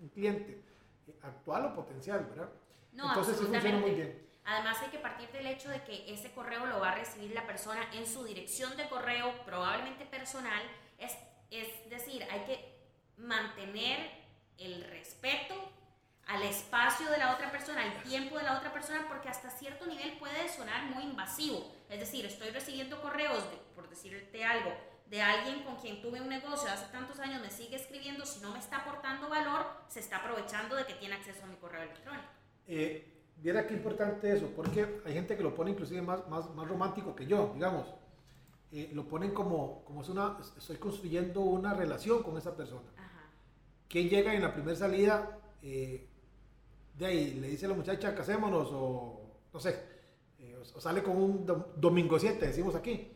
un, 0.00 0.08
cliente 0.08 0.64
eh, 1.06 1.18
actual 1.22 1.66
o 1.66 1.74
potencial, 1.74 2.26
¿verdad? 2.28 2.48
No, 2.92 3.08
Entonces 3.08 3.36
sí 3.36 3.44
funciona 3.44 3.78
muy 3.78 3.92
bien. 3.92 4.26
Además 4.48 4.78
hay 4.80 4.88
que 4.88 4.98
partir 4.98 5.30
del 5.30 5.46
hecho 5.46 5.68
de 5.68 5.82
que 5.84 6.10
ese 6.10 6.30
correo 6.32 6.64
lo 6.64 6.80
va 6.80 6.92
a 6.92 6.94
recibir 6.94 7.32
la 7.32 7.46
persona 7.46 7.86
en 7.92 8.06
su 8.06 8.24
dirección 8.24 8.74
de 8.78 8.88
correo, 8.88 9.30
probablemente 9.44 10.06
personal. 10.06 10.62
Es, 10.96 11.12
es 11.50 11.68
decir, 11.90 12.26
hay 12.30 12.40
que 12.44 12.78
mantener 13.18 14.10
el 14.56 14.84
respeto 14.84 15.54
al 16.26 16.42
espacio 16.44 17.10
de 17.10 17.18
la 17.18 17.34
otra 17.34 17.52
persona, 17.52 17.82
al 17.82 18.02
tiempo 18.02 18.38
de 18.38 18.44
la 18.44 18.56
otra 18.56 18.72
persona, 18.72 19.04
porque 19.06 19.28
hasta 19.28 19.50
cierto 19.50 19.84
nivel 19.84 20.16
puede 20.18 20.48
sonar 20.48 20.84
muy 20.84 21.02
invasivo. 21.02 21.70
Es 21.90 22.00
decir, 22.00 22.24
estoy 22.24 22.48
recibiendo 22.48 23.02
correos, 23.02 23.44
por 23.74 23.90
decirte 23.90 24.44
algo, 24.46 24.74
de 25.10 25.20
alguien 25.20 25.62
con 25.62 25.76
quien 25.76 26.00
tuve 26.00 26.22
un 26.22 26.28
negocio 26.30 26.70
hace 26.70 26.86
tantos 26.86 27.20
años, 27.20 27.42
me 27.42 27.50
sigue 27.50 27.76
escribiendo, 27.76 28.24
si 28.24 28.40
no 28.40 28.52
me 28.52 28.58
está 28.60 28.78
aportando 28.78 29.28
valor, 29.28 29.66
se 29.88 30.00
está 30.00 30.16
aprovechando 30.18 30.74
de 30.74 30.86
que 30.86 30.94
tiene 30.94 31.16
acceso 31.16 31.44
a 31.44 31.48
mi 31.48 31.56
correo 31.56 31.82
electrónico. 31.82 32.28
Eh, 32.66 33.17
viera 33.42 33.66
qué 33.66 33.74
importante 33.74 34.32
eso, 34.32 34.48
porque 34.54 35.00
hay 35.04 35.12
gente 35.14 35.36
que 35.36 35.42
lo 35.42 35.54
pone 35.54 35.70
inclusive 35.70 36.02
más, 36.02 36.28
más, 36.28 36.52
más 36.54 36.68
romántico 36.68 37.14
que 37.14 37.26
yo, 37.26 37.52
digamos. 37.54 37.86
Eh, 38.70 38.90
lo 38.92 39.08
ponen 39.08 39.32
como, 39.32 39.82
como 39.84 40.02
es 40.02 40.08
una, 40.08 40.36
estoy 40.56 40.76
construyendo 40.76 41.40
una 41.40 41.74
relación 41.74 42.22
con 42.22 42.36
esa 42.36 42.54
persona. 42.56 42.86
Quien 43.88 44.08
llega 44.08 44.34
en 44.34 44.42
la 44.42 44.52
primera 44.52 44.76
salida, 44.76 45.38
eh, 45.62 46.06
de 46.98 47.06
ahí 47.06 47.34
le 47.34 47.48
dice 47.48 47.66
a 47.66 47.70
la 47.70 47.74
muchacha, 47.74 48.14
casémonos, 48.14 48.68
o 48.72 49.20
no 49.52 49.60
sé, 49.60 49.82
eh, 50.40 50.60
o, 50.74 50.80
sale 50.80 51.02
con 51.02 51.16
un 51.16 51.46
domingo 51.76 52.18
7, 52.18 52.46
decimos 52.46 52.74
aquí. 52.74 53.12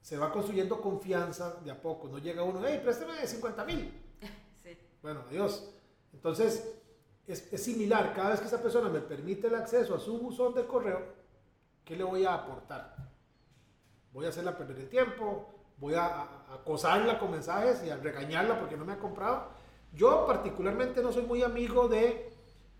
Se 0.00 0.16
va 0.16 0.32
construyendo 0.32 0.80
confianza 0.80 1.56
de 1.64 1.70
a 1.72 1.82
poco, 1.82 2.08
no 2.08 2.18
llega 2.18 2.42
uno, 2.42 2.62
hey, 2.64 2.80
préstame 2.82 3.26
50 3.26 3.64
mil. 3.64 3.92
Sí. 4.62 4.76
Bueno, 5.02 5.22
adiós. 5.28 5.70
Entonces, 6.12 6.76
es, 7.26 7.52
es, 7.52 7.62
similar, 7.62 8.12
cada 8.14 8.30
vez 8.30 8.40
que 8.40 8.46
esa 8.46 8.62
persona 8.62 8.88
me 8.88 9.00
permite 9.00 9.48
el 9.48 9.54
acceso 9.54 9.94
a 9.94 10.00
su 10.00 10.18
buzón 10.18 10.54
de 10.54 10.66
correo, 10.66 11.00
¿qué 11.84 11.96
le 11.96 12.04
voy 12.04 12.24
a 12.24 12.34
aportar? 12.34 12.94
Voy 14.12 14.26
a 14.26 14.28
hacerla 14.28 14.56
perder 14.56 14.78
el 14.78 14.88
tiempo, 14.88 15.56
voy 15.78 15.94
a, 15.94 16.22
acosarla 16.54 17.18
con 17.18 17.30
mensajes 17.30 17.82
y 17.84 17.90
a 17.90 17.96
regañarla 17.96 18.58
porque 18.58 18.76
no 18.76 18.84
me 18.84 18.94
ha 18.94 18.98
comprado. 18.98 19.48
Yo 19.92 20.26
particularmente 20.26 21.02
no 21.02 21.12
soy 21.12 21.22
muy 21.22 21.42
amigo 21.42 21.88
de 21.88 22.32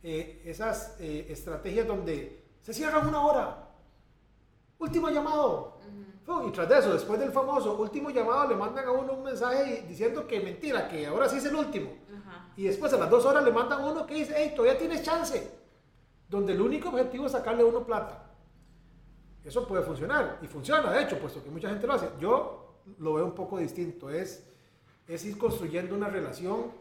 eh, 0.02 0.42
esas 0.44 0.96
eh, 1.00 1.26
estrategias 1.28 1.86
donde 1.86 2.44
se 2.60 2.72
cierran 2.72 3.06
una 3.06 3.24
hora, 3.24 3.68
último 4.78 5.08
llamado. 5.10 5.76
Y 6.44 6.50
tras 6.50 6.68
de 6.68 6.78
eso, 6.78 6.92
después 6.92 7.20
del 7.20 7.30
famoso 7.30 7.76
último 7.76 8.10
llamado, 8.10 8.48
le 8.48 8.56
mandan 8.56 8.84
a 8.84 8.90
uno 8.90 9.12
un 9.12 9.22
mensaje 9.22 9.84
diciendo 9.88 10.26
que 10.26 10.40
mentira, 10.40 10.88
que 10.88 11.06
ahora 11.06 11.28
sí 11.28 11.36
es 11.36 11.44
el 11.44 11.54
último. 11.54 11.90
Y 12.56 12.64
después 12.64 12.92
a 12.92 12.96
las 12.96 13.10
dos 13.10 13.24
horas 13.26 13.44
le 13.44 13.52
mandan 13.52 13.84
uno 13.84 14.06
que 14.06 14.14
dice, 14.14 14.34
hey, 14.34 14.52
todavía 14.56 14.78
tienes 14.78 15.02
chance. 15.02 15.50
Donde 16.28 16.54
el 16.54 16.60
único 16.60 16.88
objetivo 16.88 17.26
es 17.26 17.32
sacarle 17.32 17.62
uno 17.62 17.84
plata. 17.84 18.24
Eso 19.44 19.66
puede 19.68 19.82
funcionar. 19.82 20.38
Y 20.40 20.46
funciona, 20.46 20.90
de 20.90 21.02
hecho, 21.02 21.18
puesto 21.18 21.44
que 21.44 21.50
mucha 21.50 21.68
gente 21.68 21.86
lo 21.86 21.92
hace. 21.92 22.08
Yo 22.18 22.80
lo 22.98 23.14
veo 23.14 23.26
un 23.26 23.34
poco 23.34 23.58
distinto. 23.58 24.08
Es, 24.08 24.48
es 25.06 25.24
ir 25.26 25.36
construyendo 25.36 25.94
una 25.94 26.08
relación 26.08 26.72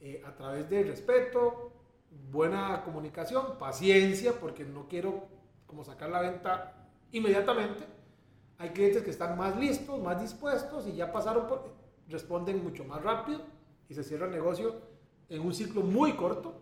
eh, 0.00 0.22
a 0.26 0.34
través 0.34 0.68
de 0.68 0.84
respeto, 0.84 1.72
buena 2.30 2.82
comunicación, 2.84 3.58
paciencia, 3.58 4.38
porque 4.38 4.64
no 4.64 4.88
quiero 4.88 5.24
como 5.66 5.84
sacar 5.84 6.10
la 6.10 6.20
venta 6.20 6.74
inmediatamente. 7.12 7.84
Hay 8.58 8.70
clientes 8.70 9.02
que 9.02 9.10
están 9.10 9.38
más 9.38 9.56
listos, 9.56 9.98
más 10.00 10.20
dispuestos 10.20 10.86
y 10.86 10.92
ya 10.92 11.10
pasaron 11.10 11.46
por, 11.48 11.64
responden 12.08 12.62
mucho 12.62 12.84
más 12.84 13.02
rápido 13.02 13.40
y 13.92 13.94
se 13.94 14.02
cierra 14.02 14.24
el 14.24 14.32
negocio 14.32 14.74
en 15.28 15.42
un 15.42 15.52
ciclo 15.52 15.82
muy 15.82 16.14
corto. 16.14 16.54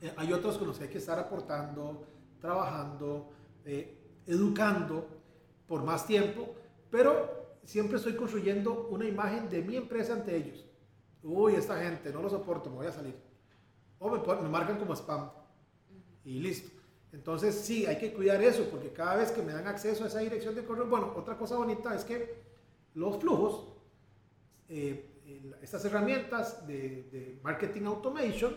Eh, 0.00 0.12
hay 0.16 0.32
otros 0.32 0.58
con 0.58 0.66
los 0.66 0.78
que 0.78 0.84
hay 0.84 0.90
que 0.90 0.98
estar 0.98 1.16
aportando, 1.16 2.04
trabajando, 2.40 3.30
eh, 3.64 3.96
educando 4.26 5.06
por 5.68 5.84
más 5.84 6.08
tiempo, 6.08 6.52
pero 6.90 7.58
siempre 7.62 7.98
estoy 7.98 8.16
construyendo 8.16 8.88
una 8.90 9.04
imagen 9.04 9.48
de 9.48 9.62
mi 9.62 9.76
empresa 9.76 10.14
ante 10.14 10.36
ellos. 10.36 10.66
Uy, 11.22 11.54
esta 11.54 11.80
gente, 11.80 12.12
no 12.12 12.20
lo 12.20 12.28
soporto, 12.28 12.68
me 12.68 12.76
voy 12.76 12.86
a 12.88 12.92
salir. 12.92 13.14
O 14.00 14.10
me, 14.10 14.48
marcan 14.48 14.76
como 14.76 14.94
spam. 14.96 15.30
Y 16.24 16.40
listo. 16.40 16.68
Entonces 17.12 17.54
sí, 17.54 17.86
hay 17.86 17.98
que 17.98 18.12
cuidar 18.12 18.42
eso, 18.42 18.64
porque 18.70 18.92
cada 18.92 19.14
vez 19.14 19.30
que 19.30 19.42
me 19.42 19.52
dan 19.52 19.68
acceso 19.68 20.02
a 20.02 20.08
esa 20.08 20.18
dirección 20.18 20.56
de 20.56 20.64
correo, 20.64 20.86
bueno, 20.86 21.12
otra 21.14 21.38
cosa 21.38 21.56
bonita 21.56 21.94
es 21.94 22.04
que 22.04 22.42
los 22.94 23.18
flujos, 23.18 23.68
eh, 24.68 25.19
estas 25.62 25.84
herramientas 25.84 26.66
de, 26.66 27.38
marketing 27.42 27.84
automation 27.86 28.54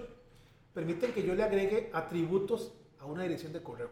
permiten 0.73 1.13
que 1.13 1.23
yo 1.23 1.35
le 1.35 1.43
agregue 1.43 1.89
atributos 1.93 2.73
a 2.99 3.05
una 3.05 3.23
dirección 3.23 3.53
de 3.53 3.61
correo. 3.61 3.89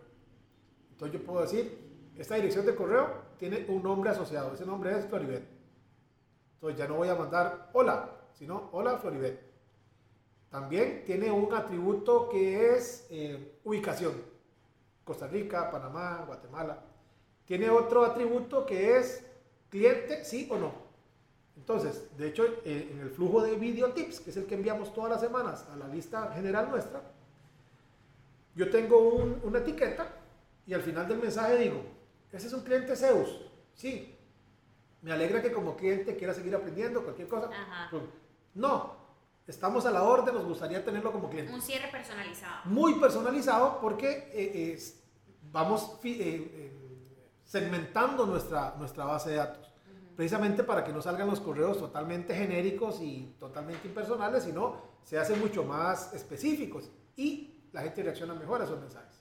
Entonces 0.91 1.19
yo 1.19 1.25
puedo 1.25 1.41
decir, 1.41 2.11
esta 2.17 2.35
dirección 2.35 2.65
de 2.65 2.75
correo 2.75 3.09
tiene 3.37 3.65
un 3.67 3.83
nombre 3.83 4.09
asociado, 4.09 4.53
ese 4.53 4.65
nombre 4.65 4.97
es 4.97 5.05
Floribet. 5.05 5.43
Entonces 6.55 6.77
ya 6.77 6.87
no 6.87 6.95
voy 6.95 7.09
a 7.09 7.15
mandar 7.15 7.69
hola, 7.73 8.09
sino 8.33 8.69
hola 8.71 8.97
Floribet. 8.97 9.39
También 10.49 11.03
tiene 11.05 11.31
un 11.31 11.53
atributo 11.53 12.27
que 12.29 12.75
es 12.75 13.07
eh, 13.09 13.59
ubicación. 13.63 14.13
Costa 15.03 15.27
Rica, 15.27 15.71
Panamá, 15.71 16.23
Guatemala. 16.27 16.83
Tiene 17.45 17.69
otro 17.69 18.03
atributo 18.03 18.65
que 18.65 18.97
es 18.97 19.25
cliente, 19.69 20.23
sí 20.25 20.47
o 20.51 20.57
no. 20.57 20.73
Entonces, 21.61 22.17
de 22.17 22.27
hecho, 22.27 22.43
eh, 22.65 22.89
en 22.91 23.01
el 23.01 23.11
flujo 23.11 23.43
de 23.43 23.55
video 23.55 23.91
tips, 23.91 24.21
que 24.21 24.31
es 24.31 24.37
el 24.37 24.47
que 24.47 24.55
enviamos 24.55 24.91
todas 24.95 25.11
las 25.11 25.21
semanas 25.21 25.67
a 25.71 25.75
la 25.75 25.87
lista 25.87 26.31
general 26.33 26.71
nuestra, 26.71 27.03
yo 28.55 28.69
tengo 28.71 28.97
una 29.43 29.59
etiqueta 29.59 30.11
y 30.65 30.73
al 30.73 30.81
final 30.81 31.07
del 31.07 31.19
mensaje 31.19 31.57
digo, 31.57 31.83
ese 32.31 32.47
es 32.47 32.53
un 32.53 32.61
cliente 32.61 32.95
Zeus. 32.95 33.45
Sí, 33.75 34.17
me 35.03 35.11
alegra 35.11 35.39
que 35.39 35.51
como 35.51 35.77
cliente 35.77 36.17
quiera 36.17 36.33
seguir 36.33 36.55
aprendiendo 36.55 37.03
cualquier 37.03 37.27
cosa. 37.27 37.49
No, 38.55 38.95
estamos 39.45 39.85
a 39.85 39.91
la 39.91 40.01
orden, 40.01 40.33
nos 40.33 40.45
gustaría 40.45 40.83
tenerlo 40.83 41.11
como 41.11 41.29
cliente. 41.29 41.53
Un 41.53 41.61
cierre 41.61 41.91
personalizado. 41.91 42.65
Muy 42.65 42.95
personalizado 42.95 43.79
porque 43.79 44.31
eh, 44.33 44.79
vamos 45.51 45.99
eh, 46.03 46.73
segmentando 47.45 48.25
nuestra, 48.25 48.73
nuestra 48.79 49.05
base 49.05 49.29
de 49.29 49.35
datos 49.35 49.70
precisamente 50.21 50.63
para 50.63 50.83
que 50.83 50.93
no 50.93 51.01
salgan 51.01 51.27
los 51.27 51.39
correos 51.39 51.79
totalmente 51.79 52.35
genéricos 52.35 53.01
y 53.01 53.33
totalmente 53.39 53.87
impersonales, 53.87 54.43
sino 54.43 54.79
se 55.03 55.17
hacen 55.17 55.39
mucho 55.39 55.63
más 55.63 56.13
específicos 56.13 56.91
y 57.17 57.55
la 57.71 57.81
gente 57.81 58.03
reacciona 58.03 58.35
mejor 58.35 58.61
a 58.61 58.65
esos 58.65 58.79
mensajes. 58.79 59.19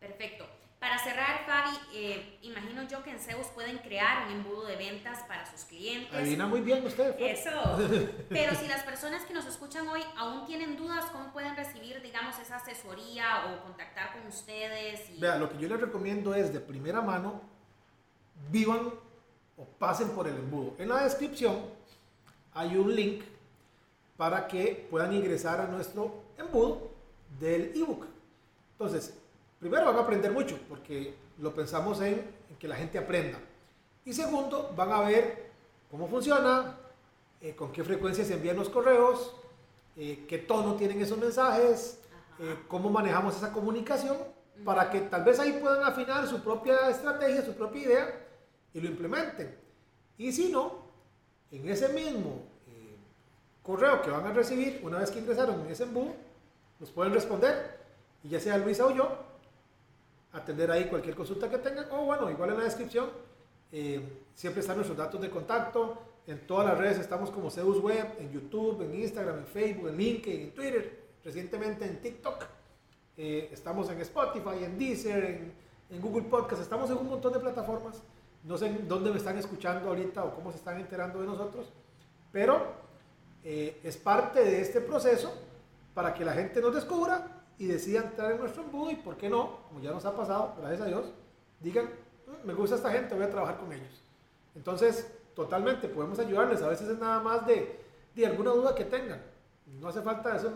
Perfecto. 0.00 0.46
Para 0.80 0.98
cerrar, 1.00 1.44
Fabi, 1.44 1.76
eh, 1.92 2.38
imagino 2.40 2.82
yo 2.84 3.02
que 3.02 3.10
en 3.10 3.18
Zeus 3.18 3.48
pueden 3.48 3.76
crear 3.80 4.26
un 4.26 4.36
embudo 4.36 4.64
de 4.64 4.76
ventas 4.76 5.18
para 5.28 5.44
sus 5.44 5.66
clientes. 5.66 6.14
Adivina 6.14 6.46
muy 6.46 6.62
bien 6.62 6.82
usted. 6.86 7.14
Eso. 7.20 7.50
Pero 8.30 8.54
si 8.54 8.68
las 8.68 8.84
personas 8.84 9.26
que 9.26 9.34
nos 9.34 9.44
escuchan 9.44 9.86
hoy 9.86 10.00
aún 10.16 10.46
tienen 10.46 10.78
dudas, 10.78 11.04
¿cómo 11.12 11.30
pueden 11.30 11.56
recibir, 11.56 12.00
digamos, 12.00 12.38
esa 12.38 12.56
asesoría 12.56 13.48
o 13.48 13.64
contactar 13.64 14.14
con 14.14 14.26
ustedes? 14.26 15.20
Vea, 15.20 15.36
lo 15.36 15.50
que 15.50 15.58
yo 15.58 15.68
les 15.68 15.78
recomiendo 15.78 16.32
es 16.34 16.54
de 16.54 16.60
primera 16.60 17.02
mano, 17.02 17.42
vivan 18.50 19.07
o 19.58 19.64
pasen 19.64 20.10
por 20.10 20.28
el 20.28 20.36
embudo. 20.36 20.74
En 20.78 20.88
la 20.88 21.02
descripción 21.02 21.56
hay 22.54 22.76
un 22.76 22.94
link 22.94 23.22
para 24.16 24.46
que 24.46 24.86
puedan 24.90 25.12
ingresar 25.12 25.60
a 25.60 25.66
nuestro 25.66 26.22
embudo 26.38 26.90
del 27.38 27.72
ebook. 27.74 28.06
Entonces, 28.72 29.14
primero 29.58 29.86
van 29.86 29.96
a 29.96 30.00
aprender 30.00 30.30
mucho 30.32 30.58
porque 30.68 31.14
lo 31.38 31.54
pensamos 31.54 32.00
en, 32.00 32.38
que 32.58 32.66
la 32.66 32.76
gente 32.76 32.98
aprenda. 32.98 33.38
Y 34.04 34.12
segundo, 34.12 34.72
van 34.76 34.90
a 34.90 35.00
ver 35.02 35.50
cómo 35.90 36.08
funciona, 36.08 36.76
eh, 37.40 37.54
con 37.54 37.70
qué 37.70 37.84
frecuencia 37.84 38.24
se 38.24 38.34
envían 38.34 38.56
los 38.56 38.68
correos, 38.68 39.36
eh, 39.96 40.24
qué 40.28 40.38
tono 40.38 40.74
tienen 40.74 41.00
esos 41.00 41.18
mensajes, 41.18 42.00
eh, 42.40 42.56
cómo 42.66 42.90
manejamos 42.90 43.36
esa 43.36 43.52
comunicación, 43.52 44.16
para 44.64 44.90
que 44.90 45.02
tal 45.02 45.22
vez 45.22 45.38
ahí 45.38 45.58
puedan 45.60 45.84
afinar 45.84 46.26
su 46.26 46.42
propia 46.42 46.90
estrategia, 46.90 47.44
su 47.44 47.54
propia 47.54 47.82
idea 47.82 48.27
y 48.74 48.80
lo 48.80 48.88
implementen. 48.88 49.54
Y 50.16 50.32
si 50.32 50.50
no, 50.50 50.86
en 51.50 51.68
ese 51.68 51.88
mismo 51.90 52.42
correo 53.62 54.00
que 54.02 54.10
van 54.10 54.26
a 54.26 54.32
recibir 54.32 54.80
una 54.82 54.98
vez 54.98 55.10
que 55.10 55.18
ingresaron 55.18 55.60
en 55.60 55.70
ese 55.70 55.84
embudo, 55.84 56.14
nos 56.80 56.90
pueden 56.90 57.12
responder 57.12 57.78
y 58.22 58.28
ya 58.28 58.40
sea 58.40 58.56
Luisa 58.58 58.86
o 58.86 58.94
yo, 58.94 59.08
atender 60.32 60.70
ahí 60.70 60.86
cualquier 60.86 61.14
consulta 61.14 61.50
que 61.50 61.58
tengan 61.58 61.86
o 61.90 62.04
bueno, 62.06 62.30
igual 62.30 62.50
en 62.50 62.58
la 62.58 62.64
descripción 62.64 63.10
siempre 64.34 64.60
están 64.60 64.76
nuestros 64.76 64.96
datos 64.96 65.20
de 65.20 65.28
contacto, 65.28 65.98
en 66.26 66.46
todas 66.46 66.66
las 66.66 66.78
redes 66.78 66.98
estamos 66.98 67.30
como 67.30 67.50
Zeus 67.50 67.80
Web, 67.80 68.16
en 68.18 68.30
YouTube, 68.30 68.82
en 68.82 68.94
Instagram, 68.94 69.38
en 69.38 69.46
Facebook, 69.46 69.88
en 69.88 69.96
LinkedIn, 69.96 70.40
en 70.42 70.54
Twitter, 70.54 71.04
recientemente 71.24 71.86
en 71.86 72.00
TikTok. 72.00 72.44
Eh, 73.16 73.48
estamos 73.50 73.90
en 73.90 74.00
Spotify, 74.00 74.62
en 74.62 74.78
Deezer, 74.78 75.24
en, 75.90 76.00
Google 76.00 76.24
Podcast, 76.24 76.60
estamos 76.60 76.90
en 76.90 76.98
un 76.98 77.08
montón 77.08 77.32
de 77.32 77.40
plataformas. 77.40 78.02
No 78.44 78.56
sé 78.56 78.72
dónde 78.86 79.10
me 79.10 79.18
están 79.18 79.36
escuchando 79.38 79.88
ahorita 79.88 80.24
o 80.24 80.34
cómo 80.34 80.50
se 80.50 80.58
están 80.58 80.78
enterando 80.78 81.20
de 81.20 81.26
nosotros, 81.26 81.66
pero 82.32 82.62
eh, 83.44 83.80
es 83.82 83.96
parte 83.96 84.44
de 84.44 84.60
este 84.60 84.80
proceso 84.80 85.32
para 85.94 86.14
que 86.14 86.24
la 86.24 86.32
gente 86.32 86.60
nos 86.60 86.74
descubra 86.74 87.44
y 87.58 87.66
decida 87.66 88.00
entrar 88.00 88.32
en 88.32 88.38
nuestro 88.38 88.62
embudo 88.62 88.90
y 88.90 88.96
por 88.96 89.16
qué 89.16 89.28
no, 89.28 89.58
como 89.68 89.80
ya 89.80 89.90
nos 89.90 90.04
ha 90.04 90.14
pasado, 90.16 90.54
gracias 90.58 90.80
a 90.82 90.86
Dios, 90.86 91.06
digan, 91.60 91.86
mm, 91.86 92.46
me 92.46 92.54
gusta 92.54 92.76
esta 92.76 92.90
gente, 92.90 93.14
voy 93.14 93.24
a 93.24 93.30
trabajar 93.30 93.58
con 93.58 93.72
ellos. 93.72 94.02
Entonces, 94.54 95.10
totalmente, 95.34 95.88
podemos 95.88 96.18
ayudarles. 96.18 96.62
A 96.62 96.68
veces 96.68 96.88
es 96.88 96.98
nada 96.98 97.20
más 97.20 97.46
de, 97.46 97.80
de 98.14 98.26
alguna 98.26 98.50
duda 98.50 98.74
que 98.74 98.84
tengan. 98.84 99.20
No 99.80 99.88
hace 99.88 100.02
falta 100.02 100.36
eso, 100.36 100.52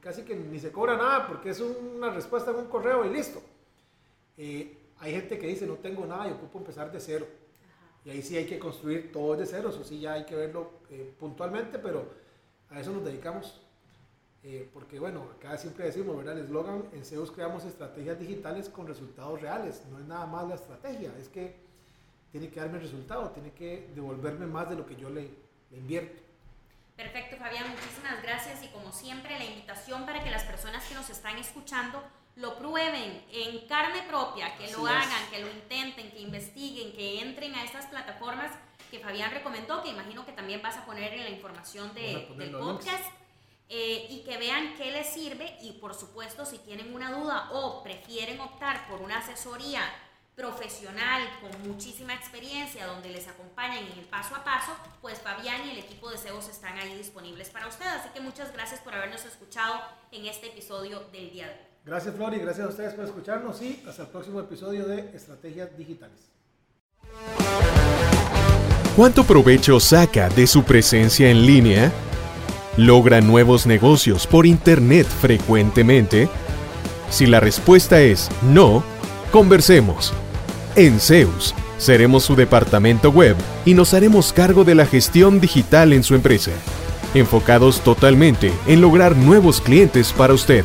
casi 0.00 0.22
que 0.22 0.36
ni 0.36 0.58
se 0.58 0.70
cobra 0.70 0.96
nada 0.96 1.26
porque 1.26 1.50
es 1.50 1.60
una 1.60 2.10
respuesta 2.10 2.50
en 2.50 2.58
un 2.58 2.66
correo 2.66 3.04
y 3.04 3.10
listo. 3.10 3.40
Eh, 4.36 4.78
hay 5.00 5.12
gente 5.12 5.38
que 5.38 5.46
dice 5.46 5.66
no 5.66 5.74
tengo 5.74 6.06
nada 6.06 6.28
y 6.28 6.32
ocupo 6.32 6.58
empezar 6.58 6.90
de 6.90 7.00
cero. 7.00 7.26
Y 8.04 8.10
ahí 8.10 8.22
sí 8.22 8.36
hay 8.36 8.46
que 8.46 8.58
construir 8.58 9.12
todo 9.12 9.34
de 9.36 9.46
cero, 9.46 9.70
eso 9.70 9.82
sí 9.82 9.98
ya 10.00 10.14
hay 10.14 10.24
que 10.24 10.34
verlo 10.34 10.70
eh, 10.90 11.14
puntualmente, 11.18 11.78
pero 11.78 12.10
a 12.70 12.80
eso 12.80 12.92
nos 12.92 13.04
dedicamos. 13.04 13.60
Eh, 14.42 14.68
porque 14.74 14.98
bueno, 14.98 15.26
acá 15.34 15.56
siempre 15.56 15.86
decimos, 15.86 16.18
¿verdad? 16.18 16.36
El 16.36 16.44
eslogan, 16.44 16.84
en 16.92 17.02
CEOs 17.02 17.30
creamos 17.30 17.64
estrategias 17.64 18.18
digitales 18.18 18.68
con 18.68 18.86
resultados 18.86 19.40
reales. 19.40 19.82
No 19.90 19.98
es 19.98 20.04
nada 20.04 20.26
más 20.26 20.46
la 20.46 20.56
estrategia, 20.56 21.14
es 21.18 21.30
que 21.30 21.56
tiene 22.30 22.50
que 22.50 22.58
darme 22.58 22.80
resultado, 22.80 23.30
tiene 23.30 23.52
que 23.52 23.88
devolverme 23.94 24.46
más 24.46 24.68
de 24.68 24.74
lo 24.74 24.84
que 24.84 24.96
yo 24.96 25.08
le, 25.08 25.30
invierto. 25.70 26.20
Perfecto, 26.96 27.36
Fabián, 27.36 27.70
muchísimas 27.70 28.22
gracias 28.22 28.62
y 28.62 28.68
como 28.68 28.92
siempre 28.92 29.38
la 29.38 29.44
invitación 29.44 30.04
para 30.04 30.22
que 30.22 30.30
las 30.30 30.42
personas 30.42 30.84
que 30.84 30.94
nos 30.94 31.08
están 31.10 31.38
escuchando 31.38 32.02
lo 32.36 32.58
prueben 32.58 33.24
en 33.30 33.66
carne 33.66 34.02
propia, 34.02 34.56
que 34.56 34.70
lo 34.72 34.86
hagan, 34.86 35.30
que 35.30 35.40
lo 35.40 35.50
intenten, 35.50 36.10
que 36.10 36.20
investiguen, 36.20 36.92
que 36.92 37.20
entren 37.20 37.54
a 37.54 37.64
estas 37.64 37.86
plataformas 37.86 38.50
que 38.90 38.98
Fabián 38.98 39.30
recomendó, 39.30 39.82
que 39.82 39.90
imagino 39.90 40.26
que 40.26 40.32
también 40.32 40.60
vas 40.60 40.76
a 40.76 40.84
poner 40.84 41.12
en 41.14 41.24
la 41.24 41.30
información 41.30 41.94
del 41.94 42.26
podcast. 42.58 43.04
Eh, 43.70 44.08
y 44.10 44.22
que 44.24 44.36
vean 44.36 44.74
qué 44.76 44.90
les 44.90 45.08
sirve 45.08 45.56
y 45.62 45.72
por 45.72 45.94
supuesto 45.94 46.44
si 46.44 46.58
tienen 46.58 46.94
una 46.94 47.10
duda 47.10 47.48
o 47.50 47.82
prefieren 47.82 48.38
optar 48.38 48.86
por 48.88 49.00
una 49.00 49.20
asesoría 49.20 49.80
profesional 50.36 51.22
con 51.40 51.68
muchísima 51.68 52.12
experiencia 52.12 52.86
donde 52.86 53.08
les 53.08 53.26
acompañan 53.26 53.84
en 53.84 53.98
el 53.98 54.04
paso 54.04 54.34
a 54.34 54.44
paso, 54.44 54.76
pues 55.00 55.18
Fabián 55.20 55.66
y 55.66 55.70
el 55.70 55.78
equipo 55.78 56.10
de 56.10 56.18
CEOs 56.18 56.50
están 56.50 56.76
ahí 56.76 56.94
disponibles 56.94 57.48
para 57.48 57.66
ustedes. 57.66 57.92
Así 57.92 58.10
que 58.10 58.20
muchas 58.20 58.52
gracias 58.52 58.80
por 58.80 58.94
habernos 58.94 59.24
escuchado 59.24 59.80
en 60.12 60.26
este 60.26 60.48
episodio 60.48 61.00
del 61.10 61.30
día 61.30 61.46
de 61.46 61.54
hoy. 61.54 61.73
Gracias 61.86 62.14
Flor 62.14 62.32
y 62.32 62.38
gracias 62.38 62.66
a 62.66 62.70
ustedes 62.70 62.94
por 62.94 63.04
escucharnos 63.04 63.60
y 63.60 63.82
hasta 63.86 64.04
el 64.04 64.08
próximo 64.08 64.40
episodio 64.40 64.86
de 64.86 65.10
Estrategias 65.14 65.76
Digitales. 65.76 66.16
¿Cuánto 68.96 69.24
provecho 69.24 69.78
saca 69.80 70.30
de 70.30 70.46
su 70.46 70.62
presencia 70.62 71.30
en 71.30 71.44
línea? 71.44 71.92
¿Logra 72.78 73.20
nuevos 73.20 73.66
negocios 73.66 74.26
por 74.26 74.46
Internet 74.46 75.06
frecuentemente? 75.06 76.30
Si 77.10 77.26
la 77.26 77.40
respuesta 77.40 78.00
es 78.00 78.30
no, 78.40 78.82
conversemos. 79.30 80.14
En 80.76 80.98
Zeus, 80.98 81.54
seremos 81.76 82.24
su 82.24 82.34
departamento 82.34 83.10
web 83.10 83.36
y 83.66 83.74
nos 83.74 83.92
haremos 83.92 84.32
cargo 84.32 84.64
de 84.64 84.74
la 84.74 84.86
gestión 84.86 85.38
digital 85.38 85.92
en 85.92 86.02
su 86.02 86.14
empresa, 86.14 86.52
enfocados 87.12 87.82
totalmente 87.82 88.54
en 88.66 88.80
lograr 88.80 89.16
nuevos 89.16 89.60
clientes 89.60 90.14
para 90.14 90.32
usted. 90.32 90.64